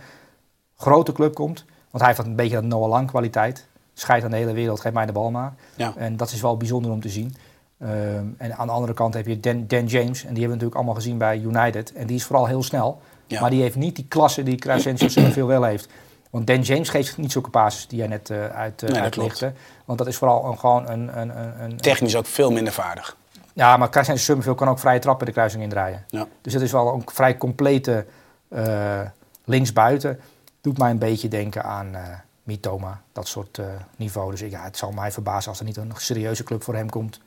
[0.75, 1.65] grote club komt.
[1.91, 3.67] Want hij heeft een beetje dat Noah Lang kwaliteit.
[3.93, 5.53] Scheidt aan de hele wereld, geef mij de bal maar.
[5.75, 5.93] Ja.
[5.95, 7.35] En dat is wel bijzonder om te zien.
[7.79, 10.23] Ehm, en aan de andere kant heb je Dan, Dan James.
[10.25, 11.93] En die hebben we natuurlijk allemaal gezien bij United.
[11.93, 13.01] En die is vooral heel snel.
[13.27, 13.41] Ja.
[13.41, 15.87] Maar die heeft niet die klasse die Crescencio Summerville wel heeft.
[16.29, 19.53] Want Dan James geeft niet zulke passes die jij net eh uit, eh Nee, uitlichtte.
[19.85, 23.17] Want dat is vooral een, gewoon een, een, een, een Technisch ook veel minder vaardig.
[23.55, 26.03] Ja, maar Crescencio Summerville kan ook vrije trappen de kruising indraaien.
[26.07, 26.27] Ja.
[26.41, 28.05] Dus het is wel een vrij complete
[28.49, 28.99] uh,
[29.43, 30.19] linksbuiten.
[30.61, 32.01] Doet mij een beetje denken aan uh,
[32.43, 34.31] Mitoma, dat soort uh, niveau.
[34.31, 36.89] Dus ik, ja, het zal mij verbazen als er niet een serieuze club voor hem
[36.89, 37.19] komt.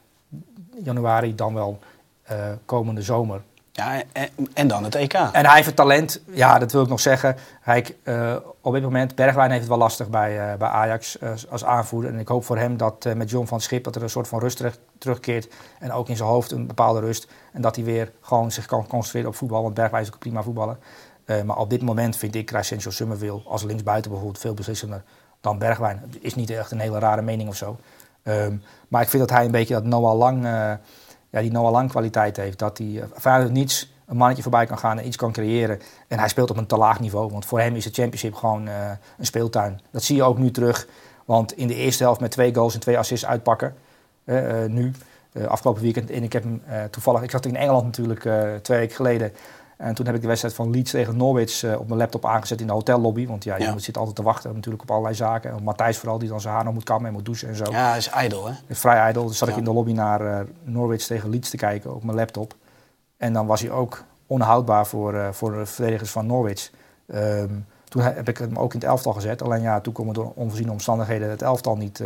[0.83, 1.79] Januari, dan wel
[2.65, 3.43] komende zomer.
[3.73, 5.13] Ja, en, en, dan het EK.
[5.13, 7.37] En hij heeft het talent, ja, dat wil ik nog zeggen.
[7.61, 11.31] Hij, uh, op dit moment, Bergwijn heeft het wel lastig bij, uh, bij Ajax uh,
[11.51, 12.13] als aanvoerder.
[12.13, 14.41] En ik hoop voor hem dat met John van Schip dat er een soort van
[14.41, 15.49] rust terug, terugkeert.
[15.79, 17.29] En ook in zijn hoofd een bepaalde rust.
[17.53, 19.63] En dat hij weer gewoon zich kan concentreren op voetbal.
[19.63, 20.77] Want Bergwijn is ook prima voetballer.
[21.45, 25.03] maar op dit moment vind ik Crescencio Summerville als linksbuiten bijvoorbeeld veel beslissender
[25.41, 26.13] dan Bergwijn.
[26.21, 27.77] Is niet echt een hele rare mening of zo.
[28.23, 30.45] Um, maar ik vind dat hij een beetje dat Noah Lang
[31.31, 32.59] ja, die Noah Lang kwaliteit heeft.
[32.59, 35.81] Dat hij vanuit niets een mannetje voorbij kan gaan en iets kan creëren.
[36.09, 37.31] En hij speelt op een te laag niveau.
[37.31, 39.81] Want voor hem is de championship gewoon een speeltuin.
[39.91, 40.87] Dat zie je ook nu terug.
[41.25, 43.75] Want in de eerste helft met twee goals en twee assists uitpakken.
[44.29, 44.93] Uh, nu,
[45.49, 46.11] afgelopen weekend.
[46.11, 47.23] En ik heb hem toevallig...
[47.23, 48.21] Ik zat in Engeland natuurlijk
[48.63, 49.33] twee weken geleden.
[49.77, 52.67] En toen heb ik de wedstrijd van Leeds tegen Norwich op mijn laptop aangezet in
[52.67, 53.27] de hotellobby.
[53.27, 55.51] Want ja, je zit altijd te wachten natuurlijk op allerlei zaken.
[55.51, 57.65] En Matthijs vooral, die dan zijn haar nog moet kammen en moet douchen en zo.
[57.71, 58.53] Ja, hij is idol hè?
[58.67, 59.27] Is vrij idol.
[59.27, 59.55] Dus zat ja.
[59.55, 62.55] ik in de lobby naar Norwich tegen Leeds te kijken op mijn laptop.
[63.17, 66.71] En dan was hij ook onhoudbaar voor, uh, voor de verdedigers van Norwich.
[67.15, 69.43] Um, toen heb ik hem ook in het elftal gezet.
[69.43, 72.03] Alleen ja, toen konden we door onvoorziene omstandigheden het elftal niet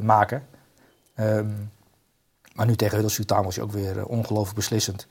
[0.00, 0.42] maken.
[1.20, 1.70] Um,
[2.54, 5.06] maar nu tegen Huddersfield was hij ook weer ongelooflijk beslissend.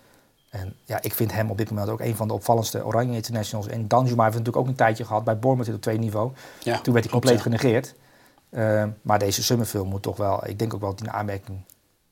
[0.49, 3.67] En ja, ik vind hem op dit moment ook een van de opvallendste Oranje Internationals.
[3.67, 6.31] En Danjuma heeft natuurlijk ook een tijdje gehad bij Bournemouth op twee niveau.
[6.63, 7.41] Ja, toen werd hij compleet ja.
[7.41, 7.95] genegeerd.
[8.49, 11.57] Uh, maar deze Summerfield moet toch wel, ik denk ook wel dat hij in aanmerking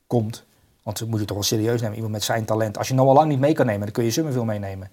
[0.08, 0.44] komt.
[0.84, 2.78] Want ze moeten toch wel serieus nemen, iemand met zijn talent.
[2.78, 4.92] Als je nou al lang niet mee kan nemen, dan kun je Summerville meenemen.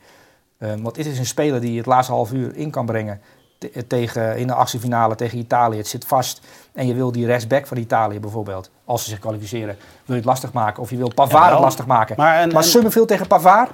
[0.59, 3.21] Uh, want dit is een speler die het laatste half uur in kan brengen
[3.61, 5.77] te tegen, in de achtste finale tegen Italië.
[5.77, 6.41] Het zit vast
[6.73, 10.25] en je wil die rechtsback van Italië bijvoorbeeld, als ze zich kwalificeren, wil je het
[10.25, 10.83] lastig maken.
[10.83, 12.15] Of je wil Pavard ja, lastig maken.
[12.19, 13.71] Maar, en, maar Summerfield tegen Pavard,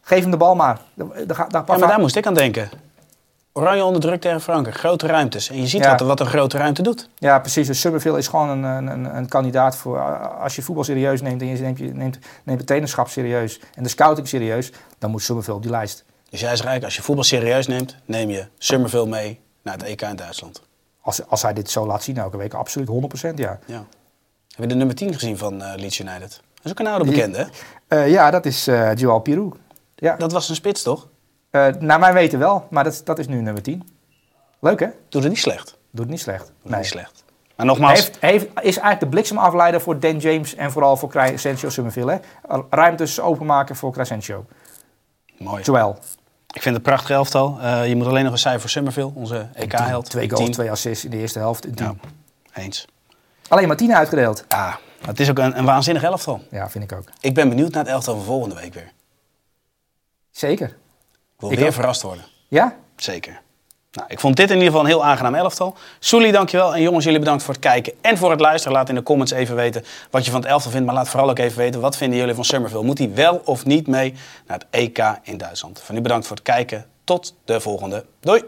[0.00, 0.80] geef hem de bal maar.
[0.94, 2.70] De, de, de, ja, maar daar moest ik aan denken.
[3.52, 5.50] Oranje onder druk tegen Frankrijk, grote ruimtes.
[5.50, 5.90] En je ziet ja.
[5.90, 7.08] wat, wat een grote ruimte doet.
[7.18, 7.66] Ja, precies.
[7.66, 9.98] Dus Summerville is gewoon een, een, een, kandidaat voor...
[10.40, 13.60] Als je voetbal serieus neemt en je neemt, neemt, neemt het trainerschap serieus...
[13.74, 16.04] en de scouting serieus, dan moet Summerville op die lijst.
[16.34, 17.96] Dus jij is rijk, als je voetbal serieus neemt...
[18.04, 20.62] neem je Summerville mee naar het EK in Duitsland.
[21.00, 23.58] Als, als hij dit zo laat zien elke week, absoluut 100% ja.
[23.66, 23.86] ja.
[24.48, 26.30] Heb je de nummer 10 gezien van uh, Leeds United?
[26.54, 27.48] Dat is ook een oude bekende,
[27.88, 27.98] hè?
[27.98, 29.52] Uh, ja, dat is uh, Joao Pirou.
[29.94, 30.16] Ja.
[30.16, 31.08] Dat was een spits, toch?
[31.50, 33.88] Uh, naar mijn weten wel, maar dat, dat is nu nummer 10.
[34.60, 34.88] Leuk hè?
[35.08, 35.76] Doet het niet slecht.
[35.90, 36.52] Doet het niet slecht.
[36.62, 36.80] Doet nee.
[36.80, 37.24] niet slecht.
[37.56, 38.00] Maar nogmaals...
[38.00, 42.10] Heeft, heeft, is eigenlijk de bliksemafleider voor Dan James en vooral voor Crescencio Summerville.
[42.10, 42.58] Hè?
[42.70, 44.44] Ruimtes openmaken voor Crescencio.
[45.38, 45.62] Mooi.
[45.62, 45.98] Joel.
[46.54, 47.58] Ik vind het een prachtig elftal.
[47.60, 50.10] Uh, je moet alleen nog een cijfer voor Summerville, onze EK-held.
[50.10, 51.66] Twee goals, twee assists in de eerste helft.
[51.74, 51.94] Ja,
[52.52, 52.86] eens.
[53.48, 54.44] Alleen maar tien uitgedeeld.
[54.48, 56.42] Ja, het is ook een, een waanzinnig elftal.
[56.50, 57.08] Ja, vind ik ook.
[57.20, 58.92] Ik ben benieuwd naar het elftal van volgende week weer.
[60.30, 60.66] Zeker.
[60.66, 60.74] Ik
[61.38, 61.72] wil ik weer ook.
[61.72, 62.24] verrast worden.
[62.48, 62.76] Ja?
[62.96, 63.40] Zeker.
[63.94, 65.76] Nou, ik vond dit in ieder geval een heel aangenaam elftal.
[65.98, 66.74] Soelie, dankjewel.
[66.74, 68.76] En jongens, jullie bedankt voor het kijken en voor het luisteren.
[68.76, 70.86] Laat in de comments even weten wat je van het elftal vindt.
[70.86, 72.84] Maar laat vooral ook even weten, wat vinden jullie van Summerville?
[72.84, 74.14] Moet hij wel of niet mee
[74.46, 75.80] naar het EK in Duitsland?
[75.84, 76.86] Van u bedankt voor het kijken.
[77.04, 78.04] Tot de volgende.
[78.20, 78.42] Doei!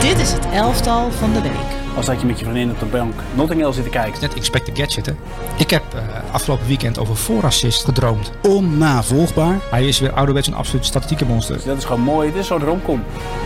[0.00, 1.77] Dit is het elftal van de week.
[1.98, 4.20] Als dat je met je vriendin op de bank Notting Hill zit te kijken.
[4.20, 5.12] Net Inspector Gadget, hè?
[5.56, 6.00] Ik heb uh,
[6.34, 8.30] afgelopen weekend over voorassist gedroomd.
[8.42, 9.58] Onnavolgbaar.
[9.70, 11.54] Hij is weer ouderwets een absoluut statistieke monster.
[11.54, 12.32] Dus dat is gewoon mooi.
[12.32, 13.02] Dit is zo'n romcom.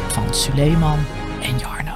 [0.08, 0.98] Van Suleiman
[1.42, 1.91] en Jarno.